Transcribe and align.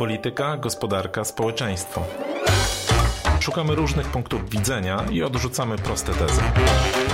polityka, 0.00 0.56
gospodarka, 0.56 1.24
społeczeństwo. 1.24 2.04
Szukamy 3.40 3.74
różnych 3.74 4.06
punktów 4.06 4.50
widzenia 4.50 5.04
i 5.10 5.22
odrzucamy 5.22 5.78
proste 5.78 6.12
tezy. 6.12 6.40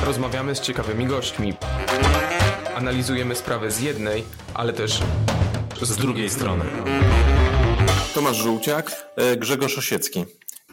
Rozmawiamy 0.05 0.55
z 0.55 0.61
ciekawymi 0.61 1.07
gośćmi. 1.07 1.55
Analizujemy 2.77 3.35
sprawę 3.35 3.71
z 3.71 3.81
jednej, 3.81 4.25
ale 4.55 4.73
też 4.73 5.01
z 5.83 5.97
drugiej 5.97 6.31
strony. 6.31 6.65
Tomasz 8.15 8.37
Żółciak, 8.37 8.93
e, 9.17 9.37
Grzegorz 9.37 9.79
Osiecki. 9.79 10.25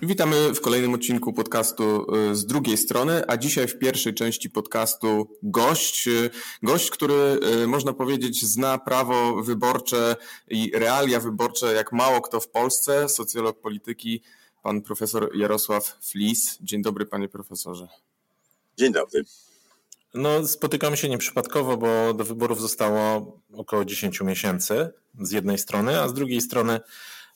Witamy 0.02 0.54
w 0.54 0.62
kolejnym 0.62 0.94
odcinku 0.94 1.34
podcastu 1.34 2.06
e, 2.16 2.36
z 2.36 2.46
drugiej 2.46 2.78
strony, 2.78 3.22
a 3.28 3.38
dzisiaj 3.38 3.68
w 3.68 3.80
pierwszej 3.80 4.14
części 4.14 4.50
podcastu 4.50 5.38
gość, 5.44 6.08
e, 6.08 6.30
gość, 6.64 6.90
który 6.90 7.40
można 7.68 7.94
powiedzieć 7.94 8.46
zna 8.46 8.78
prawo 8.78 9.44
wyborcze 9.44 10.16
i 10.48 10.72
realia 10.74 11.20
wyborcze 11.20 11.74
jak 11.74 11.92
mało 11.92 12.22
kto 12.22 12.40
w 12.40 12.48
Polsce, 12.48 13.10
socjolog 13.10 13.62
polityki, 13.62 14.22
pan 14.64 14.82
profesor 14.82 15.30
Jarosław 15.36 15.98
Flis. 16.02 16.58
Dzień 16.62 16.82
dobry 16.82 17.06
panie 17.06 17.30
profesorze. 17.30 17.88
Dzień 18.78 18.94
dobry. 18.94 19.24
No, 20.14 20.48
spotykamy 20.48 20.98
się 20.98 21.10
nieprzypadkowo, 21.10 21.78
bo 21.78 22.14
do 22.14 22.24
wyborów 22.24 22.62
zostało 22.62 23.40
około 23.54 23.86
10 23.86 24.22
miesięcy 24.22 24.90
z 25.22 25.32
jednej 25.32 25.58
strony, 25.58 26.02
a 26.02 26.08
z 26.08 26.14
drugiej 26.14 26.42
strony 26.42 26.80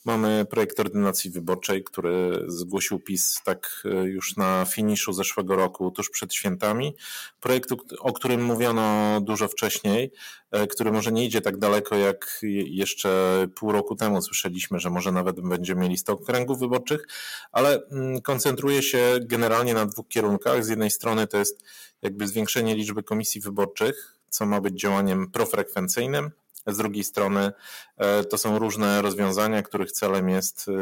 mamy 0.07 0.45
projekt 0.45 0.79
ordynacji 0.79 1.31
wyborczej, 1.31 1.83
który 1.83 2.45
zgłosił 2.47 2.99
PiS 2.99 3.41
tak 3.43 3.83
e, 3.85 3.89
już 3.89 4.35
na 4.35 4.65
finiszu 4.65 5.13
zeszłego 5.13 5.55
roku, 5.55 5.91
tuż 5.91 6.09
przed 6.09 6.33
świętami. 6.33 6.95
Projekt, 7.39 7.69
o 7.99 8.13
którym 8.13 8.45
mówiono 8.45 9.19
dużo 9.21 9.47
wcześniej, 9.47 10.11
e, 10.51 10.67
który 10.67 10.91
może 10.91 11.11
nie 11.11 11.25
idzie 11.25 11.41
tak 11.41 11.57
daleko, 11.57 11.95
jak 11.95 12.39
jeszcze 12.65 13.47
pół 13.55 13.71
roku 13.71 13.95
temu 13.95 14.21
słyszeliśmy, 14.21 14.79
że 14.79 14.89
może 14.89 15.11
nawet 15.11 15.41
będziemy 15.41 15.81
mieli 15.81 15.97
100 15.97 16.13
okręgów 16.13 16.59
wyborczych, 16.59 17.07
ale 17.51 17.87
mm, 17.91 18.21
koncentruje 18.21 18.83
się 18.83 19.19
generalnie 19.21 19.73
na 19.73 19.85
dwóch 19.85 20.07
kierunkach. 20.07 20.65
Z 20.65 20.69
jednej 20.69 20.91
strony 20.91 21.27
to 21.27 21.37
jest 21.37 21.63
jakby 22.01 22.27
zwiększenie 22.27 22.75
liczby 22.75 23.03
komisji 23.03 23.41
wyborczych, 23.41 24.17
co 24.29 24.45
ma 24.45 24.61
być 24.61 24.79
działaniem 24.79 25.31
profrekwencyjnym, 25.31 26.31
z 26.67 26.77
drugiej 26.77 27.03
strony 27.03 27.51
e, 27.97 28.23
to 28.23 28.37
są 28.37 28.59
różne 28.59 29.01
rozwiązania, 29.01 29.61
których 29.61 29.91
celem 29.91 30.29
jest 30.29 30.65
e, 30.67 30.73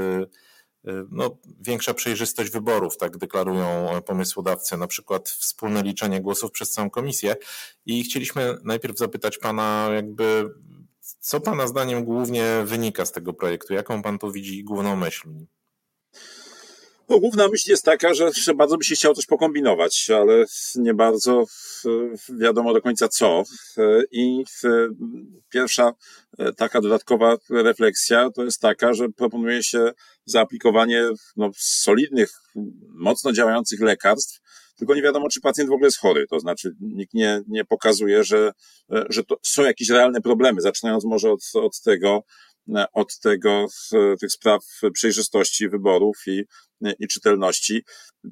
e, 0.92 1.05
no, 1.11 1.38
większa 1.59 1.94
przejrzystość 1.94 2.52
wyborów, 2.52 2.97
tak 2.97 3.17
deklarują 3.17 4.02
pomysłodawcy, 4.05 4.77
na 4.77 4.88
przykład 4.88 5.30
wspólne 5.30 5.83
liczenie 5.83 6.22
głosów 6.22 6.52
przez 6.52 6.72
całą 6.72 6.89
komisję. 6.89 7.36
I 7.86 8.03
chcieliśmy 8.03 8.58
najpierw 8.64 8.97
zapytać 8.97 9.38
pana, 9.38 9.89
jakby, 9.95 10.50
co 11.19 11.39
pana 11.39 11.67
zdaniem 11.67 12.05
głównie 12.05 12.61
wynika 12.66 13.05
z 13.05 13.11
tego 13.11 13.33
projektu? 13.33 13.73
Jaką 13.73 14.02
pan 14.02 14.20
tu 14.20 14.31
widzi 14.31 14.64
główną 14.64 14.95
myśl? 14.95 15.30
No, 17.09 17.20
główna 17.20 17.48
myśl 17.48 17.72
jest 17.72 17.86
taka, 17.86 18.14
że, 18.14 18.31
bardzo 18.56 18.78
by 18.78 18.84
się 18.84 18.95
chciało 18.95 19.16
coś 19.16 19.25
pokombinować, 19.25 20.09
ale 20.09 20.45
nie 20.75 20.94
bardzo 20.94 21.45
wiadomo 22.39 22.73
do 22.73 22.81
końca 22.81 23.08
co. 23.08 23.44
I 24.11 24.44
pierwsza 25.50 25.94
e, 26.38 26.53
taka 26.53 26.81
dodatkowa 26.81 27.38
refleksja 27.50 28.30
to 28.30 28.44
jest 28.44 28.61
taka, 28.61 28.94
że 28.94 29.09
proponuje 29.09 29.64
się 29.64 29.92
zaaplikowanie 30.26 31.09
no, 31.36 31.52
solidnych, 31.58 32.31
mocno 32.89 33.31
działających 33.31 33.81
lekarstw, 33.81 34.39
tylko 34.78 34.95
nie 34.95 35.02
wiadomo, 35.02 35.30
czy 35.30 35.42
pacjent 35.42 35.70
w 35.70 35.73
ogóle 35.73 35.88
jest 35.88 36.00
chory. 36.00 36.26
To 36.30 36.39
znaczy, 36.39 36.76
nikt 36.80 37.14
nie, 37.14 37.42
nie 37.48 37.66
pokazuje, 37.66 38.23
że, 38.23 38.52
e, 38.92 39.06
że 39.09 39.23
to 39.23 39.38
są 39.44 39.64
jakieś 39.64 39.89
realne 39.89 40.22
problemy. 40.22 40.61
Zaczynając 40.61 41.06
może 41.06 41.31
od, 41.31 41.42
od 41.53 41.81
tego, 41.81 42.23
e, 42.76 42.86
od 42.94 43.20
tego, 43.20 43.67
tych 44.20 44.31
spraw 44.31 44.64
przejrzystości 44.94 45.70
wyborów 45.70 46.17
i 46.28 46.44
i 46.99 47.07
czytelności 47.07 47.83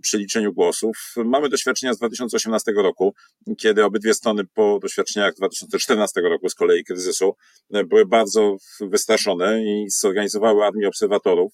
przy 0.02 0.18
liczeniu 0.18 0.54
głosów. 0.54 1.14
Mamy 1.26 1.50
doświadczenia 1.50 1.94
z 1.94 1.98
2018 1.98 2.72
roku, 2.72 3.14
kiedy 3.58 3.86
obydwie 3.86 4.14
strony 4.14 4.44
po 4.54 4.80
doświadczeniach 4.82 5.36
2014 5.36 6.22
roku 6.22 6.50
z 6.50 6.56
kolei 6.56 6.84
kryzysu 6.84 7.36
były 7.70 8.06
bardzo 8.06 8.58
wystraszone 8.82 9.64
i 9.64 9.90
zorganizowały 9.90 10.66
armię 10.66 10.88
obserwatorów. 10.88 11.54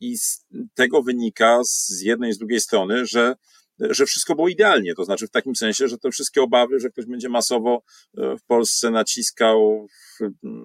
I 0.00 0.18
z 0.18 0.44
tego 0.74 1.02
wynika 1.02 1.60
z 1.64 2.00
jednej 2.00 2.30
i 2.30 2.34
z 2.34 2.38
drugiej 2.38 2.60
strony, 2.60 3.06
że 3.06 3.34
że 3.80 4.06
wszystko 4.06 4.34
było 4.34 4.48
idealnie. 4.48 4.94
To 4.94 5.04
znaczy 5.04 5.26
w 5.26 5.30
takim 5.30 5.56
sensie, 5.56 5.88
że 5.88 5.98
te 5.98 6.10
wszystkie 6.10 6.42
obawy, 6.42 6.80
że 6.80 6.90
ktoś 6.90 7.06
będzie 7.06 7.28
masowo 7.28 7.82
e, 8.18 8.36
w 8.36 8.44
Polsce 8.44 8.90
naciskał, 8.90 9.86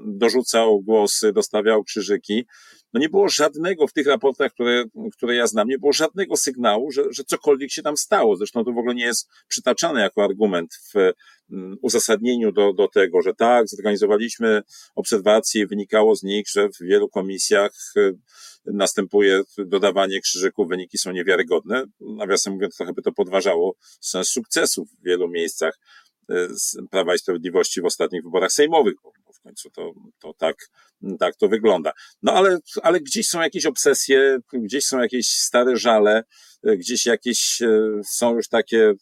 dorzucał 0.06 0.82
głosy, 0.82 1.34
dostawiał 1.34 1.84
krzyżyki, 1.84 2.46
no 2.94 3.00
nie 3.00 3.10
było 3.10 3.30
żadnego 3.30 3.88
w 3.88 3.94
tych 3.94 4.08
raportach, 4.08 4.54
które, 4.54 4.84
które 5.14 5.36
ja 5.36 5.48
znam, 5.48 5.68
nie 5.68 5.80
było 5.80 5.94
żadnego 5.94 6.38
sygnału, 6.38 6.92
że, 6.92 7.04
że 7.12 7.24
cokolwiek 7.24 7.72
się 7.72 7.82
tam 7.82 7.98
stało. 7.98 8.36
Zresztą 8.36 8.66
to 8.66 8.72
w 8.72 8.78
ogóle 8.78 8.96
nie 8.96 9.06
jest 9.06 9.30
przytaczane 9.48 10.02
jako 10.02 10.24
argument 10.24 10.76
w 10.94 10.96
mm, 11.52 11.78
uzasadnieniu 11.82 12.52
do, 12.52 12.74
do 12.74 12.88
tego, 12.88 13.22
że 13.22 13.34
tak, 13.34 13.68
zorganizowaliśmy 13.68 14.62
obserwacje 14.96 15.62
i 15.62 15.68
wynikało 15.68 16.16
z 16.16 16.24
nich, 16.24 16.48
że 16.50 16.70
w 16.70 16.82
wielu 16.82 17.10
komisjach 17.10 17.72
y, 17.98 18.18
następuje 18.66 19.42
dodawanie 19.58 20.22
krzyżyków, 20.22 20.68
wyniki 20.70 20.98
są 20.98 21.12
niewiarygodne. 21.12 21.84
Nawiasem 22.00 22.54
mówiąc, 22.54 22.78
trochę 22.78 22.94
by 22.94 23.02
to 23.02 23.12
podważało 23.12 23.76
sens 24.02 24.30
sukcesów 24.30 24.90
w 24.90 25.04
wielu 25.06 25.28
miejscach 25.28 25.80
y, 26.32 26.48
Prawa 26.92 27.16
i 27.16 27.20
Sprawiedliwości 27.20 27.82
w 27.82 27.86
ostatnich 27.86 28.24
wyborach 28.24 28.52
sejmowych, 28.52 28.94
w 29.40 29.44
końcu 29.44 29.70
to, 29.70 29.94
to 30.20 30.34
tak, 30.34 30.56
tak 31.20 31.36
to 31.36 31.48
wygląda. 31.48 31.92
No 32.22 32.34
ale, 32.34 32.60
ale 32.84 33.00
gdzieś 33.00 33.28
są 33.28 33.42
jakieś 33.42 33.66
obsesje, 33.66 34.38
gdzieś 34.54 34.86
są 34.86 35.00
jakieś 35.00 35.28
stare 35.28 35.78
żale, 35.78 36.24
gdzieś 36.64 37.06
jakieś 37.06 37.62
e, 37.62 38.02
są 38.06 38.36
już 38.36 38.48
takie 38.48 38.94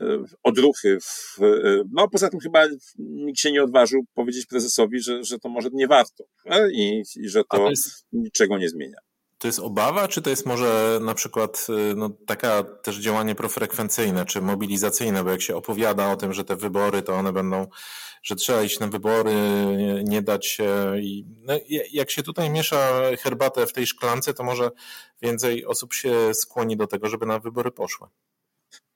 e, 0.00 0.24
odruchy. 0.42 0.98
W, 1.00 1.42
e, 1.42 1.82
no 1.92 2.08
poza 2.08 2.28
tym 2.28 2.40
chyba 2.40 2.66
nikt 2.98 3.40
się 3.40 3.52
nie 3.52 3.62
odważył 3.62 4.04
powiedzieć 4.14 4.46
prezesowi, 4.46 5.00
że, 5.00 5.24
że 5.24 5.38
to 5.38 5.48
może 5.48 5.68
nie 5.72 5.86
warto 5.86 6.24
i, 6.72 7.02
i 7.16 7.28
że 7.28 7.42
to, 7.44 7.56
to 7.56 7.70
jest... 7.70 8.06
niczego 8.12 8.58
nie 8.58 8.68
zmienia 8.68 8.98
to 9.40 9.48
jest 9.48 9.58
obawa, 9.58 10.08
czy 10.08 10.22
to 10.22 10.30
jest 10.30 10.46
może 10.46 10.98
na 11.02 11.14
przykład 11.14 11.66
no, 11.96 12.10
taka 12.26 12.62
też 12.62 12.96
działanie 12.96 13.34
profrekwencyjne, 13.34 14.24
czy 14.24 14.40
mobilizacyjne, 14.40 15.24
bo 15.24 15.30
jak 15.30 15.42
się 15.42 15.56
opowiada 15.56 16.12
o 16.12 16.16
tym, 16.16 16.32
że 16.32 16.44
te 16.44 16.56
wybory, 16.56 17.02
to 17.02 17.14
one 17.14 17.32
będą 17.32 17.66
że 18.22 18.36
trzeba 18.36 18.62
iść 18.62 18.80
na 18.80 18.86
wybory, 18.86 19.34
nie, 19.76 20.04
nie 20.04 20.22
dać 20.22 20.46
się. 20.46 20.92
I, 21.00 21.24
no, 21.42 21.54
jak 21.92 22.10
się 22.10 22.22
tutaj 22.22 22.50
miesza 22.50 23.00
herbatę 23.18 23.66
w 23.66 23.72
tej 23.72 23.86
szklance, 23.86 24.34
to 24.34 24.44
może 24.44 24.70
więcej 25.22 25.66
osób 25.66 25.94
się 25.94 26.34
skłoni 26.34 26.76
do 26.76 26.86
tego, 26.86 27.08
żeby 27.08 27.26
na 27.26 27.38
wybory 27.38 27.70
poszły. 27.70 28.08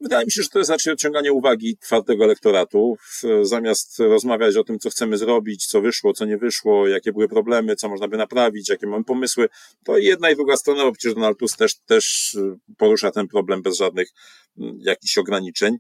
Wydaje 0.00 0.24
mi 0.24 0.32
się, 0.32 0.42
że 0.42 0.48
to 0.48 0.58
jest 0.58 0.70
raczej 0.70 0.92
odciąganie 0.92 1.32
uwagi 1.32 1.76
twardego 1.76 2.24
elektoratu. 2.24 2.96
Zamiast 3.42 3.98
rozmawiać 3.98 4.56
o 4.56 4.64
tym, 4.64 4.78
co 4.78 4.90
chcemy 4.90 5.18
zrobić, 5.18 5.66
co 5.66 5.80
wyszło, 5.80 6.12
co 6.12 6.24
nie 6.24 6.38
wyszło, 6.38 6.88
jakie 6.88 7.12
były 7.12 7.28
problemy, 7.28 7.76
co 7.76 7.88
można 7.88 8.08
by 8.08 8.16
naprawić, 8.16 8.68
jakie 8.68 8.86
mamy 8.86 9.04
pomysły, 9.04 9.48
to 9.84 9.98
jedna 9.98 10.30
i 10.30 10.34
druga 10.34 10.56
strona, 10.56 10.84
bo 10.84 10.92
przecież 10.92 11.14
Donald 11.14 11.38
Tusk 11.38 11.58
też, 11.58 11.74
też 11.86 12.36
porusza 12.76 13.10
ten 13.10 13.28
problem 13.28 13.62
bez 13.62 13.76
żadnych 13.76 14.08
mm, 14.58 14.78
jakichś 14.80 15.18
ograniczeń. 15.18 15.76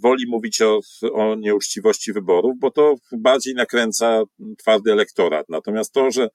Woli 0.00 0.26
mówić 0.26 0.62
o, 0.62 0.80
o 1.12 1.34
nieuczciwości 1.34 2.12
wyborów, 2.12 2.52
bo 2.58 2.70
to 2.70 2.94
bardziej 3.12 3.54
nakręca 3.54 4.22
twardy 4.58 4.92
elektorat. 4.92 5.48
Natomiast 5.48 5.92
to, 5.92 6.10
że 6.10 6.28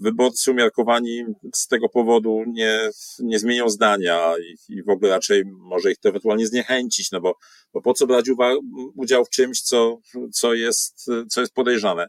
wyborcy 0.00 0.50
umiarkowani 0.50 1.24
z 1.54 1.66
tego 1.66 1.88
powodu 1.88 2.44
nie, 2.46 2.90
nie 3.18 3.38
zmienią 3.38 3.68
zdania 3.68 4.34
i, 4.38 4.72
i 4.74 4.82
w 4.82 4.88
ogóle 4.88 5.10
raczej 5.10 5.42
może 5.46 5.90
ich 5.92 5.98
to 5.98 6.08
ewentualnie 6.08 6.46
zniechęcić, 6.46 7.12
no 7.12 7.20
bo, 7.20 7.34
bo 7.72 7.82
po 7.82 7.94
co 7.94 8.06
brać 8.06 8.30
udział 8.94 9.24
w 9.24 9.30
czymś, 9.30 9.60
co, 9.60 9.98
co, 10.32 10.54
jest, 10.54 11.06
co 11.28 11.40
jest 11.40 11.54
podejrzane. 11.54 12.06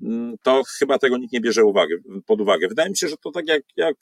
Mm, 0.00 0.36
to 0.42 0.62
chyba 0.78 0.98
tego 0.98 1.18
nikt 1.18 1.32
nie 1.32 1.40
bierze 1.40 1.64
uwagi, 1.64 1.94
pod 2.26 2.40
uwagę. 2.40 2.68
Wydaje 2.68 2.90
mi 2.90 2.96
się, 2.96 3.08
że 3.08 3.16
to 3.16 3.30
tak 3.30 3.48
jak, 3.48 3.62
jak 3.76 3.96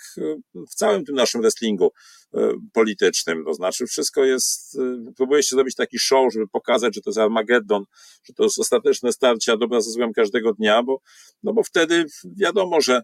w 0.55 0.75
całym 0.75 1.05
tym 1.05 1.15
naszym 1.15 1.41
wrestlingu 1.41 1.93
e, 2.35 2.53
politycznym, 2.73 3.45
to 3.45 3.55
znaczy 3.55 3.87
wszystko 3.87 4.25
jest, 4.25 4.79
e, 4.79 5.13
próbuje 5.17 5.43
się 5.43 5.57
zrobić 5.57 5.75
taki 5.75 5.99
show, 5.99 6.33
żeby 6.33 6.49
pokazać, 6.49 6.95
że 6.95 7.01
to 7.01 7.11
jest 7.11 7.19
Armageddon, 7.19 7.85
że 8.25 8.35
to 8.35 8.45
jest 8.45 8.59
ostateczne 8.59 9.13
starcie, 9.13 9.53
a 9.53 9.57
dobra 9.57 9.81
ze 9.81 9.91
złem 9.91 10.13
każdego 10.13 10.53
dnia, 10.53 10.83
bo, 10.83 11.01
no 11.43 11.53
bo 11.53 11.63
wtedy 11.63 12.05
wiadomo, 12.37 12.81
że 12.81 13.03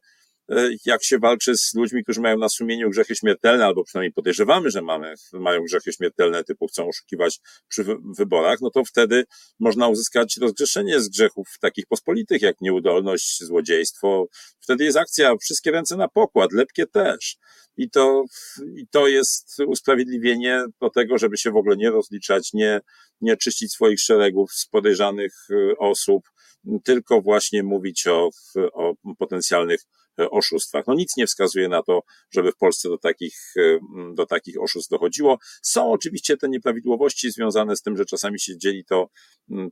jak 0.87 1.05
się 1.05 1.19
walczy 1.19 1.57
z 1.57 1.75
ludźmi, 1.75 2.03
którzy 2.05 2.21
mają 2.21 2.39
na 2.39 2.49
sumieniu 2.49 2.91
grzechy 2.91 3.17
śmiertelne, 3.17 3.65
albo 3.67 3.85
przynajmniej 3.85 4.13
podejrzewamy, 4.13 4.71
że 4.71 4.83
mamy, 4.83 5.15
mają 5.33 5.63
grzechy 5.63 5.93
śmiertelne, 5.93 6.45
typu 6.45 6.67
chcą 6.67 6.89
oszukiwać 6.89 7.41
przy 7.69 7.85
wyborach, 8.19 8.61
no 8.61 8.71
to 8.71 8.85
wtedy 8.85 9.25
można 9.59 9.89
uzyskać 9.89 10.37
rozgrzeszenie 10.37 11.01
z 11.01 11.09
grzechów 11.09 11.49
takich 11.61 11.87
pospolitych, 11.87 12.43
jak 12.43 12.61
nieudolność, 12.61 13.45
złodziejstwo. 13.45 14.27
Wtedy 14.61 14.85
jest 14.85 14.99
akcja, 14.99 15.37
wszystkie 15.37 15.71
ręce 15.71 15.97
na 15.97 16.09
pokład, 16.09 16.53
lepkie 16.53 16.87
też. 16.87 17.37
I 17.77 17.91
to, 17.91 18.25
i 18.77 18.87
to 18.91 19.09
jest 19.09 19.57
usprawiedliwienie 19.67 20.65
do 20.81 20.91
tego, 20.91 21.19
żeby 21.19 21.37
się 21.37 21.51
w 21.51 21.57
ogóle 21.57 21.77
nie 21.77 21.91
rozliczać, 21.91 22.53
nie, 22.53 22.81
nie 23.21 23.37
czyścić 23.37 23.73
swoich 23.73 24.01
szeregów 24.01 24.53
z 24.53 24.67
podejrzanych 24.67 25.33
e, 25.51 25.79
osób, 25.79 26.23
tylko 26.85 27.21
właśnie 27.21 27.63
mówić 27.63 28.07
o, 28.07 28.31
o 28.73 28.95
potencjalnych 29.19 29.81
oszustwach. 30.31 30.85
No 30.87 30.95
nic 30.95 31.17
nie 31.17 31.27
wskazuje 31.27 31.69
na 31.69 31.83
to, 31.83 32.03
żeby 32.31 32.53
w 32.53 32.57
Polsce 32.57 32.89
do 32.89 32.99
takich, 32.99 33.55
do 34.15 34.27
takich 34.27 34.61
oszustw 34.63 34.91
dochodziło. 34.91 35.39
Są 35.63 35.93
oczywiście 35.93 36.37
te 36.37 36.49
nieprawidłowości 36.49 37.31
związane 37.31 37.77
z 37.77 37.83
tym, 37.83 37.97
że 37.97 38.05
czasami 38.05 38.41
się 38.41 38.59
dzieli 38.59 38.85
to 38.85 39.09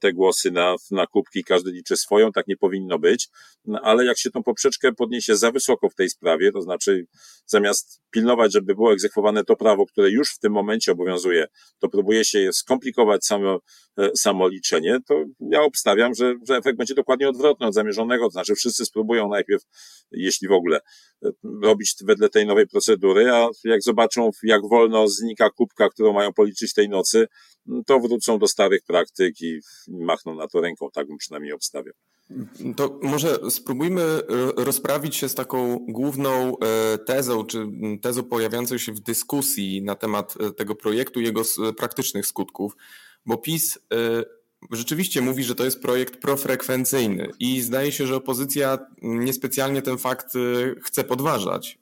te 0.00 0.12
głosy 0.12 0.50
na, 0.50 0.76
na 0.90 1.06
kubki, 1.06 1.44
każdy 1.44 1.72
liczy 1.72 1.96
swoją, 1.96 2.32
tak 2.32 2.46
nie 2.46 2.56
powinno 2.56 2.98
być, 2.98 3.28
no, 3.64 3.81
ale 3.81 4.04
jak 4.04 4.19
się 4.19 4.31
tą 4.31 4.43
poprzeczkę 4.43 4.93
podniesie 4.93 5.37
za 5.37 5.50
wysoko 5.50 5.88
w 5.88 5.94
tej 5.94 6.10
sprawie, 6.10 6.52
to 6.52 6.62
znaczy 6.62 7.06
zamiast 7.46 8.00
pilnować, 8.16 8.52
żeby 8.52 8.74
było 8.74 8.92
egzekwowane 8.92 9.44
to 9.44 9.56
prawo, 9.56 9.86
które 9.86 10.10
już 10.10 10.34
w 10.34 10.38
tym 10.38 10.52
momencie 10.52 10.92
obowiązuje, 10.92 11.46
to 11.78 11.88
próbuje 11.88 12.24
się 12.24 12.52
skomplikować 12.52 13.24
samo, 13.24 13.60
e, 13.98 14.10
samo 14.16 14.48
liczenie, 14.48 14.98
to 15.06 15.24
ja 15.40 15.62
obstawiam, 15.62 16.14
że, 16.14 16.34
że 16.48 16.56
efekt 16.56 16.78
będzie 16.78 16.94
dokładnie 16.94 17.28
odwrotny 17.28 17.66
od 17.66 17.74
zamierzonego, 17.74 18.24
to 18.24 18.30
znaczy 18.30 18.54
wszyscy 18.54 18.84
spróbują 18.84 19.28
najpierw, 19.28 19.62
jeśli 20.10 20.48
w 20.48 20.52
ogóle, 20.52 20.80
e, 21.24 21.30
robić 21.62 21.94
wedle 22.04 22.28
tej 22.28 22.46
nowej 22.46 22.66
procedury, 22.66 23.30
a 23.30 23.48
jak 23.64 23.82
zobaczą, 23.82 24.30
jak 24.42 24.62
wolno 24.68 25.08
znika 25.08 25.50
kubka, 25.50 25.88
którą 25.88 26.12
mają 26.12 26.32
policzyć 26.32 26.74
tej 26.74 26.88
nocy, 26.88 27.26
to 27.86 28.00
wrócą 28.00 28.38
do 28.38 28.48
starych 28.48 28.80
praktyk 28.86 29.40
i 29.42 29.60
machną 29.88 30.34
na 30.34 30.48
to 30.48 30.60
ręką, 30.60 30.88
tak 30.92 31.06
bym 31.06 31.16
przynajmniej 31.16 31.52
obstawiał. 31.52 31.94
To 32.76 32.99
może 33.02 33.38
spróbujmy 33.50 34.02
e, 34.02 34.20
rozprawić 34.64 35.17
się 35.17 35.28
z 35.28 35.34
taką 35.34 35.78
główną 35.88 36.58
e, 36.58 36.99
tezą, 36.99 37.44
czy 37.44 37.67
tezą 38.02 38.23
pojawiającą 38.23 38.78
się 38.78 38.93
w 38.93 39.00
dyskusji 39.00 39.82
na 39.82 39.94
temat 39.94 40.34
e, 40.40 40.50
tego 40.50 40.75
projektu 40.75 41.20
jego 41.20 41.43
praktycznych 41.76 42.26
skutków, 42.26 42.76
bo 43.26 43.37
PiS 43.37 43.78
rzeczywiście 44.70 45.20
mówi, 45.20 45.44
że 45.44 45.55
to 45.55 45.64
jest 45.64 45.82
projekt 45.82 46.17
profrekwencyjny 46.17 47.31
i 47.40 47.61
zdaje 47.61 47.93
się, 47.93 48.06
że 48.06 48.17
opozycja 48.17 48.78
niespecjalnie 49.02 49.82
ten 49.82 49.99
fakt 49.99 50.32
chce 50.82 51.05
podważać, 51.05 51.78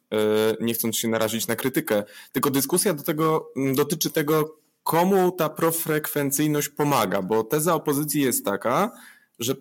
nie 0.60 0.74
chcąc 0.74 0.96
się 0.96 1.08
narazić 1.08 1.46
na 1.46 1.56
krytykę, 1.56 2.04
tylko 2.32 2.50
dyskusja 2.50 2.94
do 2.94 3.02
tego 3.02 3.52
dotyczy 3.74 4.10
tego, 4.10 4.58
komu 4.82 5.32
ta 5.32 5.48
profrekwencyjność 5.48 6.68
pomaga, 6.68 7.22
bo 7.22 7.44
teza 7.44 7.74
opozycji 7.74 8.22
jest 8.22 8.44
taka, 8.44 8.90
że 9.38 9.54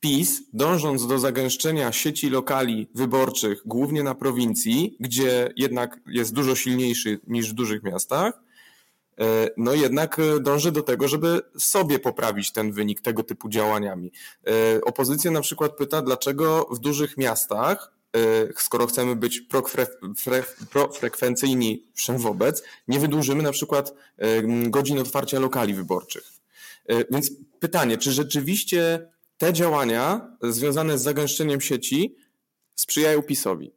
PiS, 0.00 0.42
dążąc 0.52 1.06
do 1.06 1.18
zagęszczenia 1.18 1.92
sieci 1.92 2.30
lokali 2.30 2.88
wyborczych, 2.94 3.62
głównie 3.64 4.02
na 4.02 4.14
prowincji, 4.14 4.96
gdzie 5.00 5.52
jednak 5.56 6.00
jest 6.06 6.34
dużo 6.34 6.54
silniejszy 6.54 7.20
niż 7.26 7.50
w 7.50 7.54
dużych 7.54 7.82
miastach, 7.82 8.42
e, 9.20 9.48
no 9.56 9.74
jednak 9.74 10.18
e, 10.18 10.40
dąży 10.40 10.72
do 10.72 10.82
tego, 10.82 11.08
żeby 11.08 11.40
sobie 11.58 11.98
poprawić 11.98 12.52
ten 12.52 12.72
wynik 12.72 13.00
tego 13.00 13.22
typu 13.22 13.48
działaniami. 13.48 14.12
E, 14.46 14.80
opozycja 14.80 15.30
na 15.30 15.40
przykład 15.40 15.76
pyta, 15.76 16.02
dlaczego 16.02 16.66
w 16.70 16.78
dużych 16.78 17.16
miastach, 17.16 17.92
skoro 18.56 18.86
chcemy 18.86 19.16
być 19.16 19.42
profrekwencyjni 20.70 21.86
wszem 21.94 22.18
wobec, 22.18 22.62
nie 22.88 23.00
wydłużymy 23.00 23.42
na 23.42 23.52
przykład 23.52 23.94
godzin 24.66 24.98
otwarcia 24.98 25.38
lokali 25.38 25.74
wyborczych. 25.74 26.32
Więc 27.10 27.32
pytanie, 27.60 27.98
czy 27.98 28.12
rzeczywiście 28.12 29.08
te 29.40 29.52
działania 29.52 30.36
związane 30.42 30.98
z 30.98 31.02
zagęszczeniem 31.02 31.60
sieci 31.60 32.16
sprzyjają 32.74 33.22
PiSowi? 33.22 33.72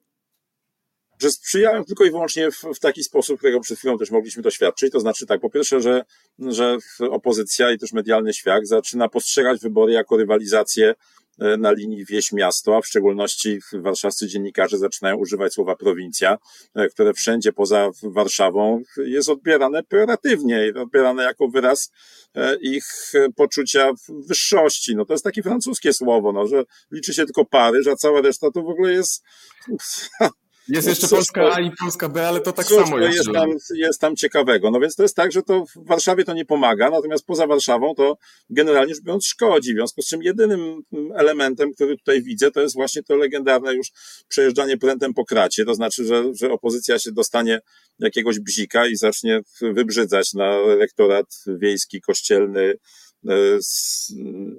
Że 1.22 1.32
sprzyjają 1.32 1.86
tylko 1.86 2.06
i 2.06 2.12
wyłącznie 2.12 2.52
w, 2.52 2.62
w, 2.76 2.80
taki 2.80 3.04
sposób, 3.04 3.38
którego 3.38 3.60
przed 3.60 3.78
chwilą 3.78 3.98
też 3.98 4.12
mogliśmy 4.12 4.44
doświadczyć. 4.44 4.92
To 4.92 5.00
znaczy 5.00 5.26
tak, 5.26 5.42
po 5.42 5.50
pierwsze, 5.50 5.82
że, 5.82 6.06
że 6.40 6.78
opozycja 7.00 7.72
i 7.72 7.78
też 7.78 7.94
medialny 7.94 8.34
świat 8.34 8.68
zaczyna 8.68 9.10
postrzegać 9.10 9.62
wybory 9.62 9.94
jako 9.94 10.18
rywalizację 10.18 10.96
na 11.38 11.72
linii 11.72 12.06
wieś-miasto, 12.06 12.78
a 12.78 12.82
w 12.82 12.88
szczególności 12.88 13.60
warszawscy 13.74 14.28
dziennikarze 14.28 14.78
zaczynają 14.78 15.16
używać 15.16 15.54
słowa 15.54 15.76
prowincja, 15.76 16.38
e, 16.76 16.88
które 16.90 17.14
wszędzie 17.14 17.54
poza 17.54 17.90
Warszawą 18.04 18.82
jest 18.98 19.30
odbierane 19.30 19.84
pejoratywnie, 19.84 20.74
odbierane 20.82 21.24
jako 21.24 21.48
wyraz 21.48 21.92
e, 22.36 22.56
ich 22.62 23.12
poczucia 23.36 23.92
wyższości. 24.28 24.96
No 24.96 25.06
to 25.06 25.14
jest 25.14 25.24
takie 25.24 25.44
francuskie 25.44 25.94
słowo, 25.94 26.32
no, 26.32 26.48
że 26.48 26.64
liczy 26.92 27.14
się 27.14 27.26
tylko 27.26 27.46
Paryż, 27.46 27.88
a 27.88 27.96
cała 27.96 28.22
reszta 28.22 28.52
to 28.52 28.62
w 28.62 28.70
ogóle 28.70 28.92
jest 28.92 29.24
Jest 30.68 30.88
jeszcze 30.88 31.08
Polska 31.08 31.54
A 31.54 31.62
i 31.62 31.72
Polska 31.80 32.10
B, 32.10 32.28
ale 32.28 32.42
to 32.42 32.52
tak 32.52 32.66
cóż, 32.66 32.84
samo 32.84 33.00
jest. 33.00 33.18
Jest 33.18 33.32
tam, 33.34 33.50
jest 33.76 34.02
tam 34.02 34.16
ciekawego. 34.16 34.72
No 34.72 34.80
więc 34.80 34.96
to 34.96 35.04
jest 35.04 35.16
tak, 35.16 35.32
że 35.32 35.44
to 35.44 35.66
w 35.66 35.88
Warszawie 35.88 36.24
to 36.24 36.34
nie 36.34 36.46
pomaga, 36.46 36.90
natomiast 36.90 37.26
poza 37.26 37.48
Warszawą 37.48 37.96
to 37.96 38.18
generalnie 38.50 38.96
rzecz 38.96 39.04
biorąc 39.04 39.26
szkodzi. 39.26 39.74
W 39.74 39.76
związku 39.76 40.02
z 40.02 40.08
czym 40.08 40.24
jedynym 40.24 40.82
elementem, 41.16 41.74
który 41.74 41.98
tutaj 41.98 42.22
widzę, 42.22 42.52
to 42.52 42.62
jest 42.62 42.76
właśnie 42.76 43.04
to 43.04 43.16
legendarne 43.16 43.74
już 43.74 43.92
przejeżdżanie 44.28 44.78
prętem 44.78 45.14
po 45.14 45.26
kracie. 45.26 45.66
To 45.66 45.76
znaczy, 45.76 46.06
że, 46.06 46.24
że 46.34 46.52
opozycja 46.52 47.00
się 47.00 47.12
dostanie 47.12 47.60
jakiegoś 48.00 48.40
bzika 48.40 48.88
i 48.88 48.96
zacznie 48.96 49.42
wybrzydzać 49.62 50.34
na 50.34 50.58
rektorat 50.80 51.26
wiejski, 51.48 52.02
kościelny, 52.02 52.74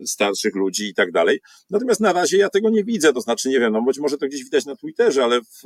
starszych 0.07 0.55
ludzi 0.55 0.89
i 0.89 0.95
tak 0.95 1.13
dalej. 1.13 1.41
Natomiast 1.71 2.01
na 2.01 2.13
razie 2.13 2.39
ja 2.39 2.49
tego 2.49 2.71
nie 2.71 2.85
widzę, 2.85 3.13
to 3.13 3.21
znaczy 3.21 3.49
nie 3.49 3.61
wiem, 3.61 3.73
no 3.73 3.83
być 3.83 3.99
może 3.99 4.19
to 4.19 4.27
gdzieś 4.27 4.45
widać 4.45 4.67
na 4.67 4.77
Twitterze, 4.77 5.25
ale 5.25 5.41
w, 5.41 5.63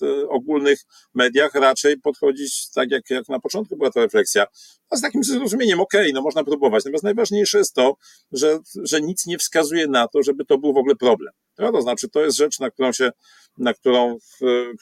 w 0.00 0.26
ogólnych 0.28 0.80
mediach 1.14 1.54
raczej 1.54 2.00
podchodzić 2.00 2.70
tak 2.74 2.90
jak, 2.90 3.10
jak 3.10 3.28
na 3.28 3.40
początku 3.40 3.76
była 3.76 3.90
ta 3.90 4.00
refleksja, 4.00 4.46
a 4.90 4.96
z 4.96 5.00
takim 5.00 5.24
zrozumieniem, 5.24 5.80
okej, 5.80 6.00
okay, 6.00 6.12
no 6.12 6.22
można 6.22 6.44
próbować. 6.44 6.84
Natomiast 6.84 7.04
najważniejsze 7.04 7.58
jest 7.58 7.74
to, 7.74 7.96
że, 8.32 8.58
że 8.82 9.00
nic 9.00 9.26
nie 9.26 9.38
wskazuje 9.38 9.86
na 9.86 10.08
to, 10.08 10.22
żeby 10.22 10.44
to 10.44 10.58
był 10.58 10.72
w 10.72 10.76
ogóle 10.76 10.96
problem. 10.96 11.32
No, 11.58 11.72
to 11.72 11.82
znaczy, 11.82 12.08
to 12.08 12.24
jest 12.24 12.36
rzecz, 12.36 12.60
na 12.60 12.70
którą 12.70 12.92
się, 12.92 13.10
na 13.58 13.74
którą, 13.74 14.18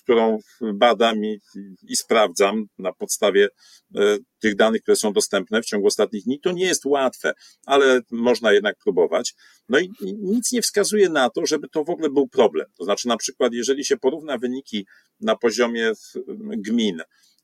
którą 0.03 0.39
badam 0.61 1.25
i, 1.25 1.41
i 1.89 1.97
sprawdzam 1.97 2.67
na 2.79 2.93
podstawie 2.93 3.49
e, 3.97 4.17
tych 4.41 4.57
danych, 4.57 4.83
które 4.83 4.97
są 4.97 5.13
dostępne 5.13 5.63
w 5.63 5.67
ciągu 5.67 5.87
ostatnich 5.87 6.25
dni. 6.25 6.41
To 6.41 6.53
nie 6.53 6.65
jest 6.65 6.85
łatwe, 6.85 7.33
ale 7.67 8.01
można 8.11 8.53
jednak 8.53 8.77
próbować. 8.85 9.35
No 9.69 9.79
i 9.79 9.91
nic 10.01 10.53
nie 10.53 10.63
wskazuje 10.63 11.09
na 11.09 11.31
to, 11.31 11.47
żeby 11.47 11.69
to 11.69 11.85
w 11.85 11.91
ogóle 11.91 12.11
był 12.11 12.29
problem. 12.29 12.67
To 12.79 12.85
znaczy, 12.85 13.09
na 13.09 13.17
przykład, 13.17 13.53
jeżeli 13.53 13.85
się 13.85 13.97
porówna 13.97 14.39
wyniki 14.39 14.87
na 15.21 15.37
poziomie 15.37 15.93
gmin, 16.39 17.01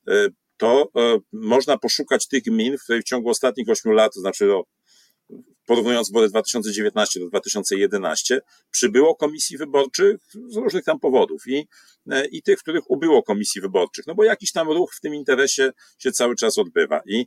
e, 0.07 0.27
to 0.57 0.89
e, 0.95 1.17
można 1.33 1.77
poszukać 1.77 2.27
tych 2.27 2.43
gmin, 2.43 2.77
w 2.77 2.83
których 2.83 3.01
w 3.01 3.07
ciągu 3.07 3.29
ostatnich 3.29 3.69
ośmiu 3.69 3.91
lat, 3.91 4.13
to 4.13 4.19
znaczy 4.19 4.45
no, 4.45 4.63
porównując 5.65 6.09
wybory 6.09 6.29
2019 6.29 7.19
do 7.19 7.27
2011, 7.27 8.41
przybyło 8.71 9.15
komisji 9.15 9.57
wyborczych 9.57 10.17
z 10.47 10.55
różnych 10.55 10.83
tam 10.83 10.99
powodów 10.99 11.47
i, 11.47 11.67
e, 12.11 12.25
i 12.27 12.41
tych, 12.41 12.59
w 12.59 12.61
których 12.61 12.91
ubyło 12.91 13.23
komisji 13.23 13.61
wyborczych, 13.61 14.07
no 14.07 14.15
bo 14.15 14.23
jakiś 14.23 14.51
tam 14.51 14.69
ruch 14.69 14.93
w 14.95 14.99
tym 14.99 15.15
interesie 15.15 15.71
się 15.97 16.11
cały 16.11 16.35
czas 16.35 16.57
odbywa. 16.57 17.01
I 17.05 17.19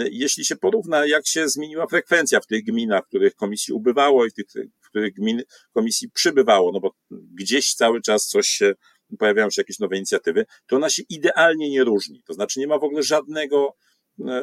e, 0.00 0.08
jeśli 0.10 0.44
się 0.44 0.56
porówna, 0.56 1.06
jak 1.06 1.26
się 1.26 1.48
zmieniła 1.48 1.86
frekwencja 1.86 2.40
w 2.40 2.46
tych 2.46 2.64
gminach, 2.64 3.04
w 3.04 3.08
których 3.08 3.34
komisji 3.34 3.74
ubywało 3.74 4.26
i 4.26 4.30
w 4.30 4.34
tych, 4.34 4.46
w 4.80 4.88
których 4.88 5.14
gmin 5.14 5.42
komisji 5.72 6.10
przybywało, 6.10 6.72
no 6.72 6.80
bo 6.80 6.94
gdzieś 7.10 7.74
cały 7.74 8.00
czas 8.00 8.26
coś 8.26 8.48
się 8.48 8.74
pojawiają 9.18 9.50
się 9.50 9.60
jakieś 9.60 9.78
nowe 9.78 9.96
inicjatywy, 9.96 10.46
to 10.66 10.76
ona 10.76 10.90
się 10.90 11.02
idealnie 11.08 11.70
nie 11.70 11.84
różni. 11.84 12.22
To 12.26 12.34
znaczy 12.34 12.60
nie 12.60 12.66
ma 12.66 12.78
w 12.78 12.84
ogóle 12.84 13.02
żadnego 13.02 13.74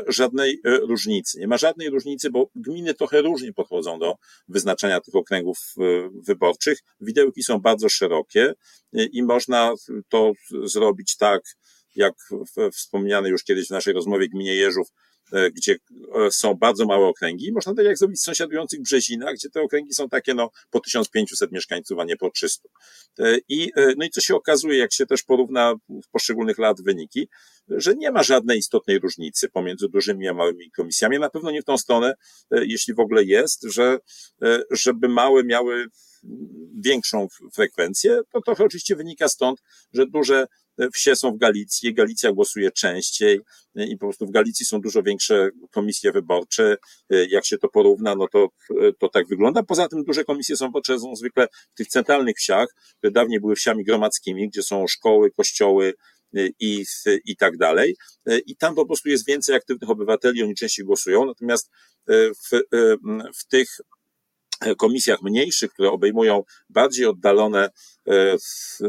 żadnej 0.08 0.62
e, 0.66 0.78
różnicy. 0.78 1.40
Nie 1.40 1.48
ma 1.48 1.58
żadnej 1.58 1.90
różnicy, 1.90 2.30
bo 2.30 2.50
gminy 2.56 2.94
trochę 2.94 3.22
różnie 3.22 3.54
podchodzą 3.54 4.00
do 4.00 4.16
wyznaczania 4.48 5.02
tych 5.02 5.16
okręgów 5.16 5.58
e, 5.78 6.10
wyborczych. 6.28 6.80
Widełki 7.02 7.44
są 7.44 7.60
bardzo 7.60 7.90
szerokie 7.90 8.54
i 8.94 9.24
można 9.24 9.74
to 10.10 10.32
zrobić 10.64 11.18
tak, 11.18 11.42
jak 11.96 12.14
wspomniane 12.72 13.30
już 13.30 13.44
kiedyś 13.44 13.68
w 13.68 13.72
naszej 13.72 13.94
rozmowie 13.94 14.30
gminie 14.30 14.56
Jeżów, 14.56 14.88
E, 14.90 15.09
gdzie 15.54 15.76
e, 16.16 16.32
są 16.32 16.54
bardzo 16.54 16.86
małe 16.86 17.08
okręgi. 17.08 17.52
Można 17.52 17.74
tak 17.74 17.86
jak 17.86 17.98
zrobić 17.98 18.20
w 18.20 18.24
sąsiadujących 18.24 18.82
Brzezinach, 18.82 19.34
gdzie 19.34 19.50
te 19.50 19.62
okręgi 19.62 19.94
są 19.94 20.10
takie 20.10 20.34
no, 20.34 20.50
po 20.70 20.80
1500 20.80 21.52
mieszkańców, 21.52 22.00
a 22.00 22.04
nie 22.04 22.18
po 22.18 22.30
300. 22.32 22.70
E, 23.20 23.38
I, 23.50 23.72
no 23.98 24.06
i 24.06 24.10
co 24.10 24.22
się 24.22 24.36
okazuje, 24.36 24.78
jak 24.78 24.94
się 24.94 25.06
też 25.06 25.24
porówna 25.24 25.76
w 25.90 26.10
poszczególnych 26.12 26.58
lat 26.58 26.82
wyniki, 26.82 27.28
że 27.68 27.96
nie 27.96 28.12
ma 28.12 28.24
żadnej 28.24 28.58
istotnej 28.58 29.00
różnicy 29.00 29.50
pomiędzy 29.50 29.90
dużymi 29.90 30.28
a 30.28 30.34
małymi 30.34 30.72
komisjami. 30.72 31.20
Na 31.20 31.30
pewno 31.30 31.52
nie 31.52 31.62
w 31.62 31.66
tą 31.66 31.78
stronę, 31.78 32.14
jeśli 32.52 32.94
w 32.94 33.00
ogóle 33.00 33.24
jest, 33.24 33.64
że 33.64 33.98
żeby 34.72 35.10
małe 35.10 35.44
miały 35.44 35.86
większą 36.80 37.28
frekwencję, 37.54 38.22
to 38.32 38.42
trochę 38.42 38.64
oczywiście 38.64 38.96
wynika 38.96 39.28
stąd, 39.28 39.62
że 39.94 40.08
duże 40.08 40.48
wsie 40.94 41.16
są 41.16 41.32
w 41.32 41.38
Galicji, 41.38 41.94
Galicja 41.94 42.32
głosuje 42.32 42.72
częściej 42.72 43.40
i 43.76 43.98
po 43.98 44.06
prostu 44.06 44.26
w 44.26 44.32
Galicji 44.32 44.66
są 44.66 44.82
dużo 44.82 45.04
większe 45.04 45.50
komisje 45.72 46.12
wyborcze. 46.12 46.78
Jak 47.10 47.46
się 47.46 47.58
to 47.58 47.70
porówna, 47.70 48.16
no 48.16 48.28
to, 48.28 48.48
to 49.00 49.10
tak 49.10 49.28
wygląda. 49.28 49.64
Poza 49.64 49.88
tym 49.88 50.04
duże 50.04 50.24
komisje 50.24 50.58
są 50.58 50.72
potrzebne 50.72 51.16
zwykle 51.16 51.48
w 51.74 51.78
tych 51.78 51.88
centralnych 51.88 52.38
wsiach, 52.38 52.68
które 52.98 53.12
dawniej 53.12 53.40
były 53.40 53.56
wsiami 53.56 53.84
gromadzkimi, 53.84 54.50
gdzie 54.50 54.64
są 54.64 54.88
szkoły, 54.88 55.32
kościoły, 55.32 55.94
i, 56.60 56.86
i 57.26 57.36
tak 57.36 57.58
dalej. 57.58 57.96
I 58.46 58.56
tam 58.56 58.76
po 58.76 58.86
prostu 58.86 59.10
jest 59.10 59.28
więcej 59.28 59.56
aktywnych 59.56 59.90
obywateli, 59.90 60.44
oni 60.44 60.56
częściej 60.56 60.86
głosują. 60.86 61.26
Natomiast 61.26 61.70
w, 62.08 62.62
w 63.38 63.46
tych 63.48 63.78
komisjach 64.78 65.22
mniejszych, 65.22 65.74
które 65.74 65.92
obejmują 65.92 66.44
bardziej 66.70 67.06
oddalone 67.06 67.70
e, 68.08 68.38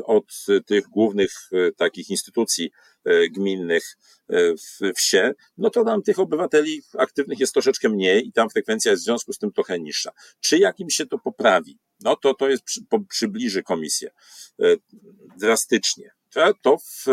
od 0.05 0.47
tych 0.67 0.89
głównych 0.89 1.33
e, 1.53 1.73
takich 1.73 2.11
instytucji 2.11 2.71
e, 3.05 3.29
gminnych 3.29 3.97
wsie, 4.97 5.33
no 5.59 5.71
to 5.71 5.85
tam 5.85 6.03
tych 6.03 6.19
obywateli 6.19 6.83
aktywnych 6.99 7.41
jest 7.41 7.53
troszeczkę 7.53 7.89
mniej 7.89 8.29
i 8.29 8.33
tam 8.33 8.51
frekwencja 8.51 8.91
jest 8.91 9.03
w 9.03 9.05
związku 9.05 9.33
z 9.33 9.39
tym 9.39 9.53
trochę 9.53 9.81
niższa. 9.81 10.13
Czy 10.41 10.59
jakim 10.59 10.91
się 10.91 11.07
to 11.07 11.19
poprawi? 11.19 11.79
No 12.01 12.17
to 12.17 12.35
to 12.35 12.49
jest, 12.49 12.63
przybliży 13.09 13.63
komisję 13.63 14.11
drastycznie. 15.39 16.11
To 16.63 16.79
w, 16.79 17.07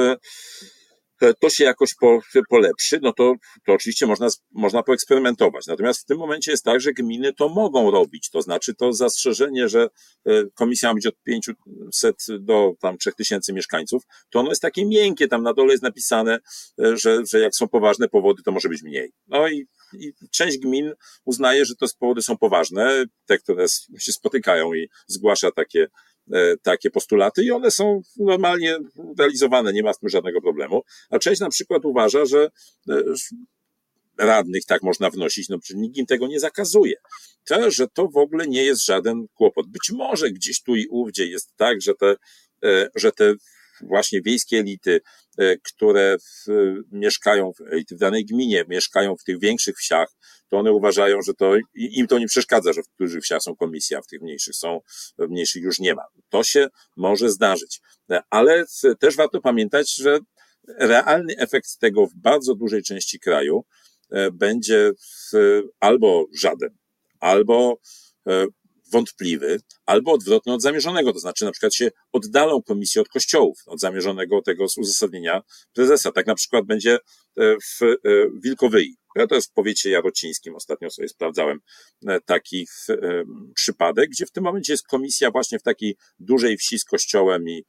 to 1.40 1.50
się 1.50 1.64
jakoś 1.64 1.96
po, 1.96 2.20
polepszy, 2.50 3.00
no 3.02 3.14
to, 3.14 3.36
to 3.66 3.74
oczywiście 3.74 4.08
można, 4.08 4.28
można 4.52 4.84
poeksperymentować. 4.84 5.68
Natomiast 5.68 6.02
w 6.02 6.06
tym 6.06 6.18
momencie 6.18 6.52
jest 6.52 6.64
tak, 6.64 6.82
że 6.82 6.94
gminy 6.94 7.34
to 7.34 7.50
mogą 7.50 7.92
robić. 7.92 8.30
To 8.30 8.42
znaczy 8.42 8.76
to 8.76 8.94
zastrzeżenie, 8.94 9.70
że 9.70 9.90
e, 10.26 10.44
komisja 10.54 10.90
ma 10.90 10.96
być 10.96 11.08
od 11.08 11.16
500 11.24 11.56
do 12.40 12.74
tam 12.80 12.98
3000 12.98 13.54
mieszkańców, 13.54 14.04
to 14.30 14.40
ono 14.40 14.50
jest 14.50 14.62
takie 14.62 14.86
miękkie. 14.86 15.28
Tam 15.28 15.44
na 15.44 15.54
dole 15.54 15.72
jest 15.72 15.84
napisane, 15.84 16.40
e, 16.84 16.98
że, 16.98 17.26
że 17.32 17.40
jak 17.40 17.56
są 17.56 17.68
poważne 17.68 18.08
powody, 18.08 18.44
to 18.44 18.52
może 18.52 18.70
być 18.70 18.84
mniej. 18.84 19.12
No 19.28 19.48
i, 19.48 19.68
i 19.94 20.14
część 20.32 20.58
gmin 20.58 20.94
uznaje, 21.26 21.66
że 21.66 21.76
te 21.76 21.86
powody 22.00 22.22
są 22.22 22.38
poważne, 22.38 23.06
te, 23.26 23.38
które 23.38 23.66
się 24.00 24.12
spotykają 24.12 24.74
i 24.74 24.90
zgłasza 25.08 25.52
takie 25.52 25.88
E, 25.88 25.88
takie 26.64 26.90
postulaty 26.90 27.44
i 27.44 27.52
one 27.52 27.72
są 27.72 28.02
normalnie 28.20 28.78
realizowane, 29.20 29.74
nie 29.74 29.84
ma 29.84 29.94
z 29.94 30.00
tym 30.00 30.10
żadnego 30.10 30.42
problemu. 30.42 30.82
A 31.10 31.20
część 31.20 31.42
na 31.42 31.50
przykład 31.50 31.86
uważa, 31.86 32.26
że 32.26 32.50
e, 32.90 33.04
radnych 34.18 34.66
tak 34.66 34.84
można 34.84 35.10
wnosić, 35.10 35.50
no 35.50 35.60
przecież 35.60 35.82
nikt 35.82 35.98
im 35.98 36.06
tego 36.06 36.28
nie 36.28 36.40
zakazuje. 36.40 36.96
To, 37.46 37.72
że 37.72 37.88
to 37.88 38.08
w 38.08 38.18
ogóle 38.18 38.48
nie 38.48 38.64
jest 38.64 38.86
żaden 38.86 39.28
kłopot. 39.36 39.68
Być 39.68 39.92
może 39.92 40.32
gdzieś 40.32 40.64
tu 40.64 40.76
i 40.76 40.88
ówdzie 40.88 41.26
jest 41.26 41.56
tak, 41.56 41.82
że 41.82 41.94
te, 41.94 42.16
e, 42.64 42.90
że 42.96 43.12
te 43.12 43.34
właśnie 43.82 44.22
wiejskie 44.22 44.58
elity, 44.58 45.02
e, 45.38 45.58
które 45.58 46.18
w, 46.18 46.52
mieszkają, 46.92 47.52
elity 47.72 47.96
w 47.96 48.00
danej 48.00 48.26
gminie, 48.26 48.66
mieszkają 48.68 49.16
w 49.16 49.24
tych 49.24 49.40
większych 49.40 49.78
wsiach, 49.78 50.08
to 50.50 50.58
one 50.58 50.72
uważają, 50.72 51.22
że 51.22 51.34
to 51.34 51.54
im 51.76 52.08
to 52.08 52.20
nie 52.20 52.28
przeszkadza, 52.28 52.74
że 52.74 52.84
w 52.84 52.88
dużych 53.00 53.24
wsiach 53.24 53.42
są 53.42 53.56
komisje, 53.56 53.98
a 53.98 54.02
w 54.02 54.08
tych 54.08 54.22
mniejszych 54.22 54.56
są, 54.56 54.80
w 55.18 55.30
mniejszych 55.30 55.64
już 55.64 55.80
nie 55.80 55.96
ma. 55.96 56.04
To 56.30 56.44
się 56.44 56.68
może 56.96 57.30
zdarzyć. 57.30 57.82
E, 58.12 58.22
ale 58.30 58.66
też 59.00 59.16
warto 59.16 59.42
pamiętać, 59.42 59.96
że 59.96 60.20
realny 60.80 61.34
efekt 61.38 61.80
tego 61.80 62.08
w 62.08 62.16
bardzo 62.16 62.56
dużej 62.56 62.84
części 62.84 63.20
kraju 63.20 63.66
e, 64.12 64.32
będzie 64.32 64.92
albo 65.80 66.26
żaden, 66.40 66.78
albo 67.20 67.80
wątpliwy, 68.92 69.60
albo 69.86 70.12
odwrotny 70.12 70.54
od 70.54 70.62
zamierzonego, 70.62 71.14
to 71.14 71.20
znaczy 71.20 71.46
na 71.46 71.52
przykład 71.52 71.74
się 71.74 71.92
oddalą 72.12 72.62
komisje 72.62 73.02
od 73.02 73.10
kościołów, 73.10 73.58
od 73.66 73.80
zamierzonego 73.80 74.42
tego 74.42 74.70
z 74.70 74.78
uzasadnienia 74.78 75.42
prezesa. 75.74 76.12
Tak 76.12 76.28
na 76.28 76.36
przykład 76.36 76.66
będzie 76.66 76.94
e, 76.94 77.00
w 77.56 77.82
e, 77.82 77.98
Wilkowyi. 78.44 78.96
To 79.30 79.36
jest 79.36 79.50
w 79.50 79.54
powiecie 79.54 79.90
jarocińskim. 79.90 80.56
Ostatnio 80.56 80.90
sobie 80.90 81.08
sprawdzałem 81.08 81.60
e, 82.08 82.22
taki 82.22 82.68
przypadek, 83.56 84.10
gdzie 84.10 84.26
w 84.26 84.32
tym 84.32 84.44
momencie 84.44 84.74
jest 84.74 84.88
komisja 84.88 85.32
właśnie 85.32 85.60
w 85.60 85.64
takiej 85.64 85.96
dużej 86.20 86.58
wsi 86.58 86.80
z 86.80 86.86
kościołem 86.86 87.50
i, 87.50 87.64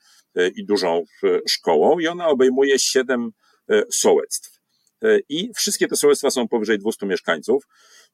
i 0.56 0.64
dużą 0.66 1.04
szkołą 1.48 1.98
i 1.98 2.06
ona 2.06 2.28
obejmuje 2.28 2.78
siedem 2.78 3.30
sołectw. 3.92 4.57
I 5.28 5.50
wszystkie 5.54 5.88
te 5.88 5.96
sołectwa 5.96 6.30
są 6.30 6.48
powyżej 6.48 6.78
200 6.78 7.06
mieszkańców. 7.06 7.64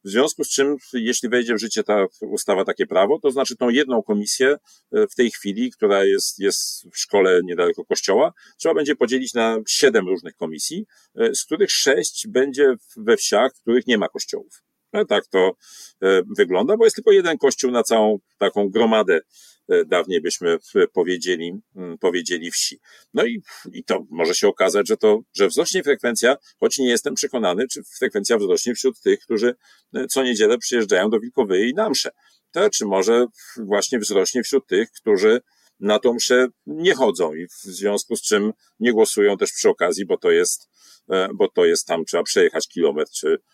W 0.05 0.09
związku 0.09 0.45
z 0.45 0.49
czym, 0.49 0.77
jeśli 0.93 1.29
wejdzie 1.29 1.55
w 1.55 1.59
życie 1.59 1.85
ta 1.85 2.07
ustawa, 2.21 2.65
takie 2.65 2.87
prawo, 2.87 3.19
to 3.19 3.31
znaczy 3.31 3.57
tą 3.57 3.69
jedną 3.69 4.03
komisję 4.03 4.57
e, 4.93 5.07
w 5.07 5.15
tej 5.15 5.31
chwili, 5.31 5.71
która 5.71 6.05
jest, 6.05 6.39
jest 6.39 6.87
w 6.93 6.99
szkole 6.99 7.41
niedaleko 7.45 7.85
kościoła, 7.85 8.33
trzeba 8.57 8.75
będzie 8.75 8.97
podzielić 8.97 9.35
na 9.35 9.57
siedem 9.69 10.09
różnych 10.09 10.37
komisji, 10.37 10.87
e, 11.17 11.35
z 11.35 11.45
których 11.45 11.71
sześć 11.71 12.27
będzie 12.29 12.75
we 12.97 13.17
wsiach, 13.17 13.55
w 13.57 13.61
których 13.61 13.87
nie 13.87 13.99
ma 13.99 14.09
kościołów. 14.09 14.63
Tak 15.09 15.27
to 15.27 15.57
e, 16.03 16.23
wygląda, 16.37 16.77
bo 16.77 16.85
jest 16.85 16.97
tylko 16.97 17.13
jeden 17.13 17.39
kościół 17.39 17.71
na 17.71 17.83
całą 17.83 18.19
taką 18.39 18.69
gromadę 18.69 19.21
E, 19.21 19.54
dawniej 19.87 20.21
byśmy 20.21 20.59
powiedzieli, 20.93 21.53
mm, 21.77 21.99
powiedzieli 21.99 22.51
wsi. 22.51 22.81
No 23.15 23.25
i, 23.25 23.43
i 23.73 23.85
to 23.85 24.07
może 24.11 24.35
się 24.35 24.49
okazać, 24.49 24.89
że 24.89 24.97
to, 24.97 25.21
że 25.35 25.49
wzrośnie 25.49 25.83
frekwencja, 25.83 26.37
choć 26.61 26.79
nie 26.79 26.89
jestem 26.89 27.15
przekonany, 27.15 27.69
czy 27.69 27.83
frekwencja 27.99 28.39
wzrośnie 28.39 28.75
wśród 28.75 29.01
tych, 29.01 29.21
którzy 29.21 29.55
e, 29.95 30.07
co 30.07 30.23
niedzielę 30.23 30.59
przyjeżdżają 30.59 31.11
do 31.11 31.21
Wilkowej 31.21 31.69
i 31.69 31.75
na 31.75 31.91
msze. 31.91 32.11
To, 32.53 32.71
czy 32.71 32.87
może 32.87 33.27
właśnie 33.57 33.99
wzrośnie 33.99 34.43
wśród 34.43 34.67
tych, 34.67 34.91
którzy 34.91 35.41
na 35.81 35.99
tą 35.99 36.15
mszę 36.15 36.47
nie 36.67 36.95
chodzą 36.95 37.35
i 37.35 37.47
w 37.47 37.63
związku 37.63 38.17
z 38.17 38.23
czym 38.23 38.53
nie 38.81 38.93
głosują 38.93 39.37
też 39.37 39.53
przy 39.53 39.69
okazji, 39.69 40.07
bo 40.07 40.19
to 40.19 40.31
jest, 40.31 40.69
e, 41.11 41.29
bo 41.35 41.49
to 41.49 41.65
jest 41.65 41.87
tam, 41.87 42.05
trzeba 42.05 42.23
przejechać 42.23 42.69
kilometr 42.69 43.13
czy, 43.13 43.39
E, 43.39 43.54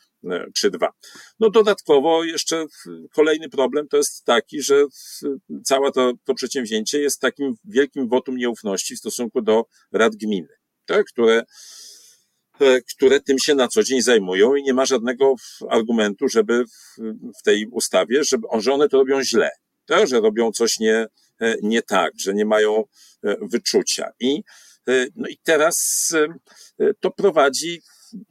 czy 0.55 0.71
dwa. 0.71 0.89
No 1.41 1.51
dodatkowo 1.51 2.25
jeszcze 2.25 2.67
kolejny 3.13 3.49
problem 3.49 3.89
to 3.89 3.97
jest 3.97 4.25
taki, 4.25 4.63
że 4.63 4.85
całe 5.65 5.93
to, 5.93 6.13
to 6.25 6.35
przedsięwzięcie 6.35 7.01
jest 7.01 7.21
takim 7.21 7.55
wielkim 7.65 8.09
wotum 8.09 8.37
nieufności 8.37 8.97
w 8.97 8.99
stosunku 8.99 9.43
do 9.43 9.65
rad 9.93 10.17
gminy, 10.17 10.49
tak, 10.87 11.07
które, 11.07 11.43
e, 12.61 12.81
które 12.81 13.21
tym 13.21 13.39
się 13.39 13.55
na 13.55 13.69
co 13.69 13.83
dzień 13.83 14.03
zajmują 14.03 14.55
i 14.55 14.63
nie 14.63 14.75
ma 14.75 14.87
żadnego 14.87 15.35
argumentu, 15.69 16.29
żeby 16.29 16.65
w 17.41 17.43
tej 17.45 17.67
ustawie, 17.67 18.25
żeby, 18.25 18.47
że 18.59 18.73
one 18.73 18.89
to 18.89 18.99
robią 18.99 19.23
źle, 19.23 19.51
tak, 19.87 20.07
że 20.07 20.21
robią 20.21 20.53
coś 20.53 20.79
nie, 20.79 21.07
e, 21.41 21.57
nie 21.63 21.83
tak, 21.83 22.13
że 22.21 22.35
nie 22.35 22.45
mają 22.45 22.85
wyczucia. 23.43 24.11
I, 24.21 24.43
no 25.17 25.29
i 25.29 25.39
teraz 25.45 26.09
to 27.01 27.11
prowadzi 27.11 27.83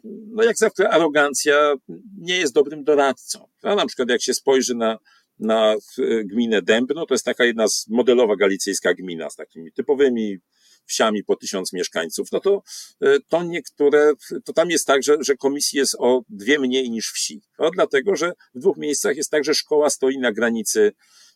no 0.03 0.43
jak 0.43 0.57
zawsze 0.57 0.89
arogancja 0.89 1.73
nie 2.17 2.37
jest 2.37 2.53
dobrym 2.53 2.83
doradcą. 2.83 3.47
A 3.63 3.75
na 3.75 3.85
przykład 3.85 4.09
jak 4.09 4.21
się 4.21 4.33
spojrzy 4.33 4.75
na, 4.75 4.97
na 5.39 5.75
gminę 6.25 6.61
Dębno, 6.61 7.05
to 7.05 7.13
jest 7.13 7.25
taka 7.25 7.45
jedna 7.45 7.67
z 7.67 7.87
modelowa 7.87 8.35
galicyjska 8.35 8.93
gmina 8.93 9.29
z 9.29 9.35
takimi 9.35 9.71
typowymi 9.71 10.39
wsiami 10.89 11.23
po 11.23 11.35
tysiąc 11.35 11.73
mieszkańców, 11.73 12.31
no 12.31 12.39
to, 12.39 12.63
to 13.27 13.43
niektóre, 13.43 14.13
to 14.45 14.53
tam 14.53 14.69
jest 14.69 14.87
tak, 14.87 15.03
że, 15.03 15.17
że 15.19 15.35
komisji 15.35 15.79
jest 15.79 15.95
o 15.99 16.21
dwie 16.29 16.59
mniej 16.59 16.89
niż 16.89 17.11
wsi. 17.11 17.41
No, 17.59 17.69
dlatego, 17.71 18.15
że 18.15 18.33
w 18.55 18.59
dwóch 18.59 18.77
miejscach 18.77 19.17
jest 19.17 19.31
tak, 19.31 19.43
że 19.43 19.55
szkoła 19.55 19.89
stoi 19.89 20.17
na 20.17 20.31
granicy 20.31 20.91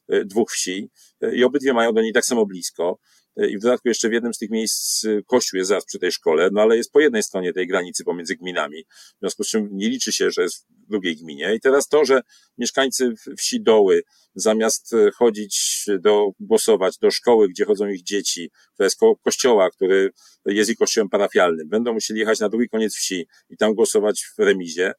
e, 0.07 0.25
dwóch 0.25 0.51
wsi 0.51 0.89
e, 1.21 1.35
i 1.35 1.43
obydwie 1.43 1.73
mają 1.73 1.93
do 1.93 2.01
niej 2.01 2.13
tak 2.13 2.25
samo 2.25 2.45
blisko. 2.45 2.99
E, 3.37 3.49
i 3.49 3.57
w 3.57 3.61
dodatku 3.61 3.87
jeszcze 3.87 4.09
w 4.09 4.13
jednym 4.13 4.33
z 4.33 4.37
tych 4.37 4.49
miejsc 4.49 5.05
e, 5.05 5.21
kościół 5.23 5.57
jest 5.57 5.67
zaraz 5.67 5.85
przy 5.85 5.99
tej 5.99 6.11
szkole, 6.11 6.49
no 6.51 6.61
ale 6.61 6.77
jest 6.77 6.91
po 6.91 6.99
jednej 6.99 7.23
stronie 7.23 7.53
tej 7.53 7.67
granicy 7.67 8.03
pomiędzy 8.03 8.35
gminami, 8.35 8.83
w 8.83 9.19
związku 9.19 9.43
z 9.43 9.47
czym 9.47 9.69
nie 9.71 9.89
liczy 9.89 10.11
się, 10.11 10.31
że 10.31 10.41
jest 10.41 10.67
w 10.87 10.89
drugiej 10.89 11.15
gminie. 11.15 11.55
I 11.55 11.59
teraz 11.59 11.87
to, 11.87 12.05
że 12.05 12.21
mieszkańcy 12.57 13.13
wsi 13.37 13.61
Doły 13.61 14.03
zamiast 14.35 14.93
e, 14.93 15.11
chodzić 15.11 15.85
do, 15.99 16.31
głosować 16.39 16.97
do 16.97 17.11
szkoły, 17.11 17.49
gdzie 17.49 17.65
chodzą 17.65 17.87
ich 17.87 18.03
dzieci, 18.03 18.51
to 18.77 18.83
jest 18.83 18.99
koło 18.99 19.15
kościoła, 19.15 19.69
który 19.69 20.09
jest 20.45 20.69
i 20.69 20.75
kościołem 20.75 21.09
parafialnym, 21.09 21.69
będą 21.69 21.93
musieli 21.93 22.19
jechać 22.19 22.39
na 22.39 22.49
drugi 22.49 22.69
koniec 22.69 22.95
wsi 22.95 23.27
i 23.49 23.57
tam 23.57 23.73
głosować 23.73 24.25
w 24.37 24.39
remizie, 24.39 24.93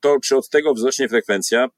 to 0.00 0.16
czy 0.24 0.36
od 0.36 0.48
tego 0.48 0.74
wzrośnie 0.74 1.08
frekwencja? 1.08 1.68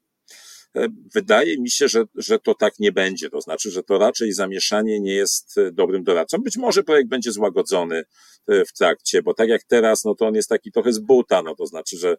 E, 0.75 0.87
wydaje 1.13 1.57
mi 1.57 1.69
się, 1.69 1.87
że, 1.87 2.03
że 2.15 2.39
to 2.39 2.55
tak 2.55 2.79
nie 2.79 2.91
będzie. 2.91 3.29
To 3.29 3.41
znaczy, 3.41 3.71
że 3.71 3.83
to 3.83 3.97
raczej 3.97 4.33
zamieszanie 4.33 4.99
nie 4.99 5.13
jest 5.13 5.57
e, 5.57 5.71
dobrym 5.71 6.03
doradcą. 6.03 6.37
Być 6.37 6.57
może 6.57 6.83
projekt 6.83 7.09
będzie 7.09 7.31
złagodzony 7.31 8.03
e, 8.47 8.65
w 8.65 8.73
trakcie, 8.73 9.21
bo 9.21 9.33
tak 9.33 9.49
jak 9.49 9.63
teraz, 9.63 10.05
no 10.05 10.15
to 10.15 10.27
on 10.27 10.35
jest 10.35 10.49
taki 10.49 10.71
trochę 10.71 10.93
z 10.93 10.99
buta, 10.99 11.41
no 11.41 11.55
to 11.55 11.65
znaczy, 11.65 11.97
że, 11.97 12.17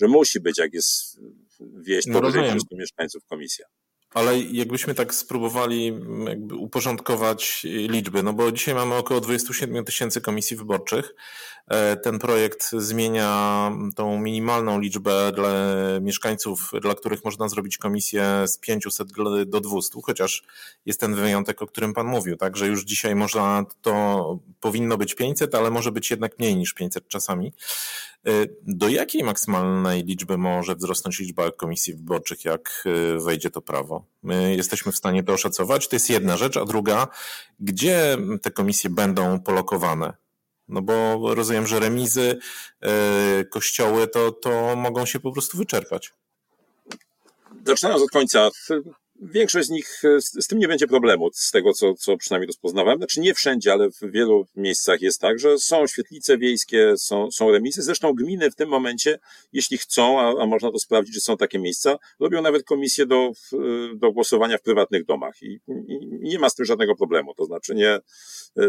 że 0.00 0.08
musi 0.08 0.40
być, 0.40 0.58
jak 0.58 0.74
jest 0.74 1.20
wieść 1.60 2.06
no 2.06 2.20
powyżej 2.20 2.48
300 2.50 2.76
mieszkańców 2.76 3.24
komisja. 3.24 3.66
Ale 4.14 4.38
jakbyśmy 4.40 4.94
tak 4.94 5.14
spróbowali 5.14 5.88
mm, 5.88 6.26
jakby 6.26 6.54
uporządkować 6.54 7.62
liczby, 7.64 8.22
no 8.22 8.32
bo 8.32 8.52
dzisiaj 8.52 8.74
mamy 8.74 8.94
około 8.94 9.20
27 9.20 9.84
tysięcy 9.84 10.20
komisji 10.20 10.56
wyborczych. 10.56 11.14
E, 11.68 11.96
ten 11.96 12.18
projekt 12.18 12.70
zmienia 12.72 13.72
tą 13.96 14.18
minimalną 14.18 14.80
liczbę 14.80 15.32
dla 15.34 15.52
mieszkańców, 16.00 16.70
dla 16.82 16.94
których 16.94 17.24
można 17.24 17.48
zrobić 17.48 17.78
komisję 17.78 18.44
z 18.46 18.58
500 18.58 19.08
do 19.46 19.60
200, 19.60 20.00
chociaż 20.04 20.42
jest 20.86 21.00
ten 21.00 21.14
wyjątek, 21.14 21.62
o 21.62 21.66
którym 21.66 21.94
Pan 21.94 22.06
mówił, 22.06 22.36
tak, 22.36 22.56
że 22.56 22.66
już 22.66 22.84
dzisiaj 22.84 23.14
można, 23.14 23.64
to 23.82 24.38
powinno 24.60 24.96
być 24.96 25.14
500, 25.14 25.54
ale 25.54 25.70
może 25.70 25.92
być 25.92 26.10
jednak 26.10 26.38
mniej 26.38 26.56
niż 26.56 26.74
500 26.74 27.08
czasami. 27.08 27.52
E, 28.26 28.46
do 28.62 28.88
jakiej 28.88 29.22
maksymalnej 29.22 30.04
liczby 30.04 30.38
może 30.38 30.74
wzrosnąć 30.74 31.18
liczba 31.18 31.50
komisji 31.50 31.94
wyborczych, 31.94 32.44
jak 32.44 32.84
e, 32.86 33.18
wejdzie 33.18 33.50
to 33.50 33.62
prawo? 33.62 34.04
My 34.22 34.56
jesteśmy 34.56 34.92
w 34.92 34.96
stanie 34.96 35.22
to 35.22 35.32
oszacować. 35.32 35.88
To 35.88 35.96
jest 35.96 36.10
jedna 36.10 36.36
rzecz, 36.36 36.56
a 36.56 36.64
druga, 36.64 37.08
gdzie 37.60 38.16
te 38.42 38.50
komisje 38.50 38.90
będą 38.90 39.40
polokowane? 39.40 40.12
No 40.68 40.82
bo 40.82 41.20
rozumiem, 41.34 41.66
że 41.66 41.80
remizy, 41.80 42.38
e, 42.80 43.44
kościoły 43.44 44.08
to, 44.08 44.32
to 44.32 44.76
mogą 44.76 45.06
się 45.06 45.20
po 45.20 45.32
prostu 45.32 45.58
wyczerpać. 45.58 46.12
Zaczynając 47.66 48.02
od 48.02 48.10
końca, 48.10 48.48
większość 49.22 49.68
z 49.68 49.70
nich, 49.70 50.02
z, 50.18 50.44
z, 50.44 50.46
tym 50.46 50.58
nie 50.58 50.68
będzie 50.68 50.86
problemu, 50.86 51.30
z 51.32 51.50
tego 51.50 51.72
co, 51.72 51.94
co 51.94 52.16
przynajmniej 52.16 52.46
rozpoznawałem. 52.46 52.98
Znaczy 52.98 53.20
nie 53.20 53.34
wszędzie, 53.34 53.72
ale 53.72 53.90
w 53.90 54.00
wielu 54.12 54.46
miejscach 54.56 55.00
jest 55.00 55.20
tak, 55.20 55.38
że 55.38 55.58
są 55.58 55.86
świetlice 55.86 56.38
wiejskie, 56.38 56.94
są, 56.96 57.30
są 57.30 57.50
remisy. 57.50 57.82
Zresztą 57.82 58.12
gminy 58.12 58.50
w 58.50 58.54
tym 58.54 58.68
momencie, 58.68 59.18
jeśli 59.52 59.78
chcą, 59.78 60.20
a, 60.20 60.42
a 60.42 60.46
można 60.46 60.72
to 60.72 60.78
sprawdzić, 60.78 61.14
że 61.14 61.20
są 61.20 61.36
takie 61.36 61.58
miejsca, 61.58 61.96
robią 62.20 62.42
nawet 62.42 62.64
komisje 62.64 63.06
do, 63.06 63.32
do 63.94 64.12
głosowania 64.12 64.58
w 64.58 64.62
prywatnych 64.62 65.04
domach 65.04 65.42
i, 65.42 65.60
i 65.88 65.98
nie 66.20 66.38
ma 66.38 66.50
z 66.50 66.54
tym 66.54 66.66
żadnego 66.66 66.96
problemu. 66.96 67.34
To 67.34 67.44
znaczy 67.44 67.74
nie 67.74 67.98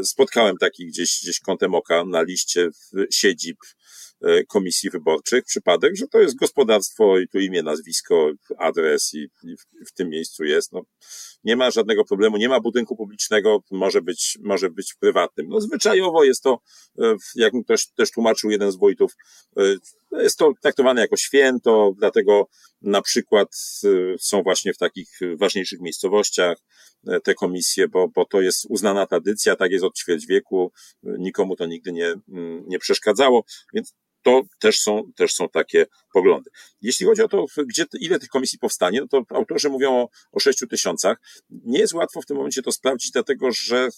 spotkałem 0.03 0.57
takich 0.57 0.87
gdzieś, 0.87 1.19
gdzieś 1.23 1.39
kątem 1.39 1.75
oka 1.75 2.05
na 2.05 2.21
liście 2.21 2.69
siedzib 3.11 3.57
E, 4.10 4.10
komisji 4.47 4.89
wyborczych 4.89 5.43
przypadek, 5.45 5.95
że 5.95 6.07
to 6.07 6.19
jest 6.19 6.35
gospodarstwo 6.35 7.19
i 7.19 7.27
tu 7.27 7.39
imię, 7.39 7.63
nazwisko, 7.63 8.31
adres 8.57 9.13
i, 9.13 9.29
i 9.43 9.57
w, 9.57 9.89
w, 9.89 9.93
tym 9.93 10.09
miejscu 10.09 10.43
jest. 10.43 10.71
No, 10.71 10.81
nie 11.43 11.55
ma 11.55 11.71
żadnego 11.71 12.05
problemu, 12.05 12.37
nie 12.37 12.49
ma 12.49 12.59
budynku 12.59 12.95
publicznego, 12.95 13.63
może 13.71 14.01
być, 14.01 14.37
może 14.41 14.69
być 14.69 14.93
w 14.93 14.97
prywatnym. 14.97 15.47
No, 15.49 15.61
zwyczajowo 15.61 16.23
jest 16.23 16.43
to, 16.43 16.59
e, 16.99 17.15
jak 17.35 17.53
mi 17.53 17.63
ktoś 17.63 17.87
też 17.87 18.11
tłumaczył 18.11 18.51
jeden 18.51 18.71
z 18.71 18.75
wójtów, 18.75 19.15
e, 19.57 19.63
jest 20.11 20.37
to 20.37 20.53
traktowane 20.61 21.01
jako 21.01 21.17
święto, 21.17 21.93
dlatego 21.97 22.47
na 22.81 23.01
przykład 23.01 23.47
są 24.19 24.43
właśnie 24.43 24.73
w 24.73 24.77
takich 24.77 25.19
ważniejszych 25.37 25.79
miejscowościach 25.79 26.57
te 27.23 27.33
komisje, 27.33 27.87
bo, 27.87 28.07
bo 28.07 28.25
to 28.25 28.41
jest 28.41 28.65
uznana 28.69 29.05
tradycja, 29.05 29.55
tak 29.55 29.71
jest 29.71 29.83
od 29.83 29.97
ćwierć 29.97 30.25
wieku, 30.25 30.71
nikomu 31.03 31.55
to 31.55 31.65
nigdy 31.65 31.91
nie, 31.91 32.13
mm, 32.29 32.63
nie 32.67 32.79
przeszkadzało, 32.79 33.43
więc 33.73 33.93
to 34.23 34.41
też 34.59 34.79
są, 34.79 35.03
też 35.15 35.33
są 35.33 35.49
takie 35.49 35.85
poglądy. 36.13 36.49
Jeśli 36.81 37.05
chodzi 37.05 37.21
o 37.21 37.27
to, 37.27 37.45
gdzie, 37.67 37.85
ile 37.99 38.19
tych 38.19 38.29
komisji 38.29 38.59
powstanie, 38.59 39.01
no 39.01 39.07
to 39.07 39.35
autorzy 39.35 39.69
mówią 39.69 39.91
o, 39.91 40.09
o 40.31 40.39
6 40.39 40.63
tysiącach. 40.69 41.17
Nie 41.49 41.79
jest 41.79 41.93
łatwo 41.93 42.21
w 42.21 42.25
tym 42.25 42.37
momencie 42.37 42.61
to 42.61 42.71
sprawdzić, 42.71 43.11
dlatego 43.11 43.51
że 43.51 43.89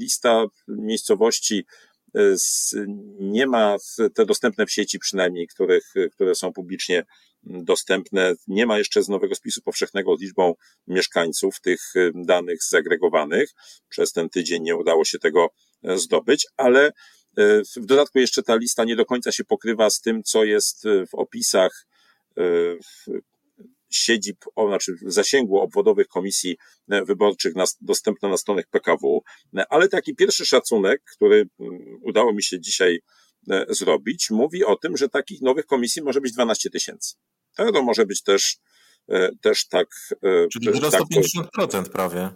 lista 0.00 0.44
miejscowości 0.68 1.66
e, 2.14 2.20
nie 3.20 3.46
ma 3.46 3.76
te 4.14 4.26
dostępne 4.26 4.66
w 4.66 4.72
sieci 4.72 4.98
przynajmniej, 4.98 5.46
których, 5.46 5.92
które 6.14 6.34
są 6.34 6.52
publicznie 6.52 7.04
dostępne. 7.46 8.34
Nie 8.46 8.66
ma 8.66 8.78
jeszcze 8.78 9.02
z 9.02 9.08
nowego 9.08 9.34
spisu 9.34 9.62
powszechnego 9.62 10.16
liczbą 10.20 10.54
mieszkańców 10.86 11.60
tych 11.60 11.80
e, 11.96 12.10
danych 12.14 12.64
zagregowanych. 12.64 13.50
Przez 13.88 14.12
ten 14.12 14.28
tydzień 14.28 14.62
nie 14.62 14.76
udało 14.76 15.04
się 15.04 15.18
tego 15.18 15.48
e, 15.82 15.98
zdobyć, 15.98 16.46
ale 16.56 16.92
w 17.76 17.86
dodatku 17.86 18.18
jeszcze 18.18 18.42
ta 18.42 18.56
lista 18.56 18.84
nie 18.84 18.96
do 18.96 19.04
końca 19.04 19.32
się 19.32 19.44
pokrywa 19.44 19.90
z 19.90 20.00
tym, 20.00 20.22
co 20.22 20.44
jest 20.44 20.86
e, 20.86 21.06
w 21.06 21.14
opisach 21.14 21.86
e, 22.38 22.42
siedzib, 23.90 24.44
znaczy 24.68 24.92
w 25.02 25.12
zasięgu 25.12 25.60
obwodowych 25.60 26.08
komisji 26.08 26.56
wyborczych 26.88 27.54
na, 27.54 27.64
dostępne 27.80 28.28
na 28.28 28.36
stronach 28.36 28.64
PKW, 28.70 29.22
ale 29.68 29.88
taki 29.88 30.14
pierwszy 30.14 30.46
szacunek, 30.46 31.02
który 31.16 31.48
mm, 31.60 31.98
udało 32.02 32.32
mi 32.32 32.42
się 32.42 32.60
dzisiaj 32.60 33.00
zrobić, 33.68 34.30
mówi 34.30 34.64
o 34.64 34.76
tym, 34.76 34.96
że 34.96 35.08
takich 35.08 35.42
nowych 35.42 35.66
komisji 35.66 36.02
może 36.02 36.20
być 36.20 36.32
12 36.32 36.70
tysięcy. 36.70 37.14
To 37.56 37.82
może 37.82 38.06
być 38.06 38.22
też, 38.22 38.56
też 39.40 39.68
tak. 39.68 39.86
Czyli 40.52 40.70
wzrost 40.70 40.92
tak, 40.92 41.02
o 41.02 41.40
50% 41.60 41.88
prawie. 41.88 42.30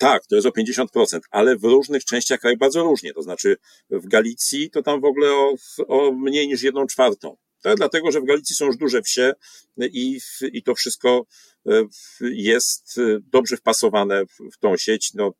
Tak, 0.00 0.26
to 0.26 0.34
jest 0.34 0.46
o 0.46 0.50
50%, 0.50 1.20
ale 1.30 1.56
w 1.56 1.64
różnych 1.64 2.04
częściach 2.04 2.40
kraju 2.40 2.56
bardzo 2.56 2.82
różnie. 2.82 3.12
To 3.12 3.22
znaczy 3.22 3.56
w 3.90 4.08
Galicji 4.08 4.70
to 4.70 4.82
tam 4.82 5.00
w 5.00 5.04
ogóle 5.04 5.28
o, 5.32 5.54
o 5.88 6.12
mniej 6.12 6.48
niż 6.48 6.62
jedną 6.62 6.86
czwartą. 6.86 7.36
Tak, 7.62 7.76
dlatego, 7.76 8.12
że 8.12 8.20
w 8.20 8.24
Galicji 8.24 8.56
są 8.56 8.66
już 8.66 8.76
duże 8.76 9.02
wsie 9.02 9.32
i, 9.78 10.20
i 10.42 10.62
to 10.62 10.74
wszystko 10.74 11.26
e, 11.66 11.82
jest 12.20 12.98
e, 12.98 13.18
dobrze 13.32 13.56
wpasowane 13.56 14.24
w 14.52 14.58
tą 14.60 14.76
sieć. 14.76 15.14
No, 15.14 15.32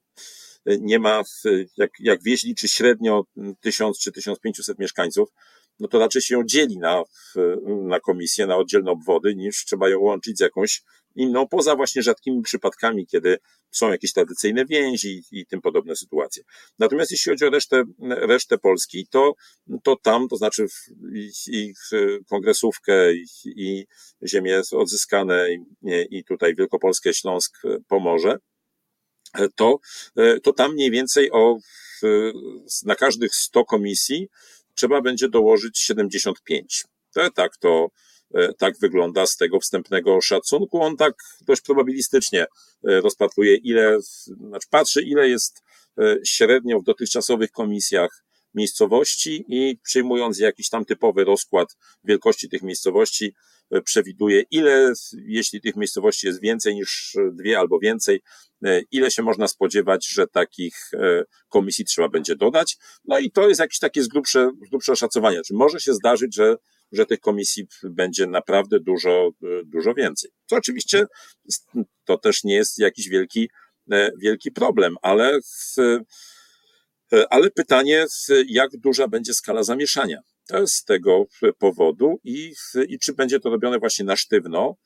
nie 0.67 0.99
ma, 0.99 1.23
jak, 1.76 1.90
jak 1.99 2.23
wieś 2.23 2.43
liczy 2.43 2.69
średnio 2.69 3.25
1000 3.61 3.99
czy 3.99 4.12
1500 4.12 4.79
mieszkańców, 4.79 5.29
no 5.81 5.88
to 5.88 5.99
raczej 5.99 6.23
się 6.23 6.35
ją 6.35 6.45
dzieli 6.45 6.79
na, 6.79 7.03
na 7.66 8.01
komisję, 8.01 8.47
na 8.47 8.57
oddzielne 8.57 8.90
obwody, 8.90 9.35
niż 9.35 9.64
trzeba 9.64 9.88
ją 9.88 10.01
łączyć 10.01 10.38
z 10.38 10.40
jakąś 10.40 10.83
inną, 11.14 11.49
poza 11.49 11.77
właśnie 11.77 12.03
rzadkimi 12.03 12.43
przypadkami, 12.43 13.07
kiedy 13.07 13.38
są 13.71 13.90
jakieś 13.90 14.12
tradycyjne 14.12 14.66
więzi 14.66 15.23
i, 15.33 15.47
tym 15.47 15.61
podobne 15.61 15.97
sytuacje. 15.97 16.43
Natomiast 16.79 17.11
jeśli 17.11 17.33
chodzi 17.33 17.45
o 17.45 17.51
resztę, 17.51 17.83
resztę 18.01 18.59
Polski, 18.59 19.07
to, 19.11 19.35
to 19.83 19.97
tam, 19.97 20.29
to 20.29 20.37
znaczy 20.37 20.66
i, 21.49 21.73
kongresówkę, 22.29 23.14
i, 23.14 23.27
i 23.45 23.87
ziemie 24.29 24.62
odzyskane, 24.73 25.49
i, 25.53 25.59
i 26.11 26.25
tutaj 26.25 26.55
Wielkopolskie, 26.55 27.14
Śląsk, 27.14 27.62
Pomorze, 27.88 28.37
to, 29.55 29.79
to 30.43 30.53
tam 30.53 30.73
mniej 30.73 30.90
więcej 30.90 31.31
o, 31.33 31.59
na 32.85 32.95
każdych 32.95 33.35
100 33.35 33.64
komisji 33.64 34.29
trzeba 34.74 35.02
będzie 35.02 35.28
dołożyć 35.28 35.78
75. 35.78 36.85
To, 37.14 37.30
tak 37.30 37.56
to, 37.56 37.88
e, 38.35 38.52
tak 38.54 38.78
wygląda 38.80 39.26
z 39.26 39.37
tego 39.37 39.61
wstępnego 39.61 40.20
szacunku. 40.20 40.83
On 40.83 40.96
tak 40.96 41.14
dość 41.40 41.62
probabilistycznie 41.62 42.42
e, 42.42 42.46
rozpatruje, 43.00 43.56
ile, 43.56 43.98
znaczy 44.48 44.68
patrzy, 44.70 45.02
ile 45.02 45.28
jest 45.28 45.62
e, 45.98 46.16
średnio 46.24 46.80
w 46.80 46.85
dotychczasowych 46.85 47.50
komisjach 47.50 48.24
miejscowości 48.54 49.44
i 49.48 49.78
przyjmując 49.85 50.38
jakiś 50.38 50.68
tam 50.68 50.85
typowy 50.85 51.24
rozkład 51.24 51.76
wielkości 52.04 52.48
tych 52.48 52.62
miejscowości, 52.62 53.35
przewiduje, 53.85 54.42
ile, 54.50 54.92
jeśli 55.12 55.61
tych 55.61 55.76
miejscowości 55.76 56.26
jest 56.26 56.40
więcej 56.40 56.74
niż 56.74 57.16
dwie 57.33 57.59
albo 57.59 57.78
więcej, 57.78 58.22
e, 58.64 58.83
ile 58.90 59.11
się 59.11 59.22
można 59.22 59.48
spodziewać, 59.48 60.09
że 60.09 60.26
takich 60.26 60.90
e, 60.94 61.24
komisji 61.48 61.85
trzeba 61.85 62.09
będzie 62.09 62.37
dodać. 62.37 62.76
No 63.04 63.18
i 63.18 63.30
to 63.30 63.48
jest 63.48 63.61
jakieś 63.61 63.78
takie 63.78 64.02
z 64.02 64.09
grubsze, 64.09 64.50
z 64.66 64.70
grubsze. 64.70 64.92
Czy 65.46 65.54
może 65.54 65.80
się 65.80 65.94
zdarzyć, 65.94 66.35
że, 66.35 66.56
że 66.92 67.06
tych 67.06 67.20
komisji 67.20 67.66
będzie 67.83 68.26
naprawdę 68.26 68.80
dużo, 68.80 69.30
e, 69.42 69.46
dużo 69.64 69.94
więcej. 69.94 70.30
Co 70.46 70.56
oczywiście 70.56 71.06
to 72.04 72.18
też 72.18 72.44
nie 72.44 72.54
jest 72.54 72.78
jakiś 72.78 73.09
wielki, 73.09 73.50
wielki 74.20 74.50
problem, 74.50 74.96
ale 75.02 75.38
ale 77.30 77.50
pytanie, 77.50 78.06
jak 78.46 78.70
duża 78.76 79.09
będzie 79.09 79.35
skala 79.35 79.62
zamieszania 79.62 80.20
z 80.66 80.84
tego 80.84 81.24
powodu 81.58 82.20
i, 82.24 82.52
i 82.88 82.98
czy 82.98 83.12
będzie 83.12 83.40
to 83.40 83.50
robione 83.50 83.78
właśnie 83.78 84.04
na 84.04 84.16
sztywno, 84.16 84.76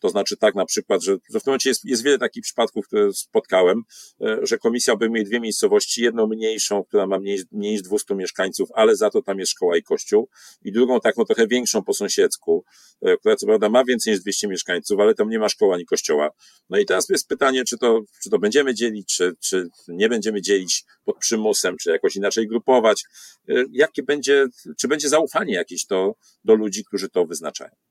to 0.00 0.08
znaczy 0.08 0.36
tak 0.36 0.54
na 0.54 0.64
przykład, 0.64 1.02
że, 1.02 1.16
w 1.16 1.32
tym 1.32 1.40
momencie 1.46 1.70
jest, 1.70 1.84
jest 1.84 2.02
wiele 2.02 2.18
takich 2.18 2.42
przypadków, 2.42 2.86
które 2.86 3.12
spotkałem, 3.12 3.82
e, 4.20 4.38
że 4.42 4.58
komisja 4.58 4.94
obejmuje 4.94 5.24
dwie 5.24 5.40
miejscowości, 5.40 6.02
jedną 6.02 6.26
mniejszą, 6.26 6.84
która 6.84 7.06
ma 7.06 7.18
mniej, 7.18 7.42
mniej 7.52 7.72
niż 7.72 7.82
200 7.82 8.14
mieszkańców, 8.14 8.68
ale 8.74 8.96
za 8.96 9.10
to 9.10 9.22
tam 9.22 9.38
jest 9.38 9.52
szkoła 9.52 9.76
i 9.76 9.82
kościół, 9.82 10.28
i 10.64 10.72
drugą 10.72 11.00
taką 11.00 11.24
trochę 11.24 11.46
większą 11.46 11.82
po 11.82 11.94
sąsiedzku, 11.94 12.64
e, 13.02 13.16
która 13.16 13.36
co 13.36 13.46
prawda 13.46 13.68
ma 13.68 13.84
więcej 13.84 14.12
niż 14.12 14.22
200 14.22 14.48
mieszkańców, 14.48 15.00
ale 15.00 15.14
tam 15.14 15.30
nie 15.30 15.38
ma 15.38 15.48
szkoła 15.48 15.74
ani 15.74 15.86
kościoła. 15.86 16.30
No 16.70 16.78
i 16.78 16.86
teraz 16.86 17.08
jest 17.08 17.28
pytanie, 17.28 17.64
czy 17.64 17.78
to, 17.78 18.00
czy 18.22 18.30
to 18.30 18.38
będziemy 18.38 18.74
dzielić, 18.74 19.16
czy, 19.16 19.32
czy 19.40 19.68
nie 19.88 20.08
będziemy 20.08 20.42
dzielić 20.42 20.84
pod 21.04 21.18
przymusem, 21.18 21.76
czy 21.76 21.90
jakoś 21.90 22.16
inaczej 22.16 22.48
grupować, 22.48 23.04
e, 23.48 23.64
jakie 23.72 24.02
będzie, 24.02 24.46
czy 24.78 24.88
będzie 24.88 25.08
zaufanie 25.08 25.54
jakieś 25.54 25.86
do, 25.86 26.14
do 26.44 26.54
ludzi, 26.54 26.84
którzy 26.84 27.08
to 27.08 27.26
wyznaczają. 27.26 27.89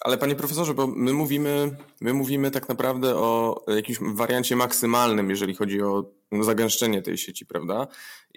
Ale 0.00 0.18
panie 0.18 0.34
profesorze, 0.34 0.74
bo 0.74 0.86
my 0.86 1.12
mówimy, 1.12 1.76
my 2.00 2.14
mówimy 2.14 2.50
tak 2.50 2.68
naprawdę 2.68 3.16
o 3.16 3.64
jakimś 3.68 3.98
wariancie 4.14 4.56
maksymalnym, 4.56 5.30
jeżeli 5.30 5.54
chodzi 5.54 5.82
o 5.82 6.04
zagęszczenie 6.40 7.02
tej 7.02 7.18
sieci, 7.18 7.46
prawda? 7.46 7.86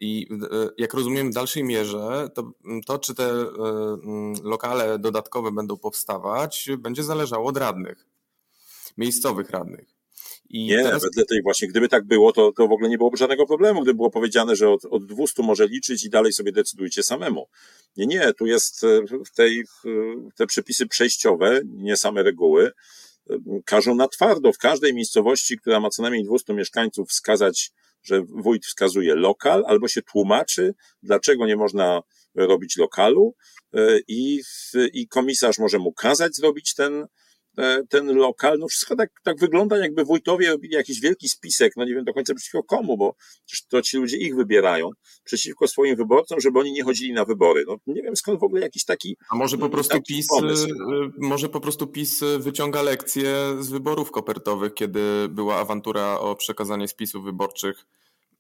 I 0.02 0.28
e, 0.52 0.70
jak 0.78 0.94
rozumiem, 0.94 1.32
w 1.32 1.34
dalszej 1.34 1.64
mierze 1.64 2.30
to, 2.34 2.52
to 2.86 3.00
czy 3.00 3.16
te 3.16 3.32
e, 3.32 3.48
lokale 4.44 5.00
dodatkowe 5.00 5.52
będą 5.52 5.78
powstawać, 5.78 6.70
będzie 6.78 7.04
zależało 7.04 7.46
od 7.46 7.58
radnych, 7.58 8.06
miejscowych 8.98 9.50
radnych. 9.50 9.99
I 10.50 10.66
nie, 10.66 10.84
teraz... 10.84 11.04
wedle 11.04 11.26
tej 11.26 11.42
właśnie, 11.42 11.68
gdyby 11.68 11.90
tak 11.90 12.06
było, 12.06 12.34
to, 12.34 12.52
to 12.52 12.68
w 12.68 12.72
ogóle 12.72 12.90
nie 12.90 12.98
byłoby 12.98 13.18
żadnego 13.18 13.46
problemu, 13.46 13.82
gdyby 13.82 13.96
było 13.96 14.10
powiedziane, 14.10 14.56
że 14.56 14.70
od, 14.70 14.86
od 14.86 15.06
200 15.06 15.44
może 15.44 15.68
liczyć 15.68 16.06
i 16.06 16.10
dalej 16.10 16.34
sobie 16.34 16.52
decydujcie 16.52 17.04
samemu. 17.04 17.48
Nie, 17.98 18.06
nie, 18.06 18.34
tu 18.34 18.46
jest 18.46 18.84
e, 18.84 19.02
w 19.26 19.36
tej, 19.36 19.64
te 20.36 20.48
przepisy 20.48 20.88
przejściowe, 20.88 21.62
nie 21.66 21.98
same 21.98 22.24
reguły, 22.24 22.72
e, 23.30 23.36
każą 23.66 23.96
na 23.96 24.08
twardo 24.08 24.54
w 24.54 24.58
każdej 24.58 24.94
miejscowości, 24.94 25.58
która 25.58 25.80
ma 25.80 25.90
co 25.90 26.02
najmniej 26.02 26.24
200 26.24 26.54
mieszkańców, 26.54 27.10
wskazać, 27.10 27.72
że 28.04 28.22
wójt 28.30 28.66
wskazuje 28.66 29.16
lokal, 29.16 29.64
albo 29.68 29.88
się 29.88 30.02
tłumaczy, 30.02 30.74
dlaczego 31.04 31.46
nie 31.46 31.56
można 31.56 32.02
robić 32.36 32.78
lokalu 32.78 33.36
e, 33.74 34.00
i, 34.08 34.42
i 34.94 35.08
komisarz 35.08 35.60
może 35.60 35.80
mu 35.80 35.94
kazać 35.94 36.36
zrobić 36.36 36.74
ten, 36.74 37.08
ten 37.90 38.16
lokal, 38.18 38.60
no 38.60 38.68
wszystko 38.68 38.96
tak, 38.96 39.10
tak 39.24 39.40
wygląda, 39.40 39.78
jakby 39.78 40.06
wójtowie 40.06 40.50
robili 40.50 40.74
jakiś 40.74 41.00
wielki 41.02 41.30
spisek, 41.30 41.74
no 41.78 41.86
nie 41.86 41.96
wiem 41.96 42.04
do 42.04 42.14
końca 42.14 42.34
przeciwko 42.34 42.64
komu, 42.64 42.98
bo 42.98 43.16
to 43.70 43.82
ci 43.82 43.98
ludzie 43.98 44.18
ich 44.18 44.36
wybierają, 44.36 44.90
przeciwko 45.24 45.68
swoim 45.68 45.96
wyborcom, 45.96 46.40
żeby 46.40 46.60
oni 46.60 46.72
nie 46.72 46.84
chodzili 46.84 47.14
na 47.14 47.26
wybory. 47.26 47.64
No 47.68 47.78
nie 47.88 48.02
wiem 48.02 48.16
skąd 48.16 48.40
w 48.40 48.44
ogóle 48.44 48.62
jakiś 48.62 48.86
taki 48.86 49.18
A 49.30 49.36
może 49.36 49.58
po 49.58 49.70
prostu 49.70 50.02
PiS, 50.02 50.28
pomysł. 50.28 50.68
może 51.18 51.50
po 51.50 51.60
prostu 51.60 51.88
PiS 51.88 52.24
wyciąga 52.40 52.82
lekcje 52.82 53.36
z 53.60 53.70
wyborów 53.70 54.12
kopertowych, 54.12 54.74
kiedy 54.74 55.02
była 55.30 55.56
awantura 55.56 56.20
o 56.20 56.36
przekazanie 56.36 56.88
spisów 56.88 57.24
wyborczych 57.24 57.86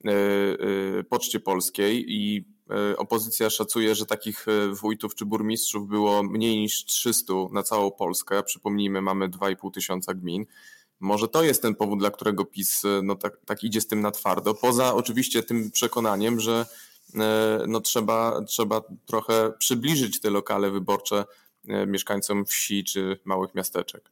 e, 0.05 0.11
e, 0.11 1.03
Poczcie 1.03 1.39
Polskiej 1.39 2.05
i 2.07 2.45
E, 2.58 2.58
opozycja 2.97 3.49
szacuje, 3.49 3.95
że 3.95 4.05
takich 4.05 4.47
e, 4.47 4.67
wójtów 4.67 5.15
czy 5.15 5.25
burmistrzów 5.25 5.87
było 5.87 6.23
mniej 6.23 6.57
niż 6.57 6.85
300 6.85 7.33
na 7.51 7.63
całą 7.63 7.91
Polskę. 7.91 8.43
Przypomnijmy, 8.43 9.01
mamy 9.01 9.29
2,5 9.29 9.71
tysiąca 9.71 10.13
gmin. 10.13 10.45
Może 10.99 11.27
to 11.27 11.43
jest 11.43 11.61
ten 11.61 11.75
powód, 11.75 11.99
dla 11.99 12.11
którego 12.11 12.45
PiS 12.45 12.85
e, 12.85 13.01
no, 13.03 13.15
tak, 13.15 13.37
tak 13.45 13.63
idzie 13.63 13.81
z 13.81 13.87
tym 13.87 14.01
na 14.01 14.11
twardo. 14.11 14.53
Poza 14.53 14.93
oczywiście 14.93 15.43
tym 15.43 15.71
przekonaniem, 15.71 16.39
że 16.39 16.65
no, 17.67 17.81
trzeba, 17.81 18.41
trzeba 18.41 18.81
trochę 19.05 19.53
przybliżyć 19.59 20.21
te 20.21 20.29
lokale 20.29 20.71
wyborcze 20.71 21.25
mieszkańcom 21.87 22.45
wsi 22.45 22.83
czy 22.83 23.19
małych 23.25 23.55
miasteczek. 23.55 24.11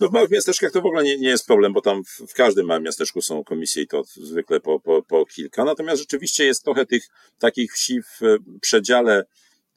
No 0.00 0.08
w 0.08 0.12
małych 0.12 0.30
miasteczkach 0.30 0.72
to 0.72 0.80
w 0.80 0.86
ogóle 0.86 1.04
nie, 1.04 1.18
nie 1.18 1.28
jest 1.28 1.46
problem, 1.46 1.72
bo 1.72 1.80
tam 1.80 2.04
w, 2.04 2.30
w, 2.30 2.34
każdym 2.34 2.66
małym 2.66 2.82
miasteczku 2.82 3.22
są 3.22 3.44
komisje 3.44 3.82
i 3.82 3.86
to 3.86 4.02
zwykle 4.04 4.60
po, 4.60 4.80
po, 4.80 5.02
po 5.02 5.26
kilka. 5.26 5.64
Natomiast 5.64 6.00
rzeczywiście 6.00 6.44
jest 6.44 6.64
trochę 6.64 6.86
tych 6.86 7.08
takich 7.38 7.72
wsi 7.72 8.02
w 8.02 8.20
przedziale 8.60 9.24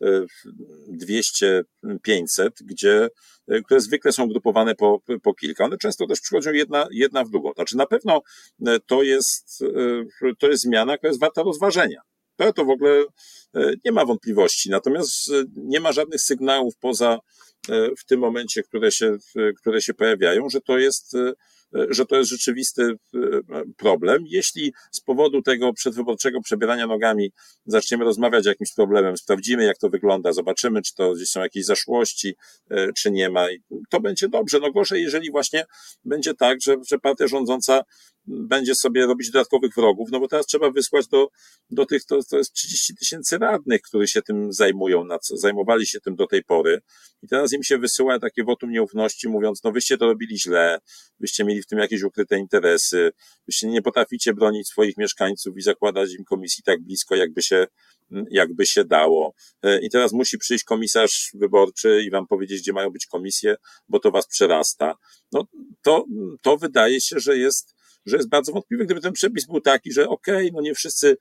200-500, 0.02 1.64
e, 2.40 2.50
gdzie, 2.62 3.10
e, 3.48 3.62
które 3.62 3.80
zwykle 3.80 4.12
są 4.12 4.28
grupowane 4.28 4.76
po, 4.76 5.02
po 5.24 5.34
kilka. 5.34 5.66
One 5.66 5.78
często 5.78 6.08
też 6.08 6.22
przychodzą 6.22 6.52
jedna, 6.52 6.88
jedna 6.92 7.24
w 7.24 7.30
drugą. 7.30 7.54
Znaczy 7.54 7.78
na 7.78 7.86
pewno 7.86 8.22
e, 8.66 8.80
to 8.80 9.04
jest, 9.04 9.64
to 10.40 10.48
jest 10.48 10.64
zmiana, 10.64 10.98
która 10.98 11.10
jest 11.10 11.20
warta 11.20 11.44
rozważenia. 11.44 12.02
To, 12.36 12.54
to 12.54 12.66
w 12.66 12.70
ogóle 12.70 13.04
nie 13.86 13.92
ma 13.92 14.06
wątpliwości. 14.06 14.70
Natomiast 14.70 15.32
nie 15.56 15.80
ma 15.80 15.92
żadnych 15.92 16.22
sygnałów 16.22 16.74
poza 16.80 17.20
E, 17.70 17.90
w 17.98 18.06
tym 18.06 18.20
momencie, 18.20 18.64
które 18.64 18.92
się, 18.92 19.18
które 19.58 19.82
się 19.82 19.94
pojawiają, 19.94 20.50
że 20.50 20.62
to 20.62 20.78
jest 20.78 21.16
e, 21.16 21.34
że 21.90 22.06
to 22.06 22.16
jest 22.16 22.30
rzeczywisty 22.30 22.84
e, 22.84 23.20
problem. 23.78 24.24
Jeśli 24.28 24.74
z 24.92 25.02
powodu 25.02 25.42
tego 25.42 25.74
przedwyborczego 25.74 26.42
przebierania 26.42 26.88
nogami 26.88 27.32
zaczniemy 27.66 28.06
rozmawiać 28.06 28.46
o 28.46 28.50
jakimś 28.50 28.74
problemem, 28.74 29.18
sprawdzimy, 29.18 29.64
jak 29.64 29.78
to 29.78 29.90
wygląda, 29.90 30.34
zobaczymy, 30.34 30.82
czy 30.82 30.96
to 30.96 31.14
gdzieś 31.14 31.30
są 31.30 31.42
jakieś 31.42 31.66
zaszłości, 31.66 32.36
czy 32.96 33.12
nie 33.12 33.30
ma, 33.30 33.48
to 33.90 34.00
będzie 34.00 34.30
dobrze. 34.30 34.60
No 34.60 34.72
gorzej, 34.72 35.04
jeżeli 35.04 35.32
właśnie 35.32 35.66
będzie 36.06 36.34
tak, 36.34 36.62
że, 36.62 36.76
że 36.88 37.00
partia 37.00 37.28
rządząca 37.28 37.82
będzie 38.28 38.76
sobie 38.76 39.06
robić 39.06 39.32
dodatkowych 39.32 39.76
wrogów, 39.76 40.10
no 40.12 40.20
bo 40.20 40.28
teraz 40.28 40.46
trzeba 40.46 40.72
wysłać 40.72 41.08
do, 41.08 41.28
do 41.70 41.86
tych, 41.86 42.06
to, 42.06 42.24
to 42.30 42.38
jest 42.38 42.54
30 42.54 42.96
tysięcy 42.96 43.38
radnych, 43.38 43.82
którzy 43.82 44.08
się 44.08 44.22
tym 44.22 44.54
zajmują, 44.54 45.04
na 45.04 45.20
co, 45.20 45.38
zajmowali 45.38 45.88
się 45.88 46.00
tym 46.00 46.16
do 46.16 46.28
tej 46.28 46.44
pory 46.44 46.82
i 47.24 47.28
teraz 47.28 47.54
im 47.54 47.64
się 47.64 47.78
wysyła 47.78 48.20
takie 48.20 48.44
wotum 48.44 48.72
nieufności, 48.72 49.30
mówiąc, 49.30 49.64
no 49.64 49.72
wyście 49.72 49.98
to 49.98 50.06
robili 50.06 50.40
źle, 50.40 50.80
wyście 51.20 51.44
mieli 51.44 51.62
w 51.62 51.68
tym 51.68 51.80
jakieś 51.80 52.04
ukryte 52.04 52.38
interesy, 52.38 53.12
wyście 53.48 53.68
nie 53.68 53.82
potraficie 53.82 54.34
bronić 54.34 54.68
swoich 54.68 54.98
mieszkańców 54.98 55.58
i 55.58 55.62
zakładać 55.62 56.14
im 56.14 56.26
komisji 56.26 56.64
tak 56.64 56.82
blisko, 56.82 57.16
jakby 57.16 57.42
się, 57.42 57.68
jakby 58.32 58.66
się 58.66 58.84
dało. 58.84 59.34
E, 59.64 59.82
I 59.82 59.90
teraz 59.90 60.14
musi 60.14 60.38
przyjść 60.38 60.64
komisarz 60.64 61.32
wyborczy 61.34 62.04
i 62.06 62.10
wam 62.10 62.28
powiedzieć, 62.28 62.62
gdzie 62.62 62.74
mają 62.74 62.90
być 62.90 63.06
komisje, 63.06 63.56
bo 63.90 64.00
to 64.00 64.12
was 64.12 64.28
przerasta. 64.28 64.96
No 65.32 65.48
to, 65.82 66.06
to 66.42 66.58
wydaje 66.58 67.02
się, 67.02 67.20
że 67.20 67.38
jest 67.38 67.75
że 68.06 68.18
jest 68.18 68.30
bardzo 68.30 68.52
wątpliwy, 68.52 68.86
gdyby 68.86 69.02
ten 69.02 69.14
przepis 69.14 69.46
był 69.46 69.62
taki, 69.62 69.92
że 69.92 70.10
okej, 70.10 70.36
okay, 70.36 70.50
no 70.54 70.62
nie 70.62 70.74
wszyscy 70.74 71.18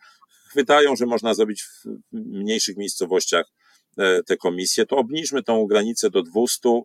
chwytają, 0.50 0.96
że 0.96 1.06
można 1.06 1.34
zrobić 1.34 1.62
w 1.62 1.84
mniejszych 2.12 2.76
miejscowościach 2.76 3.46
e, 3.98 4.22
te 4.22 4.36
komisje, 4.36 4.86
to 4.86 4.96
obniżmy 4.96 5.42
tą 5.42 5.66
granicę 5.66 6.10
do 6.10 6.22
200, 6.22 6.68
e, 6.68 6.82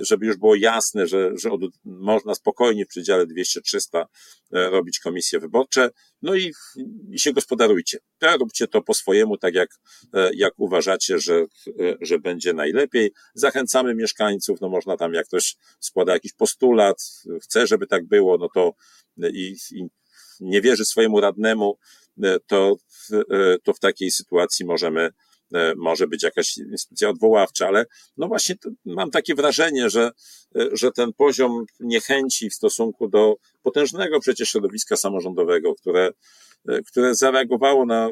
żeby 0.00 0.26
już 0.26 0.36
było 0.36 0.54
jasne, 0.54 1.06
że, 1.06 1.30
że 1.38 1.50
od, 1.50 1.60
można 1.84 2.34
spokojnie 2.34 2.84
w 2.84 2.88
przedziale 2.88 3.26
200-300 3.26 4.04
e, 4.52 4.70
robić 4.70 4.98
komisje 4.98 5.40
wyborcze, 5.40 5.90
no 6.22 6.34
i, 6.34 6.52
i 7.10 7.18
się 7.18 7.32
gospodarujcie. 7.32 7.98
Róbcie 8.38 8.66
to 8.66 8.82
po 8.82 8.94
swojemu, 8.94 9.38
tak 9.38 9.54
jak, 9.54 9.68
jak 10.34 10.52
uważacie, 10.56 11.18
że, 11.18 11.44
że 12.00 12.18
będzie 12.18 12.52
najlepiej. 12.52 13.12
Zachęcamy 13.34 13.94
mieszkańców, 13.94 14.60
no 14.60 14.68
można 14.68 14.96
tam, 14.96 15.14
jak 15.14 15.26
ktoś 15.26 15.56
składa 15.80 16.12
jakiś 16.12 16.32
postulat, 16.32 16.96
chce, 17.42 17.66
żeby 17.66 17.86
tak 17.86 18.06
było, 18.06 18.38
no 18.38 18.48
to 18.54 18.74
i, 19.32 19.56
i 19.72 19.86
nie 20.40 20.60
wierzy 20.60 20.84
swojemu 20.84 21.20
radnemu, 21.20 21.78
e, 22.22 22.38
to, 22.46 22.76
e, 23.12 23.56
to 23.62 23.72
w 23.72 23.80
takiej 23.80 24.10
sytuacji 24.10 24.66
możemy, 24.66 25.00
e, 25.00 25.12
może 25.76 26.06
być 26.06 26.22
jakaś 26.22 26.58
instytucja 26.58 27.08
odwoławcza, 27.08 27.66
ale 27.66 27.86
no 28.16 28.28
właśnie 28.28 28.54
mam 28.84 29.10
takie 29.10 29.34
wrażenie, 29.34 29.90
że, 29.90 30.10
że 30.72 30.92
ten 30.92 31.12
poziom 31.12 31.64
niechęci 31.80 32.50
w 32.50 32.54
stosunku 32.54 33.08
do 33.08 33.34
potężnego 33.62 34.20
przecież 34.20 34.48
środowiska 34.48 34.96
samorządowego, 34.96 35.74
które, 35.74 36.10
które 36.86 37.14
zareagowało 37.14 37.86
na 37.86 38.10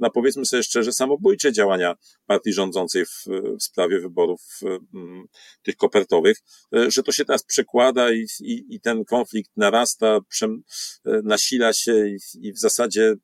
na 0.00 0.10
powiedzmy 0.10 0.46
sobie 0.46 0.62
szczerze, 0.62 0.92
samobójcze 0.92 1.52
działania 1.52 1.94
partii 2.26 2.52
rządzącej 2.52 3.06
w, 3.06 3.24
w 3.60 3.62
sprawie 3.62 4.00
wyborów 4.00 4.40
mm, 4.94 5.26
tych 5.62 5.76
kopertowych, 5.76 6.38
e, 6.76 6.90
że 6.90 7.02
to 7.02 7.12
się 7.12 7.24
teraz 7.24 7.44
przekłada 7.44 8.12
i, 8.12 8.26
i, 8.40 8.74
i 8.74 8.80
ten 8.80 9.04
konflikt 9.04 9.50
narasta, 9.56 10.20
przem, 10.28 10.62
e, 11.06 11.20
nasila 11.24 11.72
się 11.72 12.08
i, 12.08 12.18
i 12.48 12.52
w 12.52 12.58
zasadzie 12.58 13.14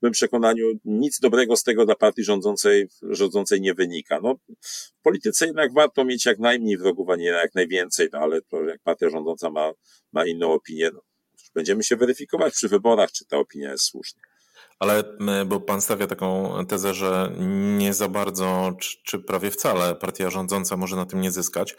w 0.00 0.02
moim 0.02 0.12
przekonaniu 0.12 0.66
nic 0.84 1.20
dobrego 1.20 1.56
z 1.56 1.62
tego 1.62 1.86
dla 1.86 1.94
partii 1.94 2.24
rządzącej, 2.24 2.88
rządzącej 3.02 3.60
nie 3.60 3.74
wynika. 3.74 4.20
No, 4.22 4.34
w 4.98 5.02
polityce 5.02 5.46
jednak 5.46 5.74
warto 5.74 6.04
mieć 6.04 6.26
jak 6.26 6.38
najmniej 6.38 6.78
wrogów, 6.78 7.10
a 7.10 7.16
nie 7.16 7.24
jak 7.24 7.54
najwięcej, 7.54 8.08
no, 8.12 8.18
ale 8.18 8.42
to 8.42 8.64
jak 8.64 8.80
partia 8.82 9.10
rządząca 9.10 9.50
ma, 9.50 9.72
ma 10.12 10.26
inną 10.26 10.52
opinię, 10.52 10.90
no, 10.94 11.00
będziemy 11.54 11.82
się 11.82 11.96
weryfikować 11.96 12.54
przy 12.54 12.68
wyborach, 12.68 13.12
czy 13.12 13.26
ta 13.26 13.36
opinia 13.38 13.70
jest 13.70 13.84
słuszna. 13.84 14.20
Ale 14.78 15.04
bo 15.46 15.60
pan 15.60 15.80
stawia 15.80 16.06
taką 16.06 16.54
tezę, 16.68 16.94
że 16.94 17.32
nie 17.78 17.94
za 17.94 18.08
bardzo, 18.08 18.72
czy, 18.80 18.96
czy 19.04 19.18
prawie 19.18 19.50
wcale 19.50 19.94
partia 19.94 20.30
rządząca 20.30 20.76
może 20.76 20.96
na 20.96 21.06
tym 21.06 21.20
nie 21.20 21.30
zyskać. 21.30 21.76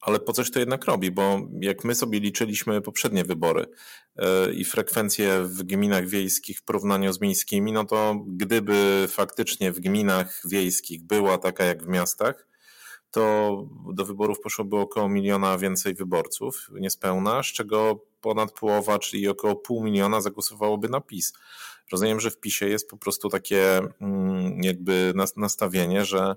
Ale 0.00 0.20
po 0.20 0.32
coś 0.32 0.50
to 0.50 0.58
jednak 0.58 0.84
robi, 0.84 1.10
bo 1.10 1.40
jak 1.60 1.84
my 1.84 1.94
sobie 1.94 2.20
liczyliśmy 2.20 2.80
poprzednie 2.80 3.24
wybory 3.24 3.66
e, 4.16 4.52
i 4.52 4.64
frekwencje 4.64 5.42
w 5.42 5.62
gminach 5.62 6.06
wiejskich 6.06 6.58
w 6.58 6.62
porównaniu 6.62 7.12
z 7.12 7.20
miejskimi, 7.20 7.72
no 7.72 7.84
to 7.84 8.24
gdyby 8.26 9.06
faktycznie 9.08 9.72
w 9.72 9.80
gminach 9.80 10.42
wiejskich 10.44 11.02
była 11.02 11.38
taka 11.38 11.64
jak 11.64 11.84
w 11.84 11.88
miastach, 11.88 12.46
to 13.10 13.66
do 13.92 14.04
wyborów 14.04 14.40
poszłoby 14.40 14.76
około 14.76 15.08
miliona 15.08 15.58
więcej 15.58 15.94
wyborców, 15.94 16.70
niespełna, 16.72 17.42
z 17.42 17.46
czego 17.46 18.06
ponad 18.20 18.52
połowa, 18.52 18.98
czyli 18.98 19.28
około 19.28 19.56
pół 19.56 19.84
miliona 19.84 20.20
zagłosowałoby 20.20 20.88
na 20.88 21.00
PiS. 21.00 21.32
Rozumiem, 21.92 22.20
że 22.20 22.30
w 22.30 22.40
PiSie 22.40 22.68
jest 22.68 22.88
po 22.88 22.96
prostu 22.96 23.28
takie 23.28 23.78
mm, 24.00 24.62
jakby 24.62 25.12
nastawienie, 25.36 26.04
że 26.04 26.34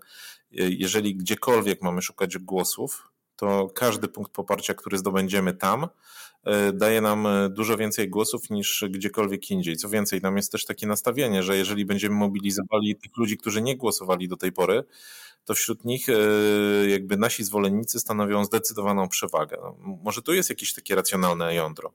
jeżeli 0.51 1.15
gdziekolwiek 1.15 1.81
mamy 1.81 2.01
szukać 2.01 2.37
głosów, 2.37 3.12
to 3.35 3.69
każdy 3.75 4.07
punkt 4.07 4.31
poparcia, 4.31 4.73
który 4.73 4.97
zdobędziemy 4.97 5.53
tam, 5.53 5.87
e, 6.43 6.73
daje 6.73 7.01
nam 7.01 7.27
e, 7.27 7.49
dużo 7.49 7.77
więcej 7.77 8.09
głosów 8.09 8.49
niż 8.49 8.85
gdziekolwiek 8.89 9.51
indziej. 9.51 9.77
Co 9.77 9.89
więcej, 9.89 10.21
tam 10.21 10.37
jest 10.37 10.51
też 10.51 10.65
takie 10.65 10.87
nastawienie, 10.87 11.43
że 11.43 11.57
jeżeli 11.57 11.85
będziemy 11.85 12.15
mobilizowali 12.15 12.95
tych 12.95 13.17
ludzi, 13.17 13.37
którzy 13.37 13.61
nie 13.61 13.77
głosowali 13.77 14.27
do 14.27 14.37
tej 14.37 14.51
pory, 14.51 14.83
to 15.45 15.53
wśród 15.53 15.85
nich 15.85 16.09
e, 16.09 16.13
jakby 16.89 17.17
nasi 17.17 17.43
zwolennicy 17.43 17.99
stanowią 17.99 18.45
zdecydowaną 18.45 19.09
przewagę. 19.09 19.57
No, 19.61 19.75
może 20.03 20.21
tu 20.21 20.33
jest 20.33 20.49
jakieś 20.49 20.73
takie 20.73 20.95
racjonalne 20.95 21.55
jądro. 21.55 21.93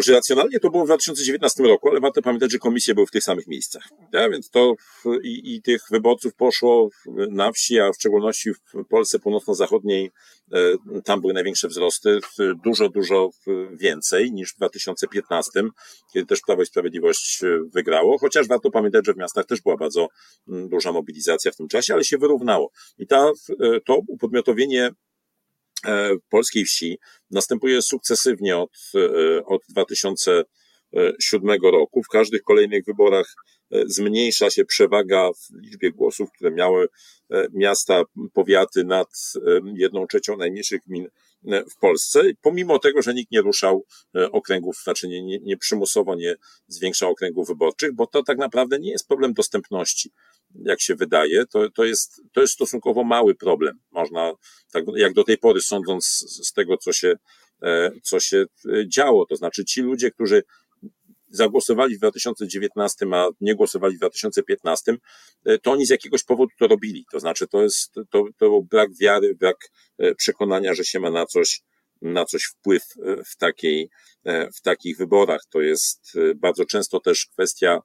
Znaczy 0.00 0.12
racjonalnie 0.12 0.60
to 0.60 0.70
było 0.70 0.84
w 0.84 0.86
2019 0.86 1.62
roku, 1.62 1.88
ale 1.88 2.00
warto 2.00 2.22
pamiętać, 2.22 2.52
że 2.52 2.58
komisje 2.58 2.94
były 2.94 3.06
w 3.06 3.10
tych 3.10 3.24
samych 3.24 3.46
miejscach. 3.46 3.88
Ja, 4.12 4.30
więc 4.30 4.50
to 4.50 4.74
i, 5.22 5.54
i 5.54 5.62
tych 5.62 5.82
wyborców 5.90 6.34
poszło 6.34 6.88
na 7.30 7.52
wsi, 7.52 7.80
a 7.80 7.92
w 7.92 7.94
szczególności 7.94 8.50
w 8.54 8.84
Polsce 8.88 9.18
północno-zachodniej 9.18 10.10
e, 10.52 10.58
tam 11.04 11.20
były 11.20 11.32
największe 11.32 11.68
wzrosty, 11.68 12.18
dużo, 12.64 12.88
dużo 12.88 13.30
więcej 13.72 14.32
niż 14.32 14.52
w 14.52 14.56
2015, 14.56 15.62
kiedy 16.12 16.26
też 16.26 16.40
Prawo 16.40 16.62
i 16.62 16.66
Sprawiedliwość 16.66 17.44
e, 17.44 17.46
wygrało, 17.74 18.18
chociaż 18.18 18.48
warto 18.48 18.70
pamiętać, 18.70 19.06
że 19.06 19.12
w 19.14 19.16
miastach 19.16 19.46
też 19.46 19.60
była 19.60 19.76
bardzo 19.76 20.08
duża 20.46 20.92
mobilizacja 20.92 21.50
w 21.50 21.56
tym 21.56 21.68
czasie, 21.68 21.94
ale 21.94 22.04
się 22.04 22.18
wyrównało. 22.18 22.70
I 22.98 23.06
ta, 23.06 23.30
e, 23.60 23.80
to 23.80 24.00
upodmiotowienie 24.08 24.90
polskiej 26.28 26.64
wsi 26.64 26.98
następuje 27.30 27.82
sukcesywnie 27.82 28.56
od, 28.56 28.70
e, 28.94 29.44
od 29.44 29.62
2000 29.68 30.44
2007 30.92 31.70
roku. 31.70 32.02
W 32.02 32.08
każdych 32.08 32.42
kolejnych 32.42 32.84
wyborach 32.84 33.34
zmniejsza 33.86 34.50
się 34.50 34.64
przewaga 34.64 35.30
w 35.32 35.62
liczbie 35.62 35.92
głosów, 35.92 36.28
które 36.32 36.50
miały 36.50 36.88
miasta, 37.52 38.02
powiaty 38.32 38.84
nad 38.84 39.08
jedną 39.74 40.06
trzecią 40.06 40.36
najmniejszych 40.36 40.80
gmin 40.86 41.08
w 41.44 41.76
Polsce, 41.80 42.22
pomimo 42.42 42.78
tego, 42.78 43.02
że 43.02 43.14
nikt 43.14 43.32
nie 43.32 43.40
ruszał 43.40 43.84
okręgów, 44.32 44.76
znaczy 44.84 45.08
nie, 45.08 45.22
nie, 45.22 45.38
nie 45.38 45.56
przymusowo 45.56 46.14
nie 46.14 46.34
zwiększał 46.68 47.10
okręgów 47.10 47.48
wyborczych, 47.48 47.94
bo 47.94 48.06
to 48.06 48.22
tak 48.22 48.38
naprawdę 48.38 48.78
nie 48.78 48.90
jest 48.90 49.08
problem 49.08 49.32
dostępności 49.32 50.10
jak 50.54 50.80
się 50.80 50.94
wydaje, 50.94 51.46
to, 51.46 51.70
to, 51.70 51.84
jest, 51.84 52.22
to 52.32 52.40
jest 52.40 52.54
stosunkowo 52.54 53.04
mały 53.04 53.34
problem. 53.34 53.78
Można, 53.90 54.32
tak 54.72 54.84
jak 54.96 55.12
do 55.12 55.24
tej 55.24 55.38
pory, 55.38 55.60
sądząc 55.60 56.04
z 56.46 56.52
tego, 56.52 56.76
co 56.76 56.92
się, 56.92 57.14
e, 57.62 57.90
co 58.02 58.20
się 58.20 58.44
e, 58.68 58.88
działo, 58.88 59.26
to 59.26 59.36
znaczy 59.36 59.64
ci 59.64 59.82
ludzie, 59.82 60.10
którzy 60.10 60.42
zagłosowali 61.28 61.94
w 61.94 61.98
2019, 61.98 63.06
a 63.12 63.28
nie 63.40 63.54
głosowali 63.54 63.94
w 63.94 63.98
2015, 63.98 64.96
e, 65.44 65.58
to 65.58 65.72
oni 65.72 65.86
z 65.86 65.90
jakiegoś 65.90 66.24
powodu 66.24 66.50
to 66.58 66.66
robili. 66.66 67.04
To 67.12 67.20
znaczy, 67.20 67.46
to 67.48 67.62
jest, 67.62 67.92
to, 67.94 68.24
to 68.38 68.48
był 68.48 68.62
brak 68.62 68.90
wiary, 69.00 69.34
brak 69.34 69.56
przekonania, 70.16 70.74
że 70.74 70.84
się 70.84 71.00
ma 71.00 71.10
na 71.10 71.26
coś, 71.26 71.60
na 72.02 72.24
coś 72.24 72.44
wpływ 72.44 72.82
w 73.26 73.36
takiej, 73.36 73.90
w 74.24 74.60
takich 74.62 74.96
wyborach. 74.96 75.40
To 75.50 75.60
jest 75.60 76.12
bardzo 76.36 76.64
często 76.64 77.00
też 77.00 77.26
kwestia 77.26 77.80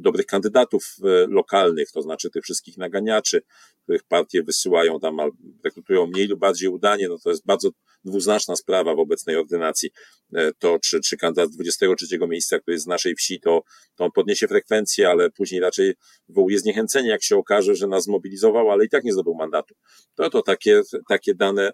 dobrych 0.00 0.26
kandydatów 0.26 0.96
e, 1.04 1.26
lokalnych, 1.26 1.92
to 1.92 2.02
znaczy 2.02 2.30
tych 2.30 2.42
wszystkich 2.42 2.76
naganiaczy, 2.78 3.42
których 3.82 4.02
partie 4.02 4.42
wysyłają 4.42 5.00
tam, 5.00 5.16
rekrutują 5.64 6.06
mniej 6.06 6.26
lub 6.26 6.40
bardziej 6.40 6.68
udanie, 6.68 7.08
no 7.08 7.18
to 7.18 7.30
jest 7.30 7.46
bardzo 7.46 7.70
dwuznaczna 8.04 8.56
sprawa 8.56 8.94
w 8.94 8.98
obecnej 8.98 9.36
ordynacji. 9.36 9.90
E, 10.34 10.52
to, 10.58 10.78
czy, 10.78 11.00
czy 11.00 11.16
kandydat 11.16 11.50
23 11.50 12.18
miejsca, 12.28 12.58
który 12.58 12.74
jest 12.74 12.84
z 12.84 12.88
naszej 12.88 13.14
wsi, 13.14 13.40
to, 13.40 13.62
to 13.94 14.04
on 14.04 14.10
podniesie 14.10 14.48
frekwencję, 14.48 15.10
ale 15.10 15.30
później 15.30 15.60
raczej 15.60 15.94
wywołuje 16.28 16.58
zniechęcenie, 16.58 17.08
jak 17.08 17.22
się 17.22 17.36
okaże, 17.36 17.74
że 17.74 17.86
nas 17.86 18.04
zmobilizował, 18.04 18.70
ale 18.70 18.84
i 18.84 18.88
tak 18.88 19.04
nie 19.04 19.12
zdobył 19.12 19.34
mandatu. 19.34 19.74
To 20.14 20.30
to 20.30 20.42
takie, 20.42 20.82
takie 21.08 21.34
dane, 21.34 21.68
e, 21.68 21.72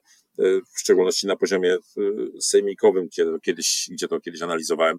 w 0.74 0.80
szczególności 0.80 1.26
na 1.26 1.36
poziomie 1.36 1.76
sejmikowym, 2.40 3.06
gdzie 3.06 3.24
to 3.24 3.40
kiedyś, 3.40 3.88
gdzie 3.92 4.08
to 4.08 4.20
kiedyś 4.20 4.42
analizowałem, 4.42 4.98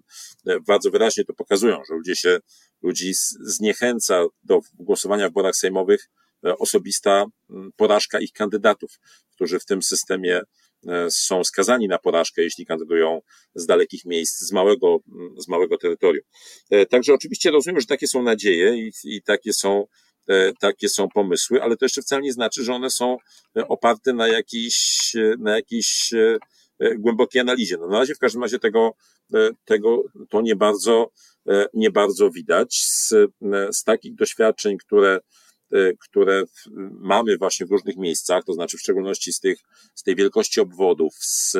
bardzo 0.66 0.90
wyraźnie 0.90 1.24
to 1.24 1.34
pokazują, 1.34 1.76
że 1.88 1.94
ludzie 1.94 2.16
się 2.16 2.38
ludzi 2.82 3.12
zniechęca 3.40 4.24
do 4.42 4.60
głosowania 4.74 5.26
w 5.26 5.30
wyborach 5.30 5.56
sejmowych 5.56 6.08
e, 6.10 6.19
osobista 6.42 7.24
porażka 7.76 8.20
ich 8.20 8.32
kandydatów, 8.32 8.98
którzy 9.30 9.58
w 9.58 9.64
tym 9.64 9.82
systemie 9.82 10.40
e, 10.88 11.10
są 11.10 11.44
skazani 11.44 11.88
na 11.88 11.98
porażkę, 11.98 12.42
jeśli 12.42 12.66
kandydują 12.66 13.20
z 13.54 13.66
dalekich 13.66 14.04
miejsc, 14.04 14.40
z 14.40 14.52
małego, 14.52 14.98
z 15.38 15.48
małego 15.48 15.78
terytorium. 15.78 16.24
E, 16.70 16.86
także 16.86 17.14
oczywiście 17.14 17.50
rozumiem, 17.50 17.80
że 17.80 17.86
takie 17.86 18.06
są 18.06 18.22
nadzieje 18.22 18.76
i, 18.76 18.92
i 19.04 19.22
takie 19.22 19.52
są 19.52 19.86
takie 20.60 20.88
są 20.88 21.08
pomysły, 21.08 21.62
ale 21.62 21.76
to 21.76 21.84
jeszcze 21.84 22.02
wcale 22.02 22.22
nie 22.22 22.32
znaczy, 22.32 22.64
że 22.64 22.74
one 22.74 22.90
są 22.90 23.16
oparte 23.68 24.12
na 24.12 24.28
jakiejś, 24.28 25.12
na 25.38 25.56
jakiejś 25.56 26.10
głębokiej 26.98 27.40
analizie. 27.40 27.76
No 27.76 27.86
na 27.86 27.98
razie 27.98 28.14
w 28.14 28.18
każdym 28.18 28.42
razie 28.42 28.58
tego, 28.58 28.94
tego 29.64 30.02
to 30.28 30.40
nie 30.40 30.56
bardzo, 30.56 31.10
E, 31.48 31.66
nie 31.74 31.90
bardzo 31.90 32.30
widać. 32.30 32.84
Z, 32.84 33.12
e, 33.12 33.28
z 33.72 33.84
takich 33.84 34.14
doświadczeń, 34.14 34.78
które, 34.78 35.14
e, 35.14 35.20
które 36.08 36.42
mamy 37.00 37.38
właśnie 37.38 37.66
w 37.66 37.70
różnych 37.70 37.96
miejscach, 37.96 38.44
to 38.44 38.52
znaczy 38.52 38.76
w 38.76 38.80
szczególności 38.80 39.32
z 39.32 39.40
tych, 39.40 39.58
z 39.94 40.02
tej 40.02 40.16
wielkości 40.16 40.60
obwodów, 40.60 41.14
z, 41.18 41.56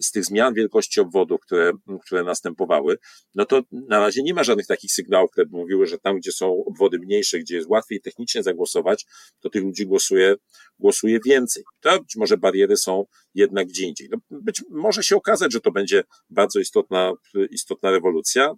z 0.00 0.10
tych 0.10 0.24
zmian 0.24 0.54
wielkości 0.54 1.00
obwodów, 1.00 1.40
które, 1.40 1.72
które 2.06 2.22
następowały, 2.22 2.98
no 3.34 3.44
to 3.44 3.62
na 3.72 4.00
razie 4.00 4.22
nie 4.22 4.34
ma 4.34 4.44
żadnych 4.44 4.66
takich 4.66 4.92
sygnałów, 4.92 5.30
które 5.30 5.46
by 5.46 5.56
mówiły, 5.56 5.86
że 5.86 5.98
tam, 5.98 6.16
gdzie 6.16 6.32
są 6.32 6.64
obwody 6.66 6.98
mniejsze, 6.98 7.38
gdzie 7.38 7.56
jest 7.56 7.68
łatwiej 7.68 8.00
technicznie 8.00 8.42
zagłosować, 8.42 9.06
to 9.40 9.50
tych 9.50 9.62
ludzi 9.62 9.86
głosuje, 9.86 10.34
głosuje 10.78 11.20
więcej. 11.26 11.62
To 11.80 12.00
być 12.00 12.16
może 12.16 12.36
bariery 12.36 12.76
są 12.76 13.04
jednak 13.34 13.68
gdzie 13.68 13.86
indziej. 13.86 14.08
No 14.10 14.18
być 14.30 14.62
może 14.70 15.02
się 15.02 15.16
okazać, 15.16 15.52
że 15.52 15.60
to 15.60 15.72
będzie 15.72 16.04
bardzo 16.30 16.60
istotna, 16.60 17.12
istotna 17.50 17.90
rewolucja, 17.90 18.54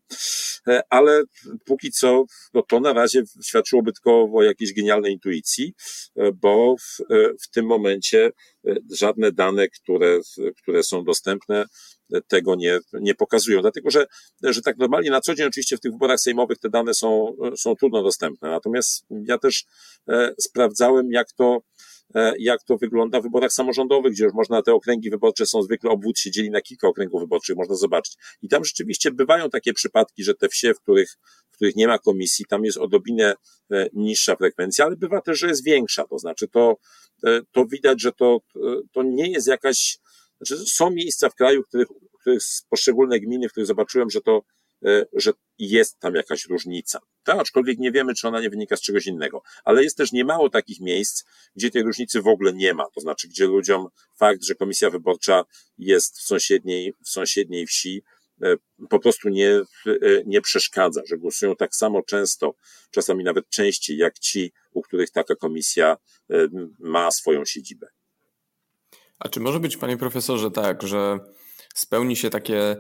e, 0.69 0.83
ale 0.91 1.23
póki 1.65 1.91
co, 1.91 2.25
no 2.55 2.63
to 2.63 2.81
na 2.81 2.93
razie 2.93 3.23
świadczyłoby 3.45 3.93
tylko 3.93 4.29
o 4.35 4.43
jakiejś 4.43 4.75
genialnej 4.75 5.13
intuicji, 5.13 5.75
e, 6.17 6.33
bo 6.33 6.77
w, 6.77 7.01
e, 7.01 7.35
w 7.43 7.51
tym 7.51 7.67
momencie 7.67 8.31
żadne 8.91 9.33
dane, 9.33 9.69
które, 9.69 10.19
które 10.63 10.83
są 10.83 11.05
dostępne, 11.05 11.65
tego 12.29 12.55
nie, 12.55 12.79
nie 12.93 13.15
pokazują. 13.15 13.61
Dlatego, 13.61 13.91
że, 13.91 14.07
że 14.43 14.63
tak 14.63 14.77
normalnie 14.79 15.11
na 15.11 15.21
co 15.21 15.35
dzień 15.35 15.47
oczywiście 15.47 15.77
w 15.77 15.81
tych 15.81 15.93
wyborach 15.93 16.21
sejmowych 16.21 16.59
te 16.59 16.71
dane 16.71 16.95
są, 16.95 17.37
są 17.57 17.77
trudno 17.77 18.03
dostępne. 18.03 18.51
Natomiast 18.51 19.07
ja 19.27 19.39
też 19.39 19.65
sprawdzałem, 20.39 21.13
jak 21.13 21.33
to, 21.33 21.63
jak 22.39 22.63
to 22.65 22.77
wygląda 22.77 23.21
w 23.21 23.23
wyborach 23.23 23.53
samorządowych, 23.53 24.13
gdzie 24.13 24.25
już 24.25 24.33
można, 24.33 24.63
te 24.63 24.73
okręgi 24.73 25.11
wyborcze 25.11 25.47
są 25.47 25.63
zwykle, 25.63 25.91
obwód 25.91 26.19
się 26.19 26.31
dzieli 26.31 26.51
na 26.51 26.61
kilka 26.61 26.89
okręgów 26.89 27.21
wyborczych, 27.21 27.57
można 27.57 27.75
zobaczyć. 27.75 28.17
I 28.43 28.49
tam 28.49 28.65
rzeczywiście 28.65 29.11
bywają 29.11 29.51
takie 29.51 29.73
przypadki, 29.73 30.25
że 30.25 30.35
te 30.35 30.49
wsie, 30.49 30.75
w 30.75 30.81
których, 30.81 31.11
w 31.51 31.55
których 31.55 31.77
nie 31.77 31.87
ma 31.87 31.99
komisji, 31.99 32.45
tam 32.49 32.65
jest 32.65 32.79
odrobinę 32.79 33.35
e, 33.73 33.89
niższa 33.93 34.37
frekwencja, 34.37 34.85
ale 34.85 34.97
bywa 34.97 35.21
też, 35.21 35.39
że 35.39 35.49
jest 35.49 35.65
większa. 35.65 36.05
To 36.05 36.19
znaczy, 36.19 36.49
to, 36.49 36.77
e, 37.27 37.41
to 37.53 37.67
widać, 37.67 38.03
że 38.03 38.13
to, 38.13 38.39
to 38.93 39.03
nie 39.03 39.31
jest 39.31 39.47
jakaś, 39.47 39.99
znaczy 40.41 40.65
są 40.67 40.91
miejsca 40.91 41.31
w 41.31 41.35
kraju, 41.35 41.63
w 41.63 41.67
których, 41.69 41.89
w 41.89 42.21
których 42.21 42.43
poszczególne 42.71 43.21
gminy, 43.21 43.49
w 43.49 43.51
których 43.51 43.67
zobaczyłem, 43.67 44.11
że 44.11 44.21
to 44.21 44.43
E, 44.85 45.05
że 45.13 45.33
jest 45.59 45.99
tam 45.99 46.15
jakaś 46.15 46.47
różnica. 46.47 46.99
Tak, 47.25 47.39
aczkolwiek 47.39 47.79
nie 47.79 47.93
wiemy, 47.93 48.15
czy 48.15 48.29
ona 48.29 48.41
nie 48.41 48.51
wynika 48.51 48.77
z 48.77 48.81
czegoś 48.81 49.07
innego. 49.07 49.43
Ale 49.65 49.85
jest 49.85 49.97
też 49.97 50.13
niemało 50.13 50.51
takich 50.51 50.81
miejsc, 50.81 51.25
gdzie 51.57 51.71
tej 51.71 51.83
różnicy 51.83 52.23
w 52.23 52.27
ogóle 52.27 52.53
nie 52.53 52.75
ma. 52.75 52.85
To 52.95 53.01
znaczy, 53.01 53.29
gdzie 53.29 53.47
ludziom 53.47 53.89
fakt, 54.17 54.45
że 54.45 54.55
komisja 54.55 54.91
wyborcza 54.91 55.45
jest 55.79 56.19
w 56.19 56.23
sąsiedniej, 56.23 56.95
w 57.05 57.09
sąsiedniej 57.09 57.67
wsi, 57.67 58.03
e, 58.43 58.57
po 58.91 58.99
prostu 58.99 59.29
nie, 59.29 59.51
e, 59.51 59.65
nie 60.27 60.41
przeszkadza, 60.41 61.01
że 61.07 61.19
głosują 61.19 61.57
tak 61.57 61.75
samo 61.77 62.03
często, 62.03 62.55
czasami 62.91 63.25
nawet 63.25 63.49
częściej, 63.49 63.97
jak 63.97 64.19
ci, 64.19 64.53
u 64.73 64.83
których 64.83 65.11
taka 65.11 65.35
komisja 65.35 65.97
ma 66.79 67.11
swoją 67.11 67.45
siedzibę. 67.45 67.87
A 69.19 69.29
czy 69.29 69.41
może 69.41 69.61
być, 69.61 69.77
panie 69.77 69.97
profesorze, 69.97 70.51
tak, 70.51 70.83
że 70.83 71.19
spełni 71.75 72.17
się 72.17 72.31
takie 72.31 72.77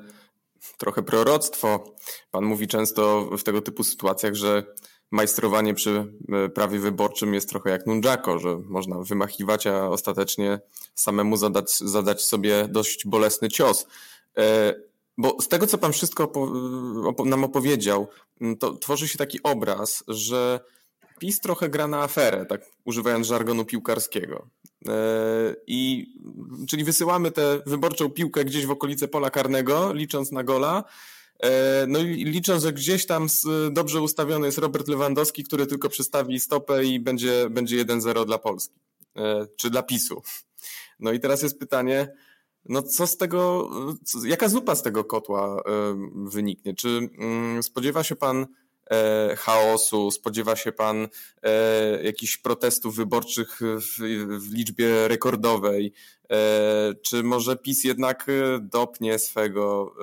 trochę 0.78 1.02
proroctwo. 1.02 1.94
Pan 2.30 2.44
mówi 2.44 2.68
często 2.68 3.30
w 3.38 3.42
tego 3.42 3.62
typu 3.62 3.84
sytuacjach, 3.84 4.34
że 4.34 4.74
majstrowanie 5.10 5.74
przy 5.74 6.14
e, 6.32 6.48
prawie 6.48 6.78
wyborczym 6.78 7.34
jest 7.34 7.48
trochę 7.48 7.70
jak 7.70 7.86
nunjako, 7.86 8.38
że 8.38 8.58
można 8.64 8.98
wymachiwać, 8.98 9.66
a 9.66 9.88
ostatecznie 9.88 10.60
samemu 10.94 11.36
zadać, 11.36 11.78
zadać 11.78 12.22
sobie 12.22 12.68
dość 12.68 13.06
bolesny 13.06 13.48
cios. 13.48 13.86
E, 14.38 14.74
bo 15.18 15.36
z 15.42 15.48
tego, 15.48 15.66
co 15.66 15.78
pan 15.78 15.92
wszystko 15.92 16.32
nam 17.24 17.44
opowiedział, 17.44 18.08
to 18.58 18.74
tworzy 18.76 19.08
się 19.08 19.18
taki 19.18 19.42
obraz, 19.42 20.04
że 20.08 20.60
PiS 21.18 21.40
trochę 21.40 21.68
gra 21.68 21.86
na 21.86 22.02
aferę, 22.02 22.46
tak 22.46 22.60
używając 22.84 23.26
żargonu 23.26 23.64
piłkarskiego. 23.64 24.46
E, 24.88 25.56
I, 25.66 26.12
czyli 26.68 26.84
wysyłamy 26.84 27.30
tę 27.30 27.60
wyborczą 27.66 28.10
piłkę 28.10 28.44
gdzieś 28.44 28.66
w 28.66 28.70
okolice 28.70 29.08
pola 29.08 29.30
karnego, 29.30 29.92
licząc 29.92 30.32
na 30.32 30.44
gola. 30.44 30.84
E, 31.42 31.84
no 31.88 31.98
i 31.98 32.24
licząc, 32.24 32.62
że 32.62 32.72
gdzieś 32.72 33.06
tam 33.06 33.26
dobrze 33.70 34.00
ustawiony 34.00 34.46
jest 34.46 34.58
Robert 34.58 34.88
Lewandowski, 34.88 35.44
który 35.44 35.66
tylko 35.66 35.88
przystawi 35.88 36.40
stopę 36.40 36.84
i 36.84 37.00
będzie, 37.00 37.50
będzie 37.50 37.84
1-0 37.84 38.26
dla 38.26 38.38
Polski, 38.38 38.80
e, 39.16 39.46
czy 39.56 39.70
dla 39.70 39.82
PiSu. 39.82 40.22
No 41.00 41.12
i 41.12 41.20
teraz 41.20 41.42
jest 41.42 41.58
pytanie, 41.58 42.14
no 42.64 42.82
co 42.82 43.06
z 43.06 43.16
tego, 43.16 43.70
jaka 44.24 44.48
zupa 44.48 44.74
z 44.74 44.82
tego 44.82 45.04
kotła 45.04 45.62
wyniknie? 46.14 46.74
Czy 46.74 46.88
mm, 47.18 47.62
spodziewa 47.62 48.02
się 48.02 48.16
pan 48.16 48.46
chaosu? 49.36 50.10
Spodziewa 50.10 50.56
się 50.56 50.72
pan 50.72 51.08
e, 51.42 52.02
jakichś 52.02 52.36
protestów 52.36 52.96
wyborczych 52.96 53.60
w, 53.60 53.98
w 54.40 54.54
liczbie 54.54 55.08
rekordowej? 55.08 55.92
E, 56.30 56.94
czy 57.02 57.22
może 57.22 57.56
PiS 57.56 57.84
jednak 57.84 58.26
dopnie 58.60 59.18
swego? 59.18 59.94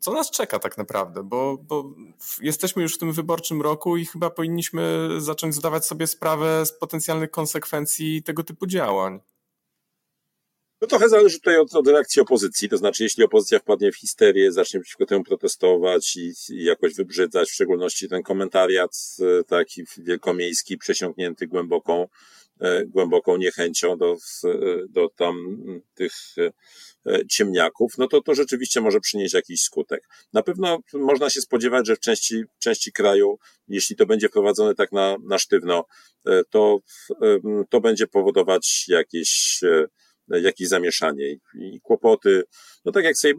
Co 0.00 0.12
nas 0.12 0.30
czeka 0.30 0.58
tak 0.58 0.78
naprawdę? 0.78 1.22
Bo, 1.22 1.58
bo 1.58 1.94
jesteśmy 2.40 2.82
już 2.82 2.94
w 2.94 2.98
tym 2.98 3.12
wyborczym 3.12 3.62
roku 3.62 3.96
i 3.96 4.06
chyba 4.06 4.30
powinniśmy 4.30 5.08
zacząć 5.18 5.54
zdawać 5.54 5.86
sobie 5.86 6.06
sprawę 6.06 6.66
z 6.66 6.72
potencjalnych 6.72 7.30
konsekwencji 7.30 8.22
tego 8.22 8.44
typu 8.44 8.66
działań. 8.66 9.20
No 10.80 10.88
trochę 10.88 11.08
zależy 11.08 11.38
tutaj 11.38 11.58
od, 11.58 11.74
od 11.74 11.88
reakcji 11.88 12.22
opozycji, 12.22 12.68
to 12.68 12.76
znaczy 12.76 13.02
jeśli 13.02 13.24
opozycja 13.24 13.58
wpadnie 13.58 13.92
w 13.92 13.96
histerię, 13.96 14.52
zacznie 14.52 14.80
przeciwko 14.80 15.06
temu 15.06 15.24
protestować 15.24 16.16
i, 16.16 16.32
i 16.48 16.64
jakoś 16.64 16.94
wybrzydzać, 16.94 17.48
w 17.48 17.54
szczególności 17.54 18.08
ten 18.08 18.22
komentariat 18.22 18.96
e, 19.20 19.44
taki 19.44 19.82
wielkomiejski, 19.98 20.78
przesiąknięty 20.78 21.46
głęboką 21.46 22.08
głęboką 22.86 23.36
niechęcią 23.36 23.96
do, 23.96 24.16
do 24.88 25.08
tam 25.08 25.36
tych 25.94 26.12
ciemniaków, 27.30 27.98
no 27.98 28.08
to 28.08 28.20
to 28.20 28.34
rzeczywiście 28.34 28.80
może 28.80 29.00
przynieść 29.00 29.34
jakiś 29.34 29.62
skutek. 29.62 30.08
Na 30.32 30.42
pewno 30.42 30.78
można 30.94 31.30
się 31.30 31.40
spodziewać, 31.40 31.86
że 31.86 31.96
w 31.96 32.00
części, 32.00 32.44
części 32.58 32.92
kraju, 32.92 33.38
jeśli 33.68 33.96
to 33.96 34.06
będzie 34.06 34.28
wprowadzone 34.28 34.74
tak 34.74 34.92
na, 34.92 35.16
na 35.24 35.38
sztywno, 35.38 35.84
to, 36.50 36.78
to 37.70 37.80
będzie 37.80 38.06
powodować 38.06 38.84
jakieś 38.88 39.60
jakieś 40.28 40.68
zamieszanie 40.68 41.32
i 41.54 41.80
kłopoty. 41.82 42.42
No 42.84 42.92
tak 42.92 43.04
jak 43.04 43.16
sobie 43.16 43.34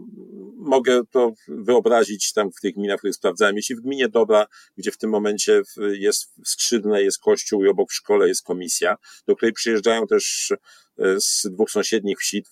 mogę 0.57 1.01
to 1.11 1.33
wyobrazić 1.47 2.33
tam 2.33 2.51
w 2.51 2.61
tych 2.61 2.73
gminach, 2.73 2.97
w 2.97 2.99
których 2.99 3.15
sprawdzałem, 3.15 3.55
jeśli 3.55 3.75
w 3.75 3.81
gminie 3.81 4.09
Dobra, 4.09 4.45
gdzie 4.77 4.91
w 4.91 4.97
tym 4.97 5.09
momencie 5.09 5.61
jest 5.91 6.33
skrzydle, 6.45 7.03
jest 7.03 7.19
kościół 7.19 7.65
i 7.65 7.67
obok 7.67 7.89
w 7.89 7.93
szkole 7.93 8.27
jest 8.27 8.43
komisja, 8.43 8.95
do 9.27 9.35
której 9.35 9.53
przyjeżdżają 9.53 10.07
też 10.07 10.53
e, 10.99 11.19
z 11.19 11.47
dwóch 11.51 11.71
sąsiednich 11.71 12.17
wsi, 12.19 12.43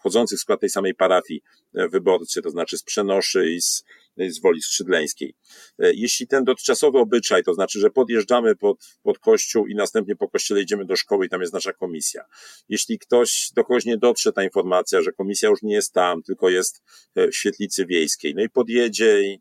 wchodzących 0.00 0.38
w 0.38 0.42
skład 0.42 0.60
tej 0.60 0.70
samej 0.70 0.94
parafii 0.94 1.42
e, 1.74 1.88
wyborcy, 1.88 2.42
to 2.42 2.50
znaczy 2.50 2.78
z 2.78 2.82
Przenoszy 2.82 3.50
i 3.50 3.60
z, 3.60 3.84
z 4.16 4.40
Woli 4.40 4.62
Skrzydleńskiej. 4.62 5.34
E, 5.78 5.94
jeśli 5.94 6.26
ten 6.26 6.44
dotychczasowy 6.44 6.98
obyczaj, 6.98 7.44
to 7.44 7.54
znaczy, 7.54 7.80
że 7.80 7.90
podjeżdżamy 7.90 8.56
pod, 8.56 8.98
pod 9.02 9.18
kościół 9.18 9.66
i 9.66 9.74
następnie 9.74 10.16
po 10.16 10.28
kościele 10.28 10.60
idziemy 10.60 10.84
do 10.84 10.96
szkoły 10.96 11.26
i 11.26 11.28
tam 11.28 11.40
jest 11.40 11.52
nasza 11.52 11.72
komisja. 11.72 12.24
Jeśli 12.68 12.98
ktoś, 12.98 13.50
do 13.54 13.64
kogoś 13.64 13.84
nie 13.84 13.98
dotrze 13.98 14.32
ta 14.32 14.44
informacja, 14.44 15.02
że 15.02 15.12
komisja 15.12 15.48
już 15.48 15.62
nie 15.62 15.74
jest 15.74 15.92
tam, 15.92 16.22
tylko 16.22 16.48
jest 16.48 16.82
e, 17.14 17.28
w 17.28 17.36
świetlicy 17.36 17.86
wiejskiej, 17.86 18.34
no 18.34 18.42
i 18.42 18.48
podjedzie 18.48 19.22
i 19.22 19.40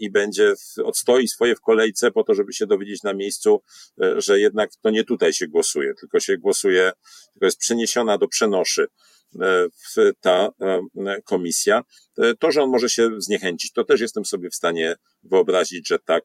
i 0.00 0.10
będzie, 0.10 0.54
odstoi 0.84 1.28
swoje 1.28 1.56
w 1.56 1.60
kolejce 1.60 2.10
po 2.10 2.24
to, 2.24 2.34
żeby 2.34 2.52
się 2.52 2.66
dowiedzieć 2.66 3.02
na 3.02 3.14
miejscu, 3.14 3.62
że 4.16 4.40
jednak 4.40 4.70
to 4.82 4.90
nie 4.90 5.04
tutaj 5.04 5.32
się 5.32 5.48
głosuje, 5.48 5.94
tylko 5.94 6.20
się 6.20 6.38
głosuje, 6.38 6.92
tylko 7.32 7.46
jest 7.46 7.58
przeniesiona 7.58 8.18
do 8.18 8.28
przenoszy. 8.28 8.86
E, 9.40 10.12
ta 10.20 10.48
e, 10.60 11.22
komisja, 11.22 11.82
e, 12.18 12.34
to, 12.34 12.50
że 12.50 12.62
on 12.62 12.70
może 12.70 12.88
się 12.88 13.10
zniechęcić, 13.18 13.72
to 13.72 13.84
też 13.84 14.00
jestem 14.00 14.24
sobie 14.24 14.50
w 14.50 14.54
stanie 14.54 14.96
wyobrazić, 15.22 15.88
że 15.88 15.98
tak, 15.98 16.24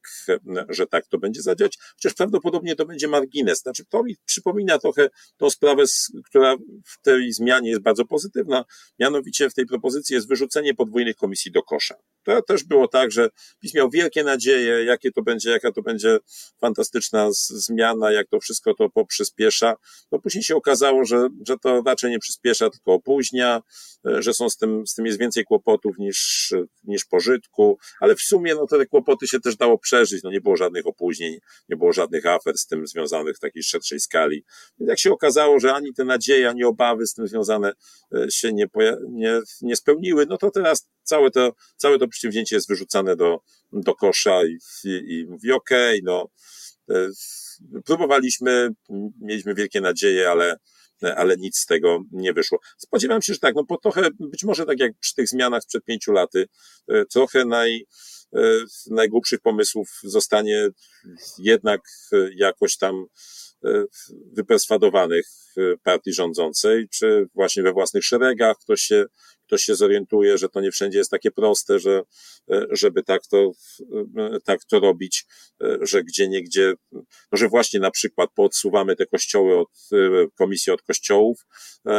że 0.70 0.88
tak 0.88 1.08
to 1.08 1.18
będzie 1.18 1.42
zadziałać, 1.42 1.78
chociaż 1.96 2.14
prawdopodobnie 2.14 2.76
to 2.76 2.86
będzie 2.86 3.08
margines. 3.08 3.62
Znaczy, 3.62 3.86
to 3.90 4.04
mi 4.04 4.16
przypomina 4.26 4.80
trochę 4.80 5.10
tą 5.38 5.50
sprawę, 5.50 5.84
która 6.26 6.56
w 6.86 7.02
tej 7.02 7.34
zmianie 7.34 7.70
jest 7.70 7.82
bardzo 7.82 8.06
pozytywna, 8.06 8.66
mianowicie 9.00 9.50
w 9.50 9.54
tej 9.54 9.66
propozycji 9.66 10.14
jest 10.14 10.28
wyrzucenie 10.28 10.74
podwójnych 10.74 11.16
komisji 11.16 11.52
do 11.52 11.64
kosza. 11.64 11.96
To 12.36 12.42
też 12.42 12.64
było 12.64 12.88
tak, 12.88 13.12
że 13.12 13.30
PiS 13.60 13.74
miał 13.74 13.90
wielkie 13.90 14.24
nadzieje, 14.24 14.84
jakie 14.86 15.12
to 15.12 15.22
będzie, 15.22 15.50
jaka 15.50 15.72
to 15.72 15.82
będzie 15.82 16.18
fantastyczna 16.62 17.28
zmiana, 17.32 18.12
jak 18.12 18.28
to 18.28 18.40
wszystko 18.40 18.74
to 18.74 18.90
poprzyspiesza. 18.90 19.76
No 20.12 20.20
później 20.20 20.44
się 20.44 20.56
okazało, 20.56 21.06
że, 21.06 21.28
że 21.48 21.58
to 21.58 21.82
raczej 21.86 22.12
nie 22.12 22.20
przyspiesza, 22.20 22.70
tylko 22.70 22.94
opóźnia, 22.94 23.62
że 24.04 24.34
są 24.34 24.50
z 24.50 24.58
tym, 24.58 24.88
z 24.88 24.96
tym 24.96 25.06
jest 25.06 25.20
więcej 25.20 25.44
kłopotów 25.44 25.98
niż, 25.98 26.54
niż 26.84 27.06
pożytku, 27.06 27.78
ale 28.00 28.16
w 28.16 28.22
sumie 28.22 28.56
no 28.56 28.68
te 28.68 28.86
kłopoty 28.86 29.28
się 29.28 29.40
też 29.40 29.56
dało 29.56 29.78
przeżyć, 29.78 30.24
no 30.24 30.32
nie 30.32 30.42
było 30.42 30.58
żadnych 30.58 30.88
opóźnień, 30.88 31.38
nie 31.70 31.78
było 31.78 31.94
żadnych 31.94 32.26
afer 32.26 32.58
z 32.58 32.68
tym 32.68 32.88
związanych 32.88 33.36
w 33.38 33.40
takiej 33.40 33.64
szerszej 33.64 34.00
skali. 34.00 34.44
Więc 34.80 34.90
jak 34.90 35.00
się 35.00 35.12
okazało, 35.12 35.60
że 35.60 35.74
ani 35.74 35.94
te 35.94 36.04
nadzieje, 36.04 36.50
ani 36.50 36.64
obawy 36.64 37.08
z 37.08 37.14
tym 37.14 37.28
związane 37.28 37.74
e, 38.16 38.32
się 38.32 38.54
nie, 38.54 38.66
nie, 39.10 39.40
nie 39.62 39.76
spełniły, 39.76 40.26
no 40.26 40.38
to 40.38 40.52
teraz 40.52 40.88
całe 41.10 41.32
to, 41.32 41.52
całe 41.78 42.00
to 42.00 42.08
przedsięwzięcie 42.08 42.56
jest 42.56 42.70
wyrzucane 42.70 43.16
do, 43.16 43.40
do 43.72 43.96
kosza 43.96 44.46
i, 44.46 44.58
i, 44.84 45.20
i 45.20 45.26
mówi 45.26 45.52
okej, 45.52 46.02
okay, 46.02 46.02
no 46.04 46.30
e, 46.96 47.10
próbowaliśmy, 47.86 48.70
mieliśmy 49.22 49.56
wielkie 49.56 49.82
nadzieje, 49.82 50.30
ale 50.30 50.58
ale 51.16 51.38
nic 51.38 51.58
z 51.58 51.66
tego 51.66 52.00
nie 52.12 52.34
wyszło. 52.34 52.60
Spodziewam 52.78 53.22
się, 53.22 53.34
że 53.34 53.40
tak, 53.40 53.56
no 53.56 53.66
po 53.66 53.78
trochę, 53.78 54.10
być 54.20 54.44
może 54.44 54.66
tak 54.66 54.80
jak 54.80 54.92
przy 55.00 55.16
tych 55.16 55.30
zmianach 55.30 55.64
sprzed 55.64 55.84
pięciu 55.86 56.12
laty, 56.12 56.46
e, 56.88 57.06
trochę 57.06 57.46
naj, 57.46 57.86
e, 58.36 58.40
najgłupszych 58.92 59.40
pomysłów 59.40 59.90
zostanie 60.04 60.70
jednak 61.38 61.82
jakoś 62.36 62.78
tam 62.78 63.06
wyperswadowanych 64.34 65.26
partii 65.84 66.14
rządzącej, 66.14 66.88
czy 66.90 67.28
właśnie 67.34 67.64
we 67.64 67.74
własnych 67.74 68.04
szeregach 68.04 68.58
ktoś 68.62 68.82
się 68.82 69.06
ktoś 69.50 69.62
się 69.62 69.76
zorientuje, 69.76 70.38
że 70.38 70.50
to 70.50 70.62
nie 70.62 70.72
wszędzie 70.72 70.98
jest 70.98 71.12
takie 71.12 71.32
proste, 71.32 71.80
że, 71.80 72.02
e, 72.52 72.66
żeby 72.72 73.04
tak 73.04 73.22
to, 73.28 73.52
e, 74.18 74.40
tak 74.46 74.66
to 74.66 74.80
robić, 74.80 75.26
e, 75.64 75.78
że 75.82 76.04
gdzie 76.04 76.28
niegdzie, 76.28 76.74
no, 76.92 77.04
że 77.32 77.48
właśnie 77.48 77.80
na 77.80 77.92
przykład 77.92 78.30
podsuwamy 78.36 78.96
te 78.96 79.06
kościoły 79.06 79.58
od 79.58 79.70
komisji 80.36 80.74
od 80.74 80.82
kościołów, 80.82 81.46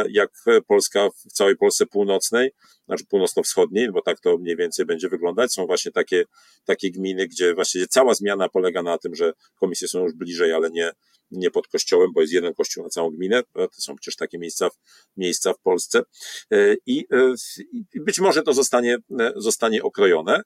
jak 0.09 0.31
Polska 0.67 1.09
w 1.09 1.33
całej 1.33 1.57
Polsce 1.57 1.85
północnej, 1.85 2.51
znaczy 2.85 3.05
północno-wschodniej, 3.05 3.91
bo 3.91 4.01
tak 4.01 4.19
to 4.19 4.37
mniej 4.37 4.55
więcej 4.55 4.85
będzie 4.85 5.09
wyglądać. 5.09 5.53
Są 5.53 5.65
właśnie 5.65 5.91
takie, 5.91 6.23
takie 6.65 6.91
gminy, 6.91 7.27
gdzie 7.27 7.53
właściwie 7.53 7.87
cała 7.87 8.13
zmiana 8.13 8.49
polega 8.49 8.83
na 8.83 8.97
tym, 8.97 9.15
że 9.15 9.33
komisje 9.55 9.87
są 9.87 10.03
już 10.03 10.13
bliżej, 10.13 10.53
ale 10.53 10.69
nie, 10.69 10.91
nie 11.31 11.51
pod 11.51 11.67
kościołem, 11.67 12.09
bo 12.13 12.21
jest 12.21 12.33
jeden 12.33 12.53
kościół 12.53 12.83
na 12.83 12.89
całą 12.89 13.09
gminę. 13.09 13.43
To 13.53 13.81
są 13.81 13.95
przecież 13.95 14.15
takie 14.15 14.37
miejsca, 14.37 14.69
miejsca 15.17 15.53
w 15.53 15.59
Polsce. 15.59 16.01
I, 16.85 17.05
i 17.93 18.01
być 18.01 18.19
może 18.19 18.41
to 18.41 18.53
zostanie, 18.53 18.97
zostanie 19.35 19.83
okrojone 19.83 20.41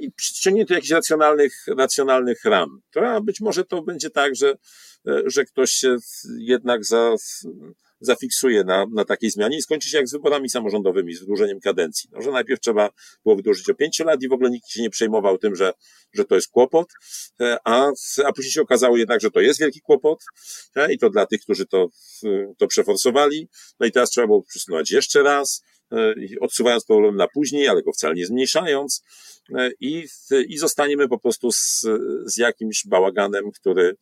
i 0.00 0.12
przyciągnięto 0.12 0.74
jakichś 0.74 0.90
racjonalnych, 0.90 1.66
racjonalnych 1.66 2.44
ram. 2.44 2.80
To, 2.90 3.20
być 3.22 3.40
może 3.40 3.64
to 3.64 3.82
będzie 3.82 4.10
tak, 4.10 4.36
że, 4.36 4.54
że 5.24 5.44
ktoś 5.44 5.70
się 5.70 5.96
jednak 6.38 6.84
za, 6.84 7.14
zafiksuje 8.00 8.64
na, 8.64 8.86
na 8.92 9.04
takiej 9.04 9.30
zmianie 9.30 9.56
i 9.56 9.62
skończy 9.62 9.88
się 9.88 9.96
jak 9.96 10.08
z 10.08 10.12
wyborami 10.12 10.50
samorządowymi, 10.50 11.14
z 11.14 11.20
wydłużeniem 11.20 11.60
kadencji. 11.60 12.10
No, 12.12 12.22
że 12.22 12.30
najpierw 12.30 12.60
trzeba 12.60 12.90
było 13.24 13.36
wydłużyć 13.36 13.70
o 13.70 13.74
pięć 13.74 13.98
lat 13.98 14.22
i 14.22 14.28
w 14.28 14.32
ogóle 14.32 14.50
nikt 14.50 14.68
się 14.68 14.82
nie 14.82 14.90
przejmował 14.90 15.38
tym, 15.38 15.56
że, 15.56 15.72
że 16.12 16.24
to 16.24 16.34
jest 16.34 16.48
kłopot, 16.48 16.88
e, 17.40 17.56
a, 17.64 17.90
a 18.24 18.32
później 18.32 18.52
się 18.52 18.62
okazało 18.62 18.96
jednak, 18.96 19.20
że 19.20 19.30
to 19.30 19.40
jest 19.40 19.60
wielki 19.60 19.80
kłopot 19.80 20.24
e, 20.76 20.92
i 20.92 20.98
to 20.98 21.10
dla 21.10 21.26
tych, 21.26 21.40
którzy 21.40 21.66
to, 21.66 21.88
to 22.58 22.66
przeforsowali. 22.66 23.48
No 23.80 23.86
i 23.86 23.92
teraz 23.92 24.10
trzeba 24.10 24.26
było 24.26 24.42
przesunąć 24.42 24.90
jeszcze 24.90 25.22
raz, 25.22 25.62
e, 25.92 26.14
odsuwając 26.40 26.84
problem 26.84 27.16
na 27.16 27.28
później, 27.28 27.68
ale 27.68 27.82
go 27.82 27.92
wcale 27.92 28.14
nie 28.14 28.26
zmniejszając 28.26 29.02
i, 29.80 30.06
i 30.48 30.58
zostaniemy 30.58 31.08
po 31.08 31.18
prostu 31.18 31.52
z, 31.52 31.86
z 32.24 32.36
jakimś 32.36 32.86
bałaganem, 32.86 33.50
który 33.52 33.96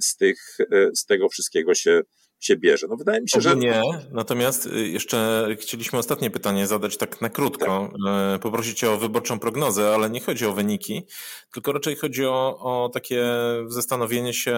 z 0.00 0.16
tych, 0.16 0.56
z 0.94 1.04
tego 1.04 1.28
wszystkiego 1.28 1.74
się 1.74 2.02
się 2.42 2.56
bierze. 2.56 2.86
No 2.90 2.96
wydaje 2.96 3.20
mi 3.20 3.28
się, 3.28 3.40
że... 3.40 3.56
Nie, 3.56 3.82
natomiast 4.10 4.66
y, 4.66 4.88
jeszcze 4.88 5.48
chcieliśmy 5.60 5.98
ostatnie 5.98 6.30
pytanie 6.30 6.66
zadać 6.66 6.96
tak 6.96 7.20
na 7.20 7.30
krótko. 7.30 7.92
Tak. 8.04 8.40
Poprosić 8.40 8.78
Cię 8.78 8.90
o 8.90 8.98
wyborczą 8.98 9.38
prognozę, 9.38 9.94
ale 9.94 10.10
nie 10.10 10.20
chodzi 10.20 10.46
o 10.46 10.52
wyniki, 10.52 11.06
tylko 11.52 11.72
raczej 11.72 11.96
chodzi 11.96 12.26
o, 12.26 12.58
o 12.58 12.88
takie 12.88 13.24
zastanowienie 13.66 14.34
się 14.34 14.56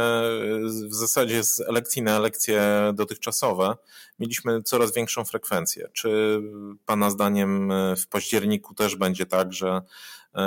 y, 0.85 0.89
w 0.89 0.95
zasadzie 0.95 1.45
z 1.45 1.61
elekcji 1.61 2.03
na 2.03 2.17
elekcje 2.17 2.63
dotychczasowe. 2.95 3.77
Mieliśmy 4.19 4.63
coraz 4.63 4.95
większą 4.95 5.25
frekwencję. 5.25 5.89
Czy 5.93 6.41
Pana 6.87 7.11
zdaniem 7.11 7.71
y, 7.71 7.97
w 7.97 8.09
październiku 8.09 8.75
też 8.75 8.97
będzie 8.97 9.27
tak, 9.27 9.53
że 9.53 9.81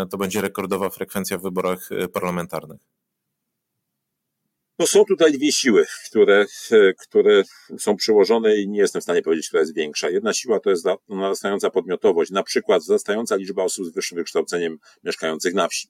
to 0.10 0.18
będzie 0.18 0.42
rekordowa 0.42 0.90
frekwencja 0.90 1.38
w 1.38 1.42
wyborach 1.42 1.90
parlamentarnych? 2.14 2.97
No 4.80 4.88
są 4.88 5.06
tutaj 5.06 5.32
dwie 5.32 5.52
siły, 5.52 5.86
które, 6.10 6.46
e, 6.72 6.94
które 6.94 7.44
są 7.80 7.96
przyłożone 7.96 8.58
i 8.58 8.68
nie 8.68 8.80
jestem 8.80 9.02
w 9.02 9.04
stanie 9.04 9.22
powiedzieć, 9.22 9.48
która 9.48 9.60
jest 9.60 9.76
większa. 9.76 10.10
Jedna 10.10 10.34
siła 10.34 10.60
to 10.60 10.70
jest 10.70 10.86
narastająca 11.10 11.70
podmiotowość, 11.70 12.32
na 12.32 12.44
przykład 12.44 12.82
wzrastająca 12.82 13.36
liczba 13.36 13.64
osób 13.64 13.86
z 13.86 13.90
wyższym 13.90 14.18
wykształceniem 14.18 14.78
mieszkających 15.04 15.54
na 15.54 15.68
wsi. 15.68 15.88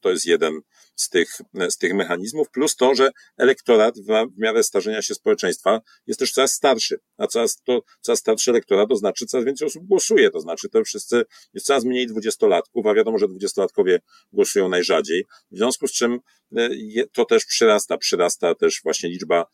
To 0.00 0.10
jest 0.10 0.26
jeden 0.26 0.60
z 0.96 1.08
tych, 1.08 1.28
z 1.68 1.78
tych 1.78 1.94
mechanizmów, 1.94 2.50
plus 2.50 2.76
to, 2.76 2.94
że 2.94 3.10
elektorat 3.36 3.98
w, 3.98 4.38
miarę 4.38 4.62
starzenia 4.62 5.02
się 5.02 5.14
społeczeństwa 5.14 5.80
jest 6.06 6.20
też 6.20 6.32
coraz 6.32 6.52
starszy, 6.52 7.00
a 7.18 7.26
coraz, 7.26 7.62
to, 7.64 7.82
coraz 8.00 8.18
starszy 8.18 8.50
elektorat 8.50 8.88
to 8.88 8.96
znaczy 8.96 9.26
coraz 9.26 9.46
więcej 9.46 9.68
osób 9.68 9.86
głosuje, 9.86 10.30
to 10.30 10.40
znaczy 10.40 10.68
to 10.68 10.84
wszyscy, 10.84 11.24
jest 11.54 11.66
coraz 11.66 11.84
mniej 11.84 12.06
dwudziestolatków, 12.06 12.86
a 12.86 12.94
wiadomo, 12.94 13.18
że 13.18 13.28
dwudziestolatkowie 13.28 14.00
głosują 14.32 14.68
najrzadziej, 14.68 15.24
w 15.50 15.56
związku 15.56 15.86
z 15.86 15.92
czym 15.92 16.18
e, 16.56 16.68
to 17.12 17.24
też 17.24 17.44
przyrasta, 17.44 17.98
przyrasta 17.98 18.54
też 18.54 18.80
właśnie 18.84 19.08
liczba 19.08 19.46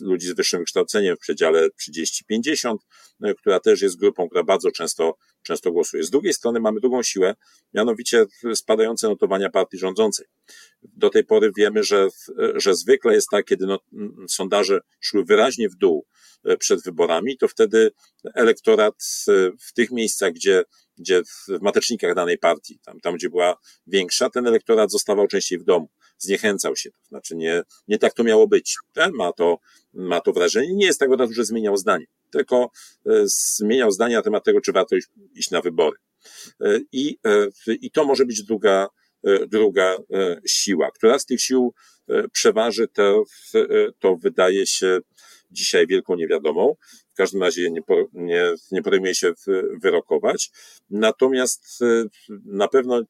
ludzi 0.00 0.26
z 0.26 0.32
wyższym 0.32 0.60
wykształceniem 0.60 1.16
w 1.16 1.18
przedziale 1.18 1.68
30-50, 1.68 2.76
e, 3.22 3.34
która 3.34 3.60
też 3.60 3.82
jest 3.82 3.96
grupą, 3.96 4.28
która 4.28 4.44
bardzo 4.44 4.70
często, 4.70 5.16
często 5.42 5.72
głosuje. 5.72 6.02
Z 6.02 6.10
drugiej 6.10 6.34
strony 6.34 6.60
mamy 6.60 6.80
drugą 6.80 7.02
siłę, 7.02 7.34
mianowicie 7.74 8.26
spadające 8.54 9.08
notowania 9.08 9.50
partii 9.50 9.78
rządzącej. 9.78 10.26
Do 10.82 11.10
tej 11.10 11.24
pory 11.24 11.52
wiemy, 11.56 11.82
że, 11.82 12.08
że 12.54 12.74
zwykle 12.74 13.14
jest 13.14 13.28
tak, 13.30 13.44
kiedy 13.44 13.66
no, 13.66 13.78
sondaże 14.28 14.80
szły 15.00 15.24
wyraźnie 15.24 15.68
w 15.68 15.74
dół 15.74 16.06
e, 16.44 16.56
przed 16.56 16.82
wyborami, 16.84 17.38
to 17.38 17.48
wtedy 17.48 17.90
elektorat 18.34 18.94
w 19.68 19.72
tych 19.74 19.90
miejscach, 19.90 20.32
gdzie 20.32 20.64
gdzie 20.96 21.22
w 21.24 21.62
matecznikach 21.62 22.14
danej 22.14 22.38
partii, 22.38 22.78
tam, 22.84 23.00
tam 23.00 23.14
gdzie 23.14 23.30
była 23.30 23.56
większa, 23.86 24.30
ten 24.30 24.46
elektorat 24.46 24.90
zostawał 24.90 25.26
częściej 25.26 25.58
w 25.58 25.64
domu. 25.64 25.88
Zniechęcał 26.24 26.76
się. 26.76 26.90
To 26.90 27.08
znaczy 27.08 27.36
nie, 27.36 27.62
nie 27.88 27.98
tak 27.98 28.14
to 28.14 28.24
miało 28.24 28.48
być. 28.48 28.76
Ma 29.12 29.32
to, 29.32 29.58
ma 29.92 30.20
to 30.20 30.32
wrażenie. 30.32 30.74
Nie 30.74 30.86
jest 30.86 31.00
tak 31.00 31.10
od 31.10 31.20
razu, 31.20 31.32
że 31.32 31.44
zmieniał 31.44 31.76
zdanie, 31.76 32.06
tylko 32.30 32.70
zmieniał 33.24 33.90
zdanie 33.90 34.14
na 34.16 34.22
temat 34.22 34.44
tego, 34.44 34.60
czy 34.60 34.72
warto 34.72 34.96
iść, 35.34 35.50
na 35.50 35.60
wybory. 35.60 35.96
I, 36.92 37.18
I 37.66 37.90
to 37.90 38.04
może 38.04 38.24
być 38.24 38.42
druga, 38.42 38.88
druga 39.48 39.96
siła. 40.46 40.90
Która 40.90 41.18
z 41.18 41.26
tych 41.26 41.40
sił 41.40 41.74
przeważy, 42.32 42.88
to, 42.88 43.24
to 43.98 44.16
wydaje 44.16 44.66
się 44.66 44.98
dzisiaj 45.50 45.86
wielką 45.86 46.16
niewiadomą. 46.16 46.74
W 47.14 47.16
każdym 47.16 47.42
razie 47.42 47.70
nie, 47.70 47.80
nie, 48.12 48.54
nie 48.70 48.82
podejmuje 48.82 49.14
się 49.14 49.32
wyrokować. 49.82 50.50
Natomiast 50.90 51.82
e, 51.82 52.04
na 52.44 52.68
pewno 52.68 53.02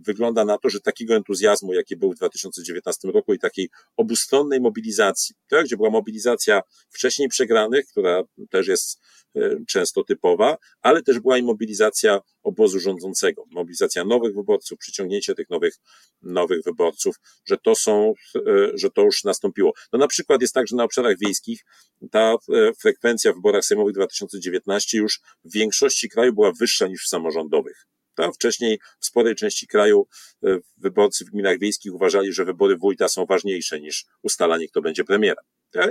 wygląda 0.00 0.44
na 0.44 0.58
to, 0.58 0.70
że 0.70 0.80
takiego 0.80 1.14
entuzjazmu, 1.14 1.74
jaki 1.74 1.96
był 1.96 2.12
w 2.12 2.16
2019 2.16 3.08
roku 3.08 3.34
i 3.34 3.38
takiej 3.38 3.68
obustronnej 3.96 4.60
mobilizacji, 4.60 5.36
tak, 5.48 5.64
gdzie 5.64 5.76
była 5.76 5.90
mobilizacja 5.90 6.62
wcześniej 6.90 7.28
przegranych, 7.28 7.86
która 7.86 8.22
też 8.50 8.68
jest 8.68 9.00
e, 9.36 9.56
często 9.68 10.04
typowa, 10.04 10.56
ale 10.82 11.02
też 11.02 11.20
była 11.20 11.38
i 11.38 11.42
mobilizacja 11.42 12.20
obozu 12.42 12.80
rządzącego, 12.80 13.44
mobilizacja 13.50 14.04
nowych 14.04 14.34
wyborców, 14.34 14.78
przyciągnięcie 14.78 15.34
tych 15.34 15.50
nowych, 15.50 15.74
nowych 16.22 16.62
wyborców, 16.64 17.16
że 17.44 17.56
to 17.58 17.74
są, 17.74 18.14
e, 18.36 18.40
że 18.74 18.90
to 18.90 19.02
już 19.02 19.24
nastąpiło. 19.24 19.72
No 19.92 19.98
na 19.98 20.06
przykład 20.06 20.40
jest 20.40 20.54
tak, 20.54 20.66
że 20.66 20.76
na 20.76 20.84
obszarach 20.84 21.18
wiejskich 21.18 21.64
ta 22.10 22.34
frekwencja 22.80 23.32
w 23.32 23.34
wyborach 23.34 23.64
sejmowych 23.64 23.94
2019 23.94 24.98
już 24.98 25.20
w 25.44 25.52
większości 25.52 26.08
kraju 26.08 26.32
była 26.32 26.52
wyższa 26.52 26.86
niż 26.86 27.04
w 27.04 27.08
samorządowych. 27.08 27.86
Tam 28.14 28.32
wcześniej 28.32 28.78
w 29.00 29.06
sporej 29.06 29.34
części 29.34 29.66
kraju 29.66 30.06
e, 30.44 30.58
wyborcy 30.76 31.24
w 31.24 31.30
gminach 31.30 31.58
wiejskich 31.58 31.94
uważali, 31.94 32.32
że 32.32 32.44
wybory 32.44 32.76
wójta 32.76 33.08
są 33.08 33.26
ważniejsze 33.26 33.80
niż 33.80 34.04
ustalanie, 34.22 34.68
kto 34.68 34.82
będzie 34.82 35.04
premierem. 35.04 35.44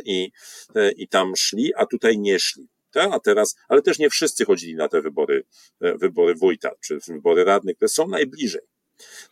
I, 0.05 0.31
e, 0.75 0.91
I 0.91 1.07
tam 1.07 1.35
szli, 1.35 1.75
a 1.75 1.85
tutaj 1.85 2.19
nie 2.19 2.39
szli. 2.39 2.67
A 2.95 3.19
teraz, 3.19 3.55
ale 3.67 3.81
też 3.81 3.99
nie 3.99 4.09
wszyscy 4.09 4.45
chodzili 4.45 4.75
na 4.75 4.87
te 4.87 5.01
wybory, 5.01 5.43
e, 5.81 5.97
wybory 5.97 6.35
wójta, 6.35 6.71
czy 6.81 6.99
wybory 7.07 7.43
radnych, 7.43 7.75
które 7.75 7.89
są 7.89 8.07
najbliżej. 8.07 8.61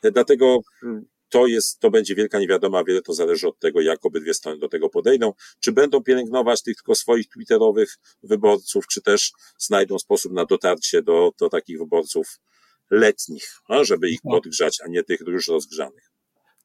Dlatego 0.02 0.60
mm, 0.84 1.06
to 1.30 1.48
jest, 1.48 1.80
to 1.80 1.92
będzie 1.92 2.16
wielka 2.16 2.40
niewiadoma, 2.40 2.84
wiele 2.84 3.02
to 3.02 3.14
zależy 3.14 3.48
od 3.48 3.60
tego, 3.60 3.82
jak 3.82 4.06
obydwie 4.06 4.34
strony 4.34 4.60
do 4.60 4.70
tego 4.70 4.90
podejdą, 4.90 5.34
czy 5.60 5.72
będą 5.72 6.04
pielęgnować 6.04 6.64
tych 6.64 6.76
tylko 6.76 6.96
swoich 6.96 7.28
twitterowych 7.28 7.98
wyborców, 8.24 8.88
czy 8.88 9.02
też 9.02 9.32
znajdą 9.58 10.00
sposób 10.00 10.34
na 10.34 10.46
dotarcie 10.46 11.02
do, 11.02 11.32
do 11.40 11.50
takich 11.50 11.80
wyborców 11.80 12.40
letnich, 12.90 13.62
żeby 13.82 14.10
ich 14.10 14.20
no. 14.24 14.32
podgrzać, 14.32 14.78
a 14.86 14.88
nie 14.88 15.04
tych 15.04 15.20
już 15.28 15.48
rozgrzanych. 15.48 16.12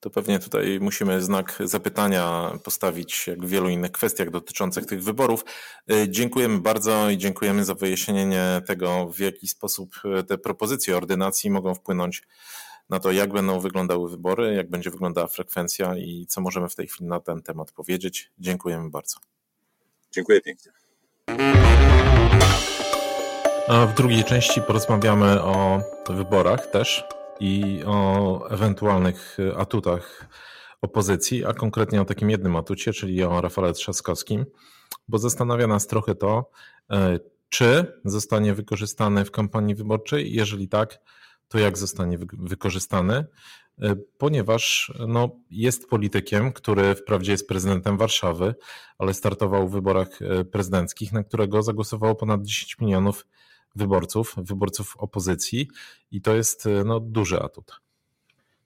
To 0.02 0.10
pewnie 0.10 0.38
tutaj 0.38 0.78
musimy 0.80 1.22
znak 1.22 1.58
zapytania 1.64 2.52
postawić, 2.64 3.26
jak 3.26 3.46
w 3.46 3.48
wielu 3.48 3.68
innych 3.68 3.92
kwestiach 3.92 4.30
dotyczących 4.30 4.86
tych 4.86 5.02
wyborów. 5.02 5.44
Y, 5.92 6.08
dziękujemy 6.08 6.58
bardzo 6.60 7.10
i 7.10 7.18
dziękujemy 7.18 7.64
za 7.64 7.74
wyjaśnienie 7.74 8.62
tego, 8.66 9.06
w 9.06 9.18
jaki 9.18 9.48
sposób 9.48 9.94
y, 10.20 10.24
te 10.24 10.38
propozycje 10.38 10.96
ordynacji 10.96 11.50
mogą 11.50 11.74
wpłynąć 11.74 12.22
na 12.90 13.00
to, 13.00 13.12
jak 13.12 13.32
będą 13.32 13.60
wyglądały 13.60 14.10
wybory, 14.10 14.54
jak 14.54 14.70
będzie 14.70 14.90
wyglądała 14.90 15.26
frekwencja 15.26 15.96
i 15.96 16.26
co 16.28 16.40
możemy 16.40 16.68
w 16.68 16.74
tej 16.74 16.86
chwili 16.86 17.08
na 17.10 17.20
ten 17.20 17.42
temat 17.42 17.72
powiedzieć. 17.72 18.30
Dziękujemy 18.38 18.90
bardzo. 18.90 19.16
Dziękuję 20.12 20.40
pięknie. 20.40 20.72
A 23.68 23.86
w 23.86 23.94
drugiej 23.94 24.24
części 24.24 24.62
porozmawiamy 24.62 25.42
o 25.42 25.80
wyborach 26.08 26.66
też 26.66 27.04
i 27.42 27.82
o 27.86 28.48
ewentualnych 28.50 29.36
atutach 29.56 30.28
opozycji, 30.82 31.44
a 31.44 31.52
konkretnie 31.52 32.02
o 32.02 32.04
takim 32.04 32.30
jednym 32.30 32.56
atucie, 32.56 32.92
czyli 32.92 33.24
o 33.24 33.40
Rafale 33.40 33.72
Trzaskowskim, 33.72 34.46
bo 35.08 35.18
zastanawia 35.18 35.66
nas 35.66 35.86
trochę 35.86 36.14
to, 36.14 36.50
e, 36.90 37.18
czy 37.48 38.00
zostanie 38.04 38.54
wykorzystany 38.54 39.24
w 39.24 39.30
kampanii 39.30 39.74
wyborczej, 39.74 40.32
jeżeli 40.32 40.68
tak, 40.68 40.98
to 41.48 41.58
jak 41.58 41.78
zostanie 41.78 42.18
wykorzystany, 42.32 43.14
e, 43.82 43.96
ponieważ 44.18 44.92
no, 45.08 45.30
jest 45.50 45.88
politykiem, 45.88 46.52
który 46.52 46.94
wprawdzie 46.94 47.32
jest 47.32 47.48
prezydentem 47.48 47.96
Warszawy, 47.96 48.54
ale 48.98 49.14
startował 49.14 49.68
w 49.68 49.72
wyborach 49.72 50.22
e, 50.22 50.44
prezydenckich, 50.44 51.12
na 51.12 51.24
którego 51.24 51.62
zagłosowało 51.62 52.14
ponad 52.14 52.42
10 52.42 52.78
milionów 52.78 53.26
wyborców, 53.76 54.34
wyborców 54.36 54.96
opozycji 54.96 55.68
i 56.10 56.20
to 56.20 56.34
jest 56.34 56.66
e, 56.66 56.84
no, 56.84 57.00
duży 57.00 57.40
atut. 57.40 57.80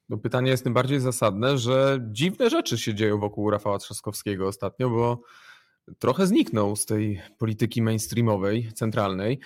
No 0.08 0.18
pytanie 0.18 0.50
jest 0.50 0.64
tym 0.64 0.74
bardziej 0.74 1.00
zasadne, 1.00 1.58
że 1.58 1.98
dziwne 2.10 2.50
rzeczy 2.50 2.78
się 2.78 2.94
dzieją 2.94 3.18
wokół 3.18 3.50
Rafała 3.50 3.78
Trzaskowskiego 3.78 4.48
ostatnio, 4.48 4.90
bo 4.90 5.20
trochę 5.98 6.26
zniknął 6.26 6.76
z 6.76 6.86
tej 6.86 7.20
polityki 7.38 7.82
mainstreamowej, 7.82 8.72
centralnej. 8.72 9.40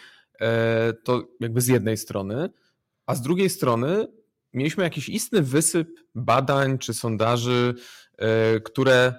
To 1.05 1.23
jakby 1.41 1.61
z 1.61 1.67
jednej 1.69 1.97
strony 1.97 2.51
a 3.11 3.15
z 3.15 3.23
drugiej 3.23 3.51
strony 3.51 4.07
mieliśmy 4.55 4.85
jakiś 4.85 5.09
istny 5.09 5.43
wysyp 5.43 5.89
badań 6.15 6.79
czy 6.79 6.95
sondaży, 6.95 7.75
e, 8.19 8.61
które 8.61 9.15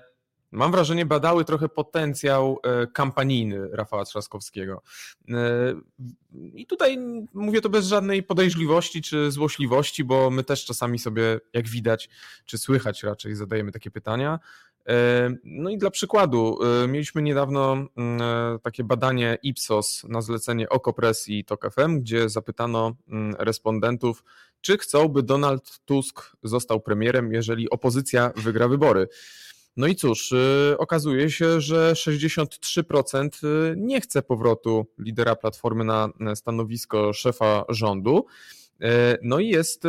mam 0.51 0.71
wrażenie 0.71 1.05
badały 1.05 1.45
trochę 1.45 1.69
potencjał 1.69 2.59
e, 2.63 2.87
kampanijny 2.87 3.69
Rafała 3.71 4.05
Trzaskowskiego. 4.05 4.81
E, 5.29 5.35
I 6.53 6.65
tutaj 6.65 6.97
mówię 7.33 7.61
to 7.61 7.69
bez 7.69 7.85
żadnej 7.85 8.23
podejrzliwości 8.23 9.01
czy 9.01 9.31
złośliwości, 9.31 10.03
bo 10.03 10.29
my 10.29 10.43
też 10.43 10.65
czasami 10.65 10.99
sobie, 10.99 11.39
jak 11.53 11.67
widać, 11.67 12.09
czy 12.45 12.57
słychać 12.57 13.03
raczej, 13.03 13.35
zadajemy 13.35 13.71
takie 13.71 13.91
pytania. 13.91 14.39
No 15.43 15.69
i 15.69 15.77
dla 15.77 15.91
przykładu, 15.91 16.59
mieliśmy 16.87 17.21
niedawno 17.21 17.73
mm, 17.73 18.19
takie 18.59 18.83
badanie 18.83 19.37
Ipsos 19.43 20.03
na 20.03 20.21
zlecenie 20.21 20.69
Okopres 20.69 21.29
i 21.29 21.45
TOK 21.45 21.73
FM, 21.73 21.99
gdzie 21.99 22.29
zapytano 22.29 22.95
mm, 23.09 23.35
respondentów, 23.39 24.23
czy 24.61 24.77
chcą, 24.77 25.07
by 25.07 25.23
Donald 25.23 25.79
Tusk 25.85 26.35
został 26.43 26.79
premierem, 26.79 27.33
jeżeli 27.33 27.69
opozycja 27.69 28.31
wygra 28.35 28.67
wybory. 28.67 29.07
No 29.78 29.88
i 29.88 29.95
cóż, 29.95 30.34
okazuje 30.78 31.30
się, 31.32 31.61
że 31.61 31.93
63% 31.93 33.30
nie 33.78 34.01
chce 34.01 34.22
powrotu 34.22 34.86
lidera 34.99 35.36
Platformy 35.36 35.84
na 35.84 36.09
stanowisko 36.36 37.13
szefa 37.13 37.65
rządu. 37.69 38.26
E, 38.82 39.17
no 39.22 39.39
i 39.39 39.47
jest 39.47 39.84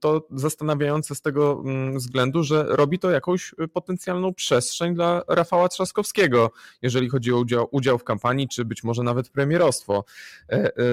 to 0.00 0.26
zastanawiające 0.30 1.14
z 1.14 1.20
tego 1.20 1.62
mm, 1.64 1.98
względu, 1.98 2.42
że 2.42 2.66
robi 2.68 2.98
to 2.98 3.10
jakąś 3.10 3.54
potencjalną 3.72 4.34
przestrzeń 4.34 4.94
dla 4.94 5.22
Rafała 5.28 5.68
Trzaskowskiego, 5.68 6.50
jeżeli 6.82 7.08
chodzi 7.08 7.32
o 7.32 7.38
udział, 7.38 7.68
udział 7.70 7.98
w 7.98 8.04
kampanii, 8.04 8.48
czy 8.48 8.64
być 8.64 8.84
może 8.84 9.02
nawet 9.02 9.28
premierostwo. 9.28 10.04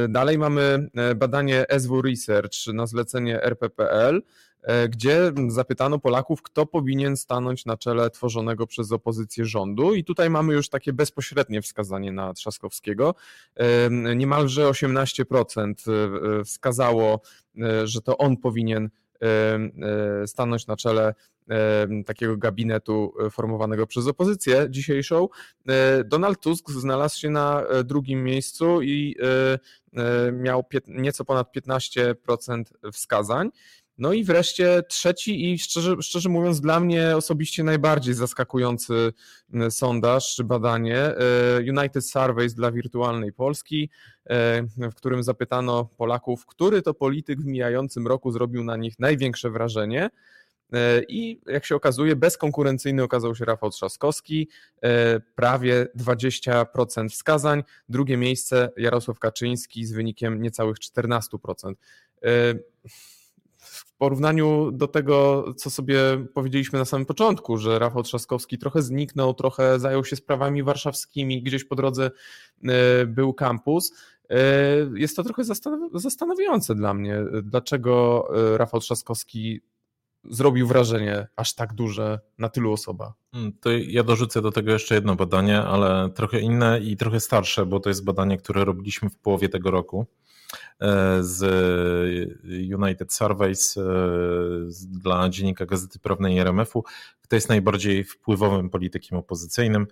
Dalej 0.10 0.38
mamy 0.38 0.90
badanie 1.16 1.66
SW 1.80 2.02
Research 2.02 2.68
na 2.74 2.88
zlecenie 2.88 3.44
RPPL, 3.44 4.22
gdzie 4.90 5.32
zapytano 5.48 6.00
Polaków, 6.00 6.42
kto 6.42 6.66
powinien 6.66 7.18
stanąć 7.18 7.66
na 7.66 7.78
czele 7.78 8.10
tworzonego 8.10 8.68
przez 8.68 8.92
opozycję 8.92 9.46
rządu. 9.46 9.94
I 9.94 10.04
tutaj 10.04 10.30
mamy 10.30 10.54
już 10.54 10.70
takie 10.70 10.94
bezpośrednie 10.94 11.62
wskazanie 11.62 12.12
na 12.12 12.34
Trzaskowskiego. 12.34 13.16
E, 13.56 13.90
niemalże 14.16 14.66
18% 14.70 15.74
e, 16.42 16.44
wskazało, 16.44 17.22
że 17.84 18.02
to 18.02 18.18
on 18.18 18.38
powinien 18.38 18.90
stanąć 20.26 20.68
na 20.68 20.76
czele 20.76 21.14
takiego 22.06 22.38
gabinetu 22.38 23.14
formowanego 23.32 23.88
przez 23.88 24.08
opozycję 24.08 24.68
dzisiejszą. 24.70 25.28
Donald 26.06 26.40
Tusk 26.40 26.70
znalazł 26.70 27.20
się 27.20 27.30
na 27.30 27.64
drugim 27.84 28.24
miejscu 28.24 28.82
i 28.82 29.16
miał 30.34 30.66
nieco 30.88 31.26
ponad 31.26 31.56
15% 31.56 32.64
wskazań. 32.92 33.50
No 33.98 34.14
i 34.14 34.24
wreszcie 34.24 34.84
trzeci 34.90 35.52
i 35.52 35.60
szczerze, 35.60 35.96
szczerze 36.02 36.30
mówiąc 36.30 36.62
dla 36.62 36.80
mnie 36.80 37.18
osobiście 37.18 37.64
najbardziej 37.64 38.14
zaskakujący 38.14 39.14
sondaż 39.70 40.36
czy 40.36 40.44
badanie 40.44 40.98
e, 40.98 41.16
United 41.78 42.06
Surveys 42.06 42.54
dla 42.54 42.72
wirtualnej 42.72 43.34
Polski, 43.34 43.90
e, 44.26 44.64
w 44.78 44.96
którym 44.96 45.24
zapytano 45.24 45.86
Polaków, 45.98 46.46
który 46.46 46.82
to 46.82 46.94
polityk 46.94 47.42
w 47.42 47.46
mijającym 47.46 48.08
roku 48.08 48.32
zrobił 48.32 48.64
na 48.64 48.78
nich 48.78 49.00
największe 49.00 49.50
wrażenie. 49.50 50.10
E, 50.74 51.02
I 51.10 51.42
jak 51.48 51.66
się 51.66 51.76
okazuje, 51.76 52.16
bezkonkurencyjny 52.16 53.04
okazał 53.04 53.36
się 53.36 53.46
Rafał 53.46 53.70
Trzaskowski, 53.70 54.50
prawie 55.36 55.88
20% 55.98 57.10
wskazań. 57.10 57.64
Drugie 57.90 58.18
miejsce 58.18 58.70
Jarosław 58.78 59.20
Kaczyński 59.20 59.86
z 59.86 59.92
wynikiem 59.92 60.42
niecałych 60.42 60.78
14% 60.78 61.74
w 63.64 63.98
porównaniu 63.98 64.72
do 64.72 64.88
tego, 64.88 65.46
co 65.58 65.70
sobie 65.70 66.00
powiedzieliśmy 66.34 66.80
na 66.80 66.86
samym 66.86 67.06
początku, 67.06 67.58
że 67.58 67.80
Rafał 67.80 68.04
Trzaskowski 68.04 68.58
trochę 68.58 68.82
zniknął, 68.82 69.34
trochę 69.34 69.80
zajął 69.80 70.06
się 70.06 70.16
sprawami 70.16 70.64
warszawskimi, 70.64 71.44
gdzieś 71.44 71.64
po 71.64 71.76
drodze 71.76 72.12
e, 72.64 73.06
był 73.06 73.34
kampus. 73.34 73.94
E, 74.30 74.38
jest 74.96 75.16
to 75.16 75.24
trochę 75.24 75.44
zastanawiające 75.94 76.76
dla 76.76 76.94
mnie, 76.94 77.18
dlaczego 77.44 78.28
e, 78.54 78.58
Rafał 78.58 78.80
Trzaskowski 78.80 79.62
zrobił 80.30 80.68
wrażenie 80.68 81.28
aż 81.36 81.56
tak 81.56 81.74
duże 81.74 82.20
na 82.38 82.50
tylu 82.50 82.74
osobach? 82.74 83.14
Hmm, 83.32 83.54
to 83.62 83.70
ja 83.72 84.04
dorzucę 84.04 84.42
do 84.42 84.52
tego 84.52 84.72
jeszcze 84.72 84.96
jedno 84.96 85.16
badanie, 85.16 85.62
ale 85.62 86.10
trochę 86.10 86.40
inne 86.40 86.80
i 86.80 86.98
trochę 86.98 87.20
starsze, 87.20 87.66
bo 87.66 87.80
to 87.80 87.90
jest 87.90 88.06
badanie, 88.06 88.38
które 88.38 88.66
robiliśmy 88.66 89.10
w 89.10 89.18
połowie 89.18 89.50
tego 89.50 89.72
roku 89.72 90.06
z 91.22 91.42
United 92.74 93.14
Surveys 93.14 93.78
e, 93.78 93.82
dla 95.02 95.30
dziennika 95.30 95.66
Gazety 95.66 96.00
Prawnej 96.00 96.40
RMF-u. 96.40 96.84
Kto 97.24 97.36
jest 97.36 97.50
najbardziej 97.50 98.04
wpływowym 98.04 98.70
politykiem 98.70 99.18
opozycyjnym? 99.18 99.88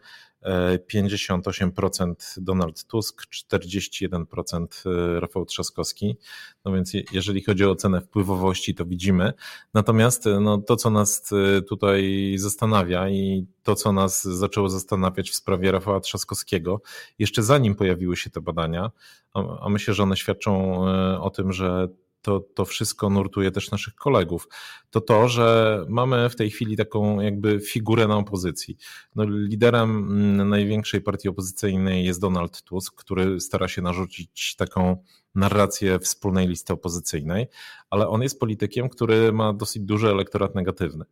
58% 0.93 2.13
Donald 2.37 2.83
Tusk, 2.85 3.21
41% 3.53 4.65
e, 4.85 5.19
Rafał 5.19 5.45
Trzaskowski. 5.45 6.17
No 6.65 6.73
więc 6.73 6.93
jeżeli 7.11 7.43
chodzi 7.43 7.65
o 7.65 7.71
ocenę 7.71 8.01
wpływowości, 8.01 8.75
to 8.75 8.85
widzimy. 8.85 9.33
Natomiast 9.73 10.27
e, 10.27 10.39
no, 10.39 10.57
to, 10.57 10.75
co 10.75 10.89
nas 10.89 11.31
e, 11.57 11.61
tutaj 11.61 12.33
zastanawia 12.37 13.09
i 13.09 13.45
to, 13.63 13.75
co 13.75 13.91
nas 13.91 14.23
zaczęło 14.23 14.69
zastanawiać 14.69 15.29
w 15.29 15.35
sprawie 15.35 15.71
Rafała 15.71 15.99
Trzaskowskiego, 15.99 16.81
jeszcze 17.19 17.43
zanim 17.43 17.75
pojawiły 17.75 18.17
się 18.17 18.29
te 18.29 18.41
badania, 18.41 18.91
a 19.61 19.69
myślę, 19.69 19.93
że 19.93 20.03
one 20.03 20.17
świadczą 20.17 20.83
o 21.19 21.29
tym, 21.29 21.53
że 21.53 21.87
to, 22.21 22.39
to 22.39 22.65
wszystko 22.65 23.09
nurtuje 23.09 23.51
też 23.51 23.71
naszych 23.71 23.95
kolegów, 23.95 24.47
to 24.89 25.01
to, 25.01 25.27
że 25.27 25.85
mamy 25.89 26.29
w 26.29 26.35
tej 26.35 26.49
chwili 26.49 26.77
taką 26.77 27.21
jakby 27.21 27.59
figurę 27.59 28.07
na 28.07 28.17
opozycji. 28.17 28.77
No, 29.15 29.23
liderem 29.27 29.89
mm, 29.89 30.49
największej 30.49 31.01
partii 31.01 31.29
opozycyjnej 31.29 32.05
jest 32.05 32.21
Donald 32.21 32.63
Tusk, 32.63 32.95
który 32.95 33.39
stara 33.39 33.67
się 33.67 33.81
narzucić 33.81 34.55
taką 34.55 35.03
narrację 35.35 35.99
wspólnej 35.99 36.47
listy 36.47 36.73
opozycyjnej, 36.73 37.47
ale 37.89 38.07
on 38.07 38.21
jest 38.21 38.39
politykiem, 38.39 38.89
który 38.89 39.33
ma 39.33 39.53
dosyć 39.53 39.83
duży 39.83 40.09
elektorat 40.09 40.55
negatywny. 40.55 41.05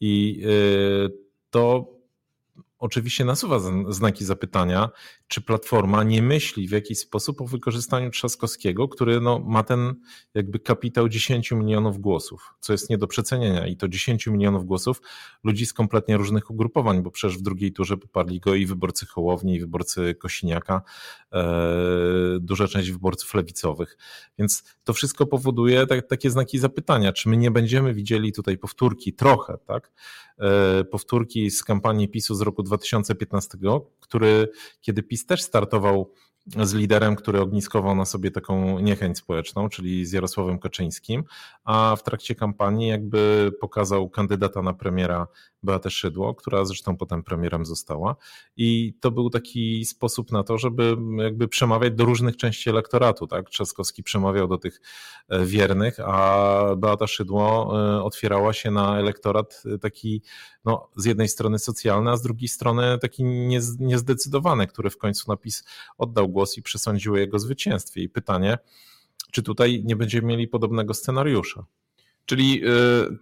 I 0.00 0.42
y, 0.44 1.10
to 1.50 1.97
oczywiście 2.78 3.24
nasuwa 3.24 3.58
znaki 3.88 4.24
zapytania, 4.24 4.88
czy 5.28 5.40
Platforma 5.40 6.04
nie 6.04 6.22
myśli 6.22 6.68
w 6.68 6.70
jakiś 6.70 6.98
sposób 6.98 7.40
o 7.40 7.44
wykorzystaniu 7.44 8.10
Trzaskowskiego, 8.10 8.88
który 8.88 9.20
no, 9.20 9.38
ma 9.38 9.62
ten 9.62 9.94
jakby 10.34 10.58
kapitał 10.58 11.08
10 11.08 11.50
milionów 11.50 11.98
głosów, 11.98 12.54
co 12.60 12.72
jest 12.72 12.90
nie 12.90 12.98
do 12.98 13.06
przecenienia. 13.06 13.66
I 13.66 13.76
to 13.76 13.88
10 13.88 14.26
milionów 14.26 14.66
głosów 14.66 15.02
ludzi 15.44 15.66
z 15.66 15.72
kompletnie 15.72 16.16
różnych 16.16 16.50
ugrupowań, 16.50 17.02
bo 17.02 17.10
przecież 17.10 17.38
w 17.38 17.42
drugiej 17.42 17.72
turze 17.72 17.96
poparli 17.96 18.40
go 18.40 18.54
i 18.54 18.66
wyborcy 18.66 19.06
Hołowni, 19.06 19.54
i 19.54 19.60
wyborcy 19.60 20.14
Kosiniaka, 20.14 20.82
e, 21.32 21.44
duża 22.40 22.68
część 22.68 22.90
wyborców 22.90 23.34
lewicowych. 23.34 23.98
Więc 24.38 24.64
to 24.84 24.92
wszystko 24.92 25.26
powoduje 25.26 25.86
tak, 25.86 26.06
takie 26.06 26.30
znaki 26.30 26.58
zapytania, 26.58 27.12
czy 27.12 27.28
my 27.28 27.36
nie 27.36 27.50
będziemy 27.50 27.94
widzieli 27.94 28.32
tutaj 28.32 28.58
powtórki, 28.58 29.12
trochę, 29.12 29.58
tak, 29.66 29.92
e, 30.38 30.84
powtórki 30.84 31.50
z 31.50 31.64
kampanii 31.64 32.08
PiSu 32.08 32.34
z 32.34 32.40
roku 32.40 32.62
2015, 32.68 33.58
który, 34.00 34.48
kiedy 34.80 35.02
PiS 35.02 35.26
też 35.26 35.42
startował 35.42 36.12
z 36.56 36.74
liderem, 36.74 37.16
który 37.16 37.40
ogniskował 37.40 37.94
na 37.94 38.04
sobie 38.04 38.30
taką 38.30 38.78
niechęć 38.78 39.18
społeczną, 39.18 39.68
czyli 39.68 40.06
z 40.06 40.12
Jarosławem 40.12 40.58
Kaczyńskim, 40.58 41.24
a 41.64 41.96
w 41.96 42.02
trakcie 42.02 42.34
kampanii 42.34 42.88
jakby 42.88 43.52
pokazał 43.60 44.10
kandydata 44.10 44.62
na 44.62 44.74
premiera 44.74 45.26
Beatę 45.62 45.90
Szydło, 45.90 46.34
która 46.34 46.64
zresztą 46.64 46.96
potem 46.96 47.22
premierem 47.22 47.66
została. 47.66 48.16
I 48.56 48.94
to 49.00 49.10
był 49.10 49.30
taki 49.30 49.84
sposób 49.84 50.32
na 50.32 50.42
to, 50.42 50.58
żeby 50.58 50.96
jakby 51.16 51.48
przemawiać 51.48 51.94
do 51.94 52.04
różnych 52.04 52.36
części 52.36 52.70
elektoratu. 52.70 53.26
Tak? 53.26 53.50
Trzaskowski 53.50 54.02
przemawiał 54.02 54.48
do 54.48 54.58
tych 54.58 54.80
e, 55.28 55.44
wiernych, 55.44 56.00
a 56.00 56.74
Beata 56.76 57.06
Szydło 57.06 57.72
e, 57.72 58.02
otwierała 58.02 58.52
się 58.52 58.70
na 58.70 58.98
elektorat 58.98 59.62
taki 59.80 60.22
no, 60.64 60.88
z 60.96 61.04
jednej 61.04 61.28
strony 61.28 61.58
socjalny, 61.58 62.10
a 62.10 62.16
z 62.16 62.22
drugiej 62.22 62.48
strony 62.48 62.98
taki 62.98 63.24
niezdecydowany, 63.78 64.66
który 64.66 64.90
w 64.90 64.98
końcu 64.98 65.24
napis 65.30 65.64
oddał 65.98 66.28
głos 66.28 66.37
i 66.56 66.62
przesądził 66.62 67.14
o 67.14 67.16
jego 67.16 67.38
zwycięstwie. 67.38 68.02
I 68.02 68.08
pytanie, 68.08 68.58
czy 69.30 69.42
tutaj 69.42 69.82
nie 69.84 69.96
będziemy 69.96 70.26
mieli 70.26 70.48
podobnego 70.48 70.94
scenariusza? 70.94 71.64
Czyli 72.26 72.62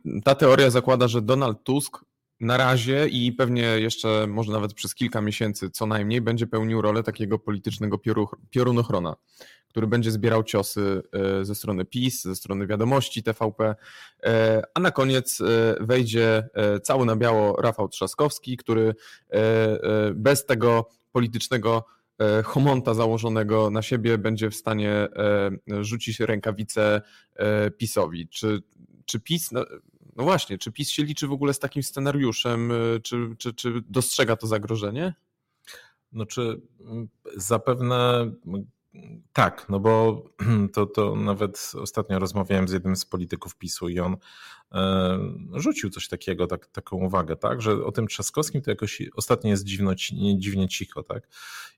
y, 0.07 0.23
ta 0.25 0.35
teoria 0.35 0.71
zakłada, 0.71 1.09
że 1.09 1.23
Donald 1.23 1.63
Tusk 1.63 2.05
na 2.41 2.57
razie 2.57 3.09
i 3.09 3.33
pewnie 3.33 3.63
jeszcze 3.63 4.27
może 4.27 4.53
nawet 4.53 4.75
przez 4.75 4.95
kilka 4.95 5.21
miesięcy 5.21 5.71
co 5.71 5.87
najmniej 5.87 6.21
będzie 6.21 6.47
pełnił 6.47 6.83
rolę 6.83 7.03
takiego 7.03 7.39
politycznego 7.39 7.99
piorunochrona, 8.51 9.17
który 9.69 9.87
będzie 9.87 10.11
zbierał 10.11 10.45
ciosy 10.45 11.03
e, 11.13 11.45
ze 11.45 11.55
strony 11.55 11.85
PiS, 11.85 12.23
ze 12.23 12.37
strony 12.37 12.67
wiadomości 12.67 13.23
TVP, 13.23 13.75
e, 14.23 14.63
a 14.75 14.81
na 14.81 14.91
koniec 14.91 15.43
wejdzie 15.81 16.49
cały 16.83 17.07
na 17.07 17.17
biało 17.17 17.63
Rafał 17.63 17.89
Trzaskowski, 17.89 18.57
który 18.57 18.95
bez 20.15 20.47
tego 20.47 20.89
politycznego 21.13 21.85
homonta 22.45 22.95
założonego 22.95 23.71
na 23.71 23.83
siebie 23.83 24.19
będzie 24.19 24.51
w 24.51 24.55
stanie 24.55 25.09
rzucić 25.81 26.21
rękawicę 26.21 27.03
PiSowi. 27.77 28.29
Czy, 28.29 28.63
czy 29.05 29.21
PiS, 29.21 29.53
no, 29.53 29.65
no 30.17 30.25
właśnie, 30.25 30.59
czy 30.59 30.73
PiS 30.73 30.91
się 30.91 31.05
liczy 31.05 31.27
w 31.27 31.33
ogóle 31.33 31.55
z 31.55 31.59
takim 31.59 31.83
scenariuszem? 31.83 32.73
Czy, 33.03 33.35
czy, 33.39 33.55
czy 33.55 33.83
dostrzega 33.89 34.37
to 34.37 34.47
zagrożenie? 34.47 35.15
No 36.13 36.27
czy 36.27 36.61
zapewne 37.37 38.31
tak, 39.33 39.67
no 39.69 39.81
bo 39.81 40.23
to, 40.75 40.87
to 40.87 41.17
nawet 41.17 41.73
ostatnio 41.81 42.19
rozmawiałem 42.19 42.69
z 42.69 42.73
jednym 42.73 42.97
z 42.97 43.05
polityków 43.05 43.57
PiSu 43.57 43.89
i 43.89 44.01
on 44.01 44.13
e, 44.15 44.19
rzucił 45.55 45.91
coś 45.91 46.09
takiego, 46.09 46.47
tak, 46.47 46.67
taką 46.67 46.97
uwagę, 46.97 47.37
tak, 47.37 47.63
że 47.63 47.85
o 47.85 47.93
tym 47.93 48.07
Trzaskowskim 48.07 48.63
to 48.63 48.71
jakoś 48.71 49.03
ostatnio 49.17 49.51
jest 49.51 49.65
dziwno, 49.65 49.95
dziwnie 50.37 50.69
cicho, 50.69 51.03
tak. 51.03 51.29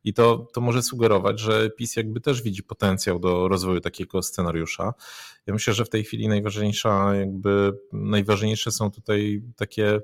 I 0.04 0.14
to, 0.14 0.48
to 0.52 0.60
może 0.60 0.82
sugerować, 0.82 1.40
że 1.40 1.70
PiS 1.70 1.96
jakby 1.96 2.20
też 2.20 2.42
widzi 2.42 2.62
potencjał 2.62 3.18
do 3.18 3.48
rozwoju 3.48 3.80
takiego 3.80 4.22
scenariusza. 4.22 4.94
Ja 5.46 5.52
myślę, 5.52 5.74
że 5.74 5.84
w 5.84 5.88
tej 5.88 6.04
chwili 6.04 6.28
najważniejsza, 6.28 7.14
jakby 7.14 7.72
najważniejsze 7.92 8.72
są 8.72 8.90
tutaj 8.90 9.42
takie 9.56 9.96
y, 9.96 10.02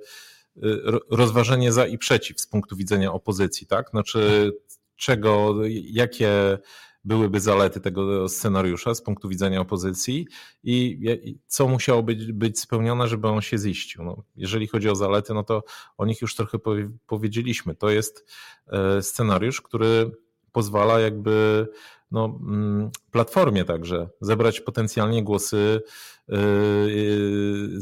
rozważenie 1.11 1.73
za 1.73 1.87
i 1.87 1.99
przeciw 1.99 2.41
z 2.41 2.47
punktu 2.47 2.77
widzenia 2.77 3.13
opozycji, 3.13 3.67
tak? 3.67 3.91
Znaczy, 3.91 4.53
czego, 4.97 5.55
jakie 5.83 6.59
byłyby 7.05 7.41
zalety 7.41 7.81
tego 7.81 8.29
scenariusza 8.29 8.95
z 8.95 9.03
punktu 9.03 9.29
widzenia 9.29 9.61
opozycji 9.61 10.27
i 10.63 11.39
co 11.47 11.69
musiało 11.69 12.03
być, 12.03 12.33
być 12.33 12.61
spełnione, 12.61 13.09
żeby 13.09 13.29
on 13.29 13.41
się 13.41 13.59
ziścił. 13.59 14.05
No, 14.05 14.23
jeżeli 14.37 14.67
chodzi 14.67 14.89
o 14.89 14.95
zalety, 14.95 15.35
no 15.35 15.43
to 15.45 15.63
o 15.99 16.07
nich 16.07 16.23
już 16.23 16.35
trochę 16.35 16.59
powiedzieliśmy. 17.07 17.75
To 17.75 17.91
jest 17.91 18.33
e, 18.67 19.03
scenariusz, 19.03 19.63
który 19.63 20.11
pozwala 20.53 21.01
jakby 21.01 21.67
no, 22.15 22.39
mm, 22.41 22.91
platformie 23.11 23.65
także 23.65 24.09
zebrać 24.21 24.61
potencjalnie 24.61 25.25
głosy 25.25 25.81
yy, 26.29 26.37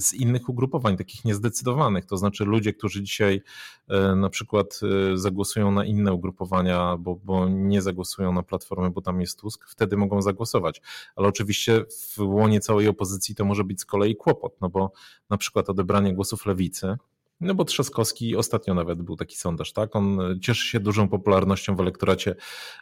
z 0.01 0.13
innych 0.13 0.49
ugrupowań, 0.49 0.97
takich 0.97 1.25
niezdecydowanych. 1.25 2.07
To 2.07 2.17
znaczy 2.17 2.45
ludzie, 2.45 2.73
którzy 2.73 3.03
dzisiaj 3.03 3.43
yy, 3.89 4.17
na 4.17 4.31
przykład 4.31 4.81
zagłosują 5.15 5.71
na 5.71 5.85
inne 5.85 6.13
ugrupowania, 6.13 6.97
bo, 6.97 7.17
bo 7.25 7.49
nie 7.49 7.83
zagłosują 7.83 8.33
na 8.33 8.43
platformę, 8.43 8.91
bo 8.91 9.01
tam 9.01 9.21
jest 9.21 9.41
Tusk, 9.41 9.69
wtedy 9.69 9.97
mogą 9.97 10.23
zagłosować. 10.23 10.83
Ale 11.17 11.29
oczywiście 11.29 11.85
w 11.91 12.19
łonie 12.19 12.61
całej 12.61 12.89
opozycji 12.89 13.35
to 13.35 13.45
może 13.45 13.65
być 13.65 13.81
z 13.81 13.85
kolei 13.85 14.17
kłopot, 14.17 14.57
no 14.61 14.69
bo 14.69 14.93
na 15.31 15.37
przykład 15.37 15.71
odebranie 15.71 16.15
głosów 16.15 16.47
lewicy, 16.47 16.97
no 17.43 17.55
bo 17.55 17.65
Trzaskowski 17.65 18.37
ostatnio 18.37 18.75
nawet 18.75 19.03
był 19.03 19.17
taki 19.17 19.37
sondaż, 19.37 19.73
tak? 19.73 19.97
On 19.97 20.19
cieszy 20.41 20.69
się 20.69 20.81
dużą 20.81 21.09
popularnością 21.09 21.77
w 21.77 21.81
elektoracie 21.81 22.35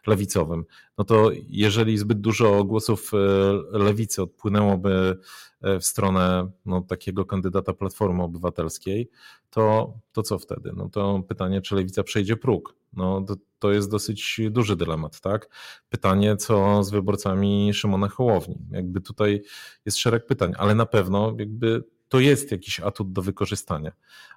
lewicowym. 0.06 0.64
No 0.98 1.04
to 1.04 1.30
jeżeli 1.48 1.98
zbyt 1.98 2.20
dużo 2.20 2.64
głosów 2.64 3.10
e, 3.14 3.78
lewicy 3.78 4.22
odpłynęłoby 4.22 5.18
e, 5.62 5.78
w 5.78 5.84
stronę 5.84 6.50
no, 6.66 6.80
takiego 6.80 7.24
kandydata 7.24 7.72
Platformy 7.72 8.22
Obywatelskiej, 8.22 9.10
to, 9.50 9.94
to 10.12 10.22
co 10.22 10.38
wtedy? 10.38 10.72
No 10.76 10.88
to 10.88 11.22
pytanie, 11.28 11.60
czy 11.60 11.74
lewica 11.74 12.02
przejdzie 12.02 12.36
próg? 12.36 12.74
No 12.92 13.20
to, 13.20 13.36
to 13.58 13.72
jest 13.72 13.90
dosyć 13.90 14.40
duży 14.50 14.76
dylemat, 14.76 15.20
tak? 15.20 15.48
Pytanie, 15.88 16.36
co 16.36 16.84
z 16.84 16.90
wyborcami 16.90 17.74
Szymona 17.74 18.08
Hołowni? 18.08 18.58
Jakby 18.70 19.00
tutaj 19.00 19.42
jest 19.84 19.98
szereg 19.98 20.26
pytań, 20.26 20.52
ale 20.58 20.74
na 20.74 20.86
pewno 20.86 21.34
jakby 21.38 21.84
to 22.10 22.20
jest 22.20 22.52
jakiś 22.52 22.80
atut 22.80 23.12
do 23.12 23.22
wykorzystania. 23.22 23.92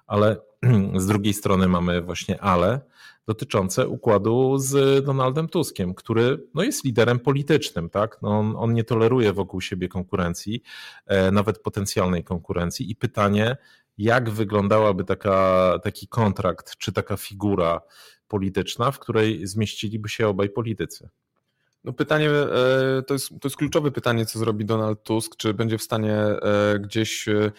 Ale 0.06 0.36
z 0.96 1.06
drugiej 1.06 1.34
strony 1.34 1.68
mamy 1.68 2.02
właśnie 2.02 2.40
ale 2.40 2.80
dotyczące 3.26 3.88
układu 3.88 4.58
z 4.58 5.04
Donaldem 5.04 5.48
Tuskiem, 5.48 5.94
który 5.94 6.46
no 6.54 6.62
jest 6.62 6.84
liderem 6.84 7.18
politycznym, 7.18 7.90
tak? 7.90 8.18
No 8.22 8.38
on, 8.38 8.54
on 8.56 8.74
nie 8.74 8.84
toleruje 8.84 9.32
wokół 9.32 9.60
siebie 9.60 9.88
konkurencji, 9.88 10.62
e, 11.06 11.30
nawet 11.30 11.58
potencjalnej 11.58 12.24
konkurencji 12.24 12.90
i 12.90 12.96
pytanie, 12.96 13.56
jak 13.98 14.30
wyglądałaby 14.30 15.04
taka, 15.04 15.78
taki 15.82 16.08
kontrakt, 16.08 16.76
czy 16.76 16.92
taka 16.92 17.16
figura 17.16 17.80
polityczna, 18.28 18.90
w 18.90 18.98
której 18.98 19.46
zmieściliby 19.46 20.08
się 20.08 20.28
obaj 20.28 20.50
politycy. 20.50 21.08
No 21.84 21.92
pytanie, 21.92 22.30
e, 22.30 23.02
to 23.06 23.14
jest, 23.14 23.28
to 23.28 23.48
jest 23.48 23.56
kluczowe 23.56 23.90
pytanie, 23.90 24.26
co 24.26 24.38
zrobi 24.38 24.64
Donald 24.64 25.02
Tusk, 25.02 25.36
czy 25.36 25.54
będzie 25.54 25.78
w 25.78 25.82
stanie 25.82 26.16
e, 26.16 26.78
gdzieś 26.78 27.28
e, 27.28 27.52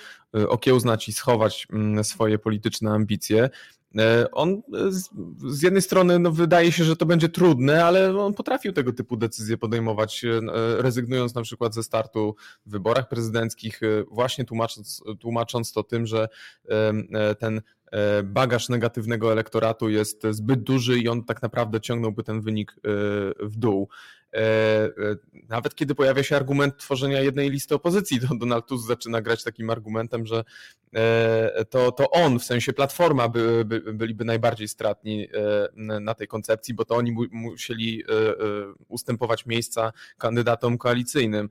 okiełznać 0.49 1.09
i 1.09 1.13
schować 1.13 1.67
mm, 1.73 2.03
swoje 2.03 2.39
polityczne 2.39 2.91
ambicje. 2.91 3.49
On 4.31 4.61
z 5.37 5.61
jednej 5.61 5.81
strony 5.81 6.19
no, 6.19 6.31
wydaje 6.31 6.71
się, 6.71 6.83
że 6.83 6.95
to 6.95 7.05
będzie 7.05 7.29
trudne, 7.29 7.85
ale 7.85 8.19
on 8.19 8.33
potrafił 8.33 8.73
tego 8.73 8.93
typu 8.93 9.17
decyzje 9.17 9.57
podejmować, 9.57 10.25
rezygnując 10.77 11.35
na 11.35 11.41
przykład 11.41 11.73
ze 11.73 11.83
startu 11.83 12.35
w 12.65 12.71
wyborach 12.71 13.07
prezydenckich, 13.07 13.81
właśnie 14.11 14.45
tłumacząc, 14.45 15.03
tłumacząc 15.19 15.71
to 15.71 15.83
tym, 15.83 16.05
że 16.05 16.27
ten 17.39 17.61
bagaż 18.23 18.69
negatywnego 18.69 19.31
elektoratu 19.31 19.89
jest 19.89 20.23
zbyt 20.31 20.63
duży 20.63 20.99
i 20.99 21.07
on 21.07 21.23
tak 21.23 21.41
naprawdę 21.41 21.81
ciągnąłby 21.81 22.23
ten 22.23 22.41
wynik 22.41 22.71
e, 22.71 22.79
w 23.39 23.57
dół. 23.57 23.89
E, 24.33 24.39
nawet 25.49 25.75
kiedy 25.75 25.95
pojawia 25.95 26.23
się 26.23 26.35
argument 26.35 26.77
tworzenia 26.77 27.21
jednej 27.21 27.49
listy 27.49 27.75
opozycji, 27.75 28.19
to 28.19 28.35
Donald 28.35 28.67
Tusk 28.67 28.87
zaczyna 28.87 29.21
grać 29.21 29.43
takim 29.43 29.69
argumentem, 29.69 30.25
że 30.25 30.43
to, 31.69 31.91
to 31.91 32.11
on, 32.11 32.39
w 32.39 32.43
sensie 32.43 32.73
Platforma, 32.73 33.29
by, 33.29 33.65
by, 33.65 33.93
byliby 33.93 34.25
najbardziej 34.25 34.67
stratni 34.67 35.27
na 35.75 36.13
tej 36.13 36.27
koncepcji, 36.27 36.73
bo 36.73 36.85
to 36.85 36.95
oni 36.95 37.15
musieli 37.31 38.03
ustępować 38.87 39.45
miejsca 39.45 39.91
kandydatom 40.17 40.77
koalicyjnym. 40.77 41.49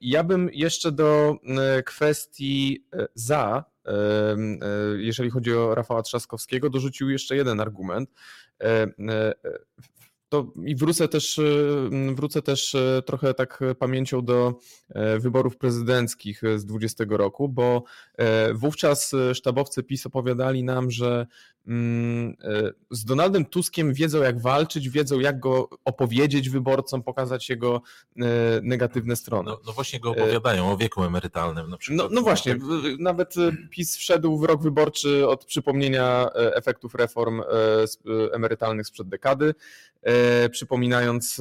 Ja 0.00 0.24
bym 0.24 0.50
jeszcze 0.52 0.92
do 0.92 1.36
kwestii 1.84 2.86
za 3.14 3.64
E, 3.64 3.73
jeżeli 4.96 5.30
chodzi 5.30 5.54
o 5.54 5.74
Rafała 5.74 6.02
Trzaskowskiego, 6.02 6.70
dorzucił 6.70 7.10
jeszcze 7.10 7.36
jeden 7.36 7.60
argument. 7.60 8.10
E, 10.34 10.38
e, 10.38 10.44
to 10.52 10.52
i 10.64 10.76
wrócę 10.76 11.08
też, 11.08 11.40
wrócę 12.14 12.42
też 12.42 12.76
trochę 13.06 13.34
tak 13.34 13.60
pamięcią 13.78 14.24
do 14.24 14.58
wyborów 15.18 15.56
prezydenckich 15.56 16.42
z 16.56 16.64
20 16.64 17.04
roku, 17.08 17.48
bo 17.48 17.84
wówczas 18.54 19.12
sztabowcy 19.34 19.82
PiS 19.82 20.06
opowiadali 20.06 20.64
nam, 20.64 20.90
że 20.90 21.26
Mm, 21.66 22.36
e, 22.42 22.72
z 22.90 23.04
Donaldem 23.04 23.44
Tuskiem 23.44 23.94
wiedzą, 23.94 24.22
jak 24.22 24.40
walczyć, 24.40 24.88
wiedzą, 24.88 25.20
jak 25.20 25.40
go 25.40 25.68
opowiedzieć 25.84 26.50
wyborcom, 26.50 27.02
pokazać 27.02 27.50
jego 27.50 27.82
e, 28.16 28.24
negatywne 28.62 29.16
strony. 29.16 29.50
No, 29.50 29.60
no 29.66 29.72
właśnie 29.72 30.00
go 30.00 30.10
opowiadają 30.10 30.72
o 30.72 30.76
wieku 30.76 31.04
emerytalnym 31.04 31.70
na 31.70 31.76
przykład. 31.76 32.10
No, 32.10 32.14
no 32.14 32.22
właśnie, 32.22 32.56
nawet 32.98 33.34
PiS 33.70 33.96
wszedł 33.96 34.38
w 34.38 34.44
rok 34.44 34.62
wyborczy 34.62 35.28
od 35.28 35.44
przypomnienia 35.44 36.28
e, 36.34 36.54
efektów 36.54 36.94
reform 36.94 37.42
emerytalnych 38.32 38.86
sprzed 38.86 39.08
dekady, 39.08 39.54
przypominając 40.50 41.38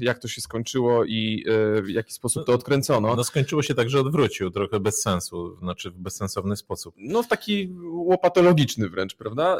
jak 0.00 0.18
to 0.18 0.28
się 0.28 0.40
skończyło 0.40 1.04
i 1.04 1.44
w 1.82 1.88
jaki 1.88 2.12
sposób 2.12 2.46
to 2.46 2.52
odkręcono. 2.52 3.16
No 3.16 3.24
skończyło 3.24 3.62
się 3.62 3.74
tak, 3.74 3.90
że 3.90 4.00
odwrócił 4.00 4.50
trochę 4.50 4.80
bez 4.80 5.02
sensu, 5.02 5.56
znaczy 5.56 5.90
w 5.90 5.98
bezsensowny 5.98 6.56
sposób. 6.56 6.94
No 6.98 7.22
w 7.22 7.28
taki 7.28 7.74
łopatologiczny 7.90 8.88
wręcz 8.88 9.16
prawda? 9.16 9.58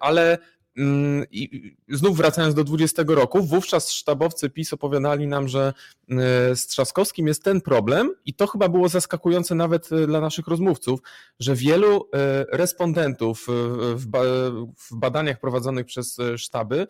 Ale 0.00 0.38
i 1.30 1.76
znów 1.88 2.16
wracając 2.16 2.54
do 2.54 2.64
20 2.64 3.02
roku, 3.06 3.42
wówczas 3.42 3.92
sztabowcy 3.92 4.50
PiS 4.50 4.72
opowiadali 4.72 5.26
nam, 5.26 5.48
że 5.48 5.72
y, 6.10 6.16
z 6.56 6.66
Trzaskowskim 6.66 7.26
jest 7.26 7.44
ten 7.44 7.60
problem 7.60 8.14
i 8.26 8.34
to 8.34 8.46
chyba 8.46 8.68
było 8.68 8.88
zaskakujące 8.88 9.54
nawet 9.54 9.92
y, 9.92 10.06
dla 10.06 10.20
naszych 10.20 10.46
rozmówców, 10.46 11.00
że 11.40 11.54
wielu 11.54 12.08
respondentów 12.52 13.46
w 14.90 14.96
badaniach 14.96 15.40
prowadzonych 15.40 15.86
przez 15.86 16.18
sztaby 16.36 16.86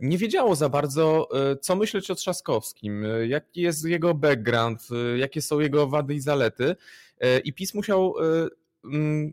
nie 0.00 0.18
wiedziało 0.18 0.56
za 0.56 0.68
bardzo, 0.68 1.28
co 1.60 1.76
myśleć 1.76 2.10
o 2.10 2.14
Trzaskowskim, 2.14 3.06
jaki 3.28 3.60
jest 3.60 3.84
jego 3.84 4.14
background, 4.14 4.88
jakie 5.16 5.42
są 5.42 5.60
jego 5.60 5.86
wady 5.86 6.14
i 6.14 6.20
zalety. 6.20 6.76
I 7.44 7.52
PiS 7.52 7.74
musiał 7.74 8.14
Mm, 8.18 8.50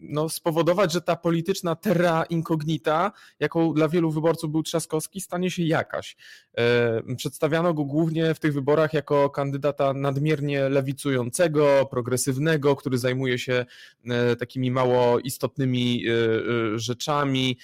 no, 0.01 0.29
spowodować, 0.29 0.91
że 0.93 1.01
ta 1.01 1.15
polityczna 1.15 1.75
terra 1.75 2.23
incognita, 2.23 3.11
jaką 3.39 3.73
dla 3.73 3.87
wielu 3.87 4.11
wyborców 4.11 4.51
był 4.51 4.63
Trzaskowski, 4.63 5.21
stanie 5.21 5.51
się 5.51 5.63
jakaś. 5.63 6.17
E, 6.57 7.15
przedstawiano 7.15 7.73
go 7.73 7.85
głównie 7.85 8.33
w 8.33 8.39
tych 8.39 8.53
wyborach 8.53 8.93
jako 8.93 9.29
kandydata 9.29 9.93
nadmiernie 9.93 10.69
lewicującego, 10.69 11.87
progresywnego, 11.91 12.75
który 12.75 12.97
zajmuje 12.97 13.39
się 13.39 13.65
e, 14.05 14.35
takimi 14.35 14.71
mało 14.71 15.19
istotnymi 15.19 16.03
e, 16.07 16.79
rzeczami, 16.79 17.57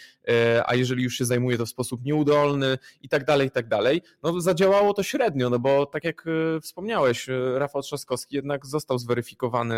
a 0.65 0.75
jeżeli 0.75 1.03
już 1.03 1.17
się 1.17 1.25
zajmuje 1.25 1.57
to 1.57 1.65
w 1.65 1.69
sposób 1.69 2.03
nieudolny 2.03 2.77
i 3.01 3.09
tak 3.09 3.25
dalej, 3.25 3.47
i 3.47 3.51
tak 3.51 3.67
dalej. 3.67 4.01
No 4.23 4.41
zadziałało 4.41 4.93
to 4.93 5.03
średnio, 5.03 5.49
no 5.49 5.59
bo 5.59 5.85
tak 5.85 6.03
jak 6.03 6.25
wspomniałeś, 6.61 7.27
Rafał 7.55 7.81
Trzaskowski 7.81 8.35
jednak 8.35 8.65
został 8.65 8.99
zweryfikowany 8.99 9.75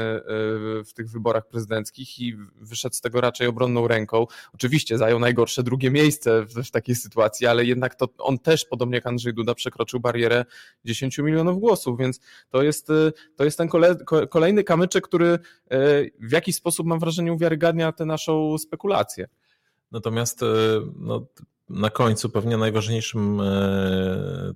w 0.86 0.90
tych 0.96 1.10
wyborach 1.10 1.48
prezydenckich, 1.48 2.20
i 2.20 2.38
wyszedł 2.56 2.96
z 2.96 3.02
tego 3.02 3.22
raczej 3.22 3.48
obronną 3.48 3.88
ręką. 3.88 4.26
Oczywiście 4.54 4.98
zajął 4.98 5.20
najgorsze 5.20 5.64
drugie 5.64 5.92
miejsce 5.92 6.46
w, 6.46 6.72
takiej 6.72 6.96
sytuacji, 6.96 7.48
ale 7.48 7.66
jednak 7.66 7.96
to 7.96 8.08
on 8.18 8.40
też, 8.40 8.66
podobnie 8.66 8.96
jak 8.96 9.08
Andrzej 9.08 9.34
Duda, 9.34 9.56
przekroczył 9.56 10.00
barierę 10.00 10.46
10 10.86 11.18
milionów 11.18 11.60
głosów, 11.60 12.00
więc 12.00 12.20
to 12.50 12.64
jest, 12.64 12.88
to 13.36 13.44
jest 13.44 13.58
ten 13.58 13.68
kole, 13.68 13.96
kolejny 14.30 14.64
kamyczek, 14.64 15.04
który 15.04 15.40
w 16.20 16.32
jakiś 16.32 16.56
sposób, 16.56 16.88
mam 16.88 17.00
wrażenie, 17.00 17.34
uwiarygadnia 17.34 17.92
tę 17.92 18.06
naszą 18.06 18.58
spekulację. 18.58 19.28
Natomiast 19.92 20.44
y, 20.44 20.46
no, 20.96 21.28
na 21.70 21.90
końcu 21.90 22.30
pewnie 22.30 22.58
najważniejszym 22.58 23.42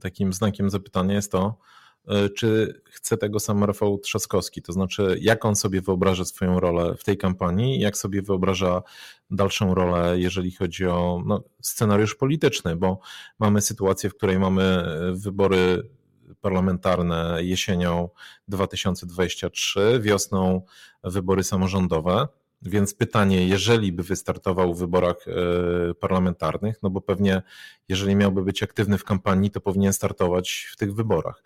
takim 0.02 0.34
znakiem 0.34 0.70
zapytania 0.70 1.16
jest 1.16 1.32
to, 1.32 1.58
E, 2.08 2.30
czy 2.30 2.82
chce 2.86 3.18
tego 3.18 3.40
sam 3.40 3.64
Rafał 3.64 3.98
Trzaskowski, 3.98 4.62
to 4.62 4.74
znaczy 4.74 5.18
jak 5.22 5.46
on 5.46 5.56
sobie 5.56 5.82
wyobraża 5.82 6.26
swoją 6.26 6.60
rolę 6.60 6.96
w 6.98 7.04
tej 7.04 7.18
kampanii, 7.18 7.80
jak 7.80 7.98
sobie 7.98 8.22
wyobraża 8.22 8.82
dalszą 9.32 9.76
rolę, 9.76 10.20
jeżeli 10.20 10.52
chodzi 10.52 10.86
o 10.86 11.22
no, 11.26 11.44
scenariusz 11.62 12.16
polityczny, 12.16 12.76
bo 12.76 13.00
mamy 13.40 13.62
sytuację, 13.62 14.10
w 14.10 14.16
której 14.16 14.40
mamy 14.40 14.64
e, 14.64 15.14
wybory 15.14 15.90
parlamentarne 16.42 17.38
jesienią 17.40 18.10
2023, 18.48 20.00
wiosną 20.02 20.62
wybory 21.04 21.44
samorządowe. 21.44 22.28
Więc 22.62 22.94
pytanie, 22.94 23.48
jeżeli 23.48 23.92
by 23.92 24.04
wystartował 24.04 24.74
w 24.74 24.80
wyborach 24.80 25.16
e, 25.28 25.94
parlamentarnych, 25.94 26.84
no 26.84 26.90
bo 26.90 27.02
pewnie 27.02 27.42
jeżeli 27.90 28.16
miałby 28.16 28.44
być 28.44 28.64
aktywny 28.64 28.98
w 28.98 29.04
kampanii, 29.04 29.52
to 29.52 29.62
powinien 29.62 29.94
startować 29.94 30.70
w 30.72 30.78
tych 30.78 30.96
wyborach 30.96 31.44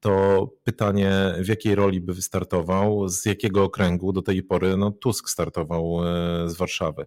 to 0.00 0.46
pytanie, 0.64 1.34
w 1.38 1.48
jakiej 1.48 1.74
roli 1.74 2.00
by 2.00 2.14
wystartował, 2.14 3.08
z 3.08 3.26
jakiego 3.26 3.64
okręgu 3.64 4.12
do 4.12 4.22
tej 4.22 4.42
pory 4.42 4.76
no, 4.76 4.90
Tusk 4.90 5.28
startował 5.28 6.00
e, 6.04 6.50
z 6.50 6.56
Warszawy 6.56 7.06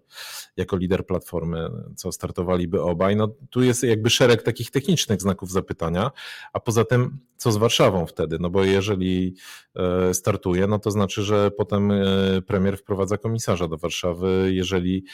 jako 0.56 0.76
lider 0.76 1.06
Platformy, 1.06 1.68
co 1.96 2.12
startowaliby 2.12 2.82
obaj. 2.82 3.16
No, 3.16 3.28
tu 3.50 3.62
jest 3.62 3.82
jakby 3.82 4.10
szereg 4.10 4.42
takich 4.42 4.70
technicznych 4.70 5.20
znaków 5.20 5.50
zapytania, 5.50 6.10
a 6.52 6.60
poza 6.60 6.84
tym 6.84 7.18
co 7.36 7.52
z 7.52 7.56
Warszawą 7.56 8.06
wtedy? 8.06 8.36
No 8.40 8.50
bo 8.50 8.64
jeżeli 8.64 9.34
e, 9.76 10.14
startuje, 10.14 10.66
no 10.66 10.78
to 10.78 10.90
znaczy, 10.90 11.22
że 11.22 11.50
potem 11.50 11.90
e, 11.90 12.04
premier 12.46 12.78
wprowadza 12.78 13.18
komisarza 13.18 13.68
do 13.68 13.76
Warszawy, 13.76 14.50
jeżeli 14.52 15.04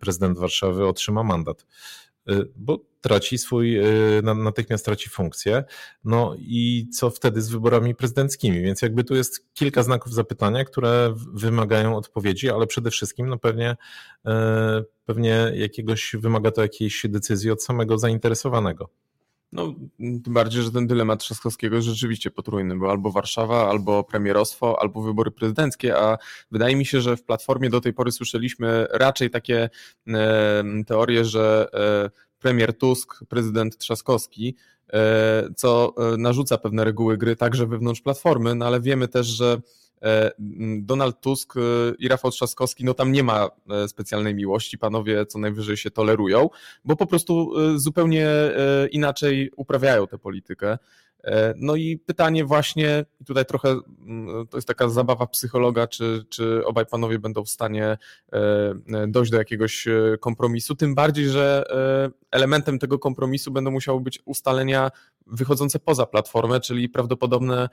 prezydent 0.00 0.38
Warszawy 0.38 0.86
otrzyma 0.86 1.22
mandat. 1.22 1.66
Y, 2.30 2.48
bo 2.56 2.78
traci 3.00 3.38
swój, 3.38 3.78
y, 4.18 4.22
natychmiast 4.22 4.84
traci 4.84 5.10
funkcję. 5.10 5.64
No 6.04 6.34
i 6.38 6.88
co 6.92 7.10
wtedy 7.10 7.42
z 7.42 7.48
wyborami 7.48 7.94
prezydenckimi? 7.94 8.62
Więc 8.62 8.82
jakby 8.82 9.04
tu 9.04 9.14
jest 9.14 9.54
kilka 9.54 9.82
znaków 9.82 10.14
zapytania, 10.14 10.64
które 10.64 11.14
wymagają 11.34 11.96
odpowiedzi, 11.96 12.50
ale 12.50 12.66
przede 12.66 12.90
wszystkim 12.90 13.28
no 13.28 13.38
pewnie, 13.38 13.76
y, 14.26 14.30
pewnie 15.04 15.52
jakiegoś, 15.54 16.16
wymaga 16.18 16.50
to 16.50 16.62
jakiejś 16.62 17.06
decyzji 17.08 17.50
od 17.50 17.64
samego 17.64 17.98
zainteresowanego. 17.98 18.90
No, 19.54 19.74
tym 19.98 20.34
bardziej, 20.34 20.62
że 20.62 20.70
ten 20.70 20.86
dylemat 20.86 21.20
Trzaskowskiego 21.20 21.76
jest 21.76 21.88
rzeczywiście 21.88 22.30
potrójny, 22.30 22.76
bo 22.76 22.90
albo 22.90 23.12
Warszawa, 23.12 23.68
albo 23.68 24.04
premierostwo, 24.04 24.82
albo 24.82 25.02
wybory 25.02 25.30
prezydenckie, 25.30 25.98
a 25.98 26.18
wydaje 26.50 26.76
mi 26.76 26.86
się, 26.86 27.00
że 27.00 27.16
w 27.16 27.24
Platformie 27.24 27.70
do 27.70 27.80
tej 27.80 27.92
pory 27.92 28.12
słyszeliśmy 28.12 28.86
raczej 28.90 29.30
takie 29.30 29.70
e, 30.08 30.64
teorie, 30.86 31.24
że 31.24 31.68
e, 31.74 32.10
premier 32.38 32.78
Tusk, 32.78 33.24
prezydent 33.28 33.78
Trzaskowski, 33.78 34.56
e, 34.92 35.48
co 35.56 35.94
narzuca 36.18 36.58
pewne 36.58 36.84
reguły 36.84 37.16
gry 37.16 37.36
także 37.36 37.66
wewnątrz 37.66 38.00
Platformy, 38.00 38.54
no 38.54 38.66
ale 38.66 38.80
wiemy 38.80 39.08
też, 39.08 39.26
że 39.26 39.56
E, 39.56 39.60
Donald 40.78 41.20
Tusk 41.20 41.56
e, 41.56 41.60
i 41.98 42.08
Rafał 42.08 42.30
Trzaskowski, 42.30 42.84
no 42.84 42.94
tam 42.94 43.12
nie 43.12 43.22
ma 43.22 43.48
e, 43.70 43.88
specjalnej 43.88 44.34
miłości, 44.34 44.78
panowie 44.78 45.26
co 45.26 45.38
najwyżej 45.38 45.76
się 45.76 45.90
tolerują, 45.90 46.50
bo 46.84 46.96
po 46.96 47.06
prostu 47.06 47.52
zupełnie 47.76 48.28
inaczej 48.90 49.50
uprawiają 49.56 50.06
tę 50.06 50.18
politykę. 50.18 50.78
No 51.56 51.76
i 51.76 51.98
pytanie 51.98 52.44
właśnie, 52.44 53.04
tutaj 53.26 53.46
trochę 53.46 53.68
mm, 54.06 54.46
to 54.46 54.56
jest 54.56 54.68
taka 54.68 54.88
zabawa 54.88 55.26
psychologa, 55.26 55.86
czy, 55.86 56.24
czy 56.28 56.66
obaj 56.66 56.86
panowie 56.86 57.18
będą 57.18 57.44
w 57.44 57.48
stanie 57.48 57.98
dojść 59.08 59.30
do 59.30 59.38
jakiegoś 59.38 59.86
kompromisu, 60.20 60.74
tym 60.74 60.94
bardziej, 60.94 61.28
że 61.28 61.64
elementem 62.30 62.78
tego 62.78 62.98
kompromisu 62.98 63.50
będą 63.50 63.70
musiały 63.70 64.00
być 64.00 64.20
ustalenia 64.24 64.90
wychodzące 65.26 65.78
poza 65.78 66.06
platformę, 66.06 66.60
czyli 66.60 66.88
prawdopodobne, 66.88 67.68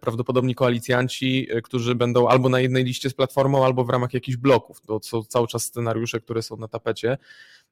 prawdopodobni 0.00 0.54
koalicjanci, 0.54 1.48
którzy 1.64 1.94
będą 1.94 2.28
albo 2.28 2.48
na 2.48 2.60
jednej 2.60 2.84
liście 2.84 3.10
z 3.10 3.14
platformą, 3.14 3.64
albo 3.64 3.84
w 3.84 3.90
ramach 3.90 4.14
jakichś 4.14 4.36
bloków. 4.36 4.80
To 4.80 5.00
są 5.02 5.24
cały 5.24 5.46
czas 5.46 5.62
scenariusze, 5.62 6.20
które 6.20 6.42
są 6.42 6.56
na 6.56 6.68
tapecie. 6.68 7.18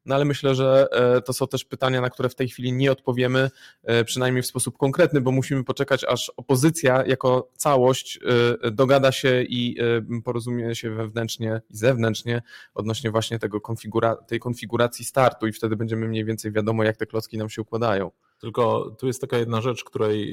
No 0.07 0.14
ale 0.14 0.24
myślę, 0.24 0.54
że 0.54 0.88
e, 0.92 1.20
to 1.20 1.32
są 1.32 1.46
też 1.46 1.64
pytania, 1.64 2.00
na 2.00 2.11
które 2.11 2.28
w 2.28 2.34
tej 2.34 2.48
chwili 2.48 2.72
nie 2.72 2.92
odpowiemy, 2.92 3.50
e, 3.82 4.04
przynajmniej 4.04 4.42
w 4.42 4.46
sposób 4.46 4.78
konkretny, 4.78 5.20
bo 5.20 5.32
musimy 5.32 5.64
poczekać, 5.64 6.04
aż 6.04 6.32
opozycja 6.36 7.04
jako 7.07 7.50
całość 7.57 8.18
e, 8.64 8.70
dogada 8.70 9.12
się 9.12 9.42
i 9.42 9.76
porozumie 10.24 10.74
się 10.74 10.90
wewnętrznie 10.90 11.61
i 11.70 11.76
zewnętrznie 11.76 12.42
odnośnie 12.74 13.11
właśnie 13.11 13.38
tego 13.38 13.61
konfigura 13.61 14.16
tej 14.16 14.40
konfiguracji 14.40 15.04
startu 15.04 15.46
i 15.46 15.52
wtedy 15.52 15.76
będziemy 15.76 16.09
mniej 16.09 16.24
więcej 16.24 16.52
wiadomo, 16.52 16.84
jak 16.84 16.96
te 16.96 17.07
klocki 17.07 17.38
nam 17.38 17.50
się 17.50 17.62
układają. 17.62 18.11
Tylko 18.40 18.90
tu 18.98 19.07
jest 19.07 19.20
taka 19.20 19.38
jedna 19.38 19.61
rzecz, 19.61 19.84
której 19.84 20.32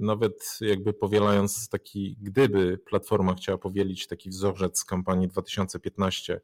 nawet 0.00 0.58
jakby 0.60 0.92
powielając 0.92 1.68
taki, 1.68 2.16
gdyby 2.20 2.78
Platforma 2.78 3.34
chciała 3.34 3.58
powielić 3.58 4.06
taki 4.06 4.30
wzorzec 4.30 4.78
z 4.78 4.84
kampanii 4.84 5.28
2015 5.28 6.32
E, 6.34 6.40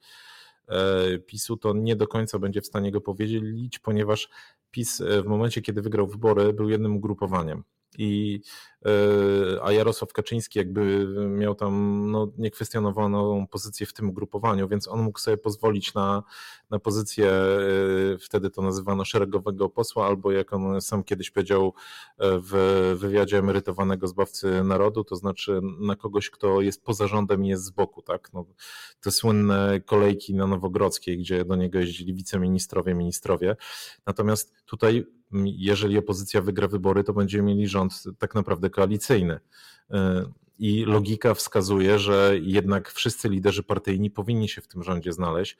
PiSu, 1.26 1.56
to 1.56 1.72
nie 1.72 1.96
do 1.96 2.08
końca 2.08 2.38
będzie 2.38 2.60
w 2.60 2.66
stanie 2.66 2.92
go 2.92 3.00
powiedzieć, 3.00 3.78
ponieważ 3.78 4.28
PiS 4.70 5.00
e, 5.00 5.22
w 5.22 5.26
momencie, 5.26 5.62
kiedy 5.62 5.82
wygrał 5.82 6.06
wybory, 6.06 6.52
był 6.52 6.68
jednym 6.68 6.96
ugrupowaniem. 6.96 7.64
I, 7.98 8.40
e, 8.86 8.90
a 9.62 9.72
Jarosław 9.72 10.12
Kaczyński 10.12 10.58
jakby 10.58 11.06
miał 11.28 11.54
tam 11.54 12.04
no, 12.10 12.32
niekwestionowaną 12.38 13.46
pozycję 13.46 13.86
w 13.86 13.92
tym 13.92 14.10
ugrupowaniu, 14.10 14.68
więc 14.68 14.88
on 14.88 15.02
mógł 15.02 15.18
sobie 15.18 15.36
pozwolić 15.36 15.94
na, 15.94 16.22
na 16.70 16.78
pozycję, 16.78 17.30
e, 17.30 18.18
wtedy 18.20 18.50
to 18.50 18.62
nazywano 18.62 19.04
szeregowego 19.04 19.68
posła, 19.68 20.06
albo 20.06 20.32
jak 20.32 20.52
on 20.52 20.80
sam 20.80 21.04
kiedyś 21.04 21.30
powiedział 21.30 21.74
e, 22.18 22.38
w 22.42 22.52
wywiadzie 22.98 23.38
emerytowanego 23.38 24.08
zbawcy 24.08 24.64
narodu, 24.64 25.04
to 25.04 25.16
znaczy 25.16 25.60
na 25.80 25.96
kogoś, 25.96 26.30
kto 26.30 26.60
jest 26.60 26.84
poza 26.84 27.06
rządem 27.06 27.44
i 27.44 27.48
jest 27.48 27.64
z 27.64 27.70
boku, 27.70 28.02
tak? 28.02 28.32
No, 28.32 28.44
te 29.00 29.10
słynne 29.10 29.80
kolejki 29.86 30.34
na 30.34 30.46
Nowogrodzkiej, 30.46 31.18
gdzie 31.18 31.44
do 31.44 31.56
niego 31.56 31.78
jeździli 31.78 32.14
wiceministrowie, 32.14 32.94
ministrowie. 32.94 33.56
Natomiast 34.06 34.54
tutaj 34.66 35.17
jeżeli 35.44 35.98
opozycja 35.98 36.40
wygra 36.40 36.68
wybory, 36.68 37.04
to 37.04 37.12
będziemy 37.12 37.42
mieli 37.42 37.68
rząd 37.68 38.04
tak 38.18 38.34
naprawdę 38.34 38.70
koalicyjny. 38.70 39.40
E, 39.90 40.24
I 40.58 40.84
logika 40.84 41.34
wskazuje, 41.34 41.98
że 41.98 42.32
jednak 42.42 42.92
wszyscy 42.92 43.28
liderzy 43.28 43.62
partyjni 43.62 44.10
powinni 44.10 44.48
się 44.48 44.60
w 44.60 44.68
tym 44.68 44.82
rządzie 44.82 45.12
znaleźć. 45.12 45.56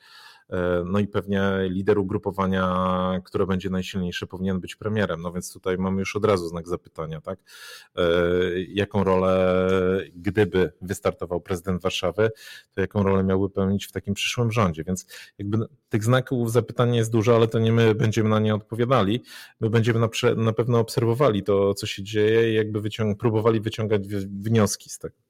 E, 0.49 0.83
no 0.85 0.99
i 0.99 1.07
pewnie 1.07 1.51
lider 1.61 1.99
ugrupowania, 1.99 3.21
które 3.25 3.45
będzie 3.45 3.69
najsilniejsze, 3.69 4.27
powinien 4.27 4.59
być 4.59 4.75
premierem. 4.75 5.21
No 5.21 5.31
więc 5.31 5.53
tutaj 5.53 5.77
mamy 5.77 5.99
już 5.99 6.15
od 6.15 6.25
razu 6.25 6.47
znak 6.47 6.67
zapytania, 6.67 7.21
tak? 7.21 7.39
E, 7.95 8.03
jaką 8.67 9.03
rolę, 9.03 9.59
gdyby 10.15 10.71
wystartował 10.81 11.41
prezydent 11.41 11.81
Warszawy, 11.81 12.29
to 12.75 12.81
jaką 12.81 13.03
rolę 13.03 13.23
miałby 13.23 13.49
pełnić 13.49 13.85
w 13.85 13.91
takim 13.91 14.13
przyszłym 14.13 14.51
rządzie? 14.51 14.83
Więc 14.83 15.05
jakby 15.37 15.57
tych 15.89 16.03
znaków 16.03 16.51
zapytania 16.51 16.95
jest 16.95 17.11
dużo, 17.11 17.35
ale 17.35 17.47
to 17.47 17.59
nie 17.59 17.71
my 17.71 17.95
będziemy 17.95 18.29
na 18.29 18.39
nie 18.39 18.55
odpowiadali. 18.55 19.23
My 19.59 19.69
będziemy 19.69 19.99
na, 19.99 20.09
na 20.35 20.53
pewno 20.53 20.79
obserwowali 20.79 21.43
to, 21.43 21.73
co 21.73 21.87
się 21.87 22.03
dzieje 22.03 22.51
i 22.51 22.55
jakby 22.55 22.81
próbowali 23.19 23.61
wyciągać 23.61 24.07
wnioski 24.25 24.89
z 24.89 24.99
tego. 24.99 25.28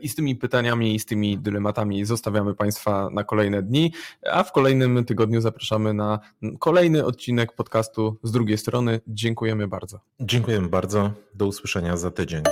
I 0.00 0.08
z 0.08 0.14
tymi 0.14 0.36
pytaniami 0.36 0.94
i 0.94 0.98
z 0.98 1.06
tymi 1.06 1.38
dylematami 1.38 2.04
zostawiamy 2.04 2.54
Państwa 2.54 3.08
na 3.12 3.24
kolejne 3.24 3.62
dni, 3.62 3.92
a 4.30 4.42
w 4.42 4.52
kolejnym 4.52 5.04
tygodniu 5.04 5.40
zapraszamy 5.40 5.94
na 5.94 6.18
kolejny 6.58 7.04
odcinek 7.04 7.52
podcastu 7.52 8.16
z 8.22 8.32
drugiej 8.32 8.58
strony. 8.58 9.00
Dziękujemy 9.06 9.68
bardzo. 9.68 10.00
Dziękujemy 10.20 10.68
bardzo. 10.68 11.10
Do 11.34 11.46
usłyszenia 11.46 11.96
za 11.96 12.10
tydzień. 12.10 12.42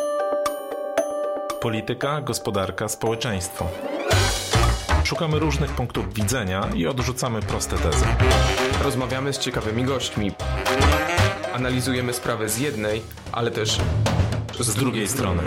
Polityka, 1.61 2.21
gospodarka, 2.21 2.89
społeczeństwo. 2.89 3.69
Szukamy 5.05 5.39
różnych 5.39 5.71
punktów 5.71 6.15
widzenia 6.15 6.69
i 6.75 6.87
odrzucamy 6.87 7.43
proste 7.43 7.77
tezy. 7.77 8.05
Rozmawiamy 8.85 9.33
z 9.33 9.39
ciekawymi 9.39 9.85
gośćmi. 9.85 10.33
Analizujemy 11.55 12.13
sprawę 12.13 12.49
z 12.49 12.59
jednej, 12.59 13.03
ale 13.33 13.51
też 13.51 13.81
z 14.61 14.75
drugiej 14.75 15.09
strony. 15.09 15.43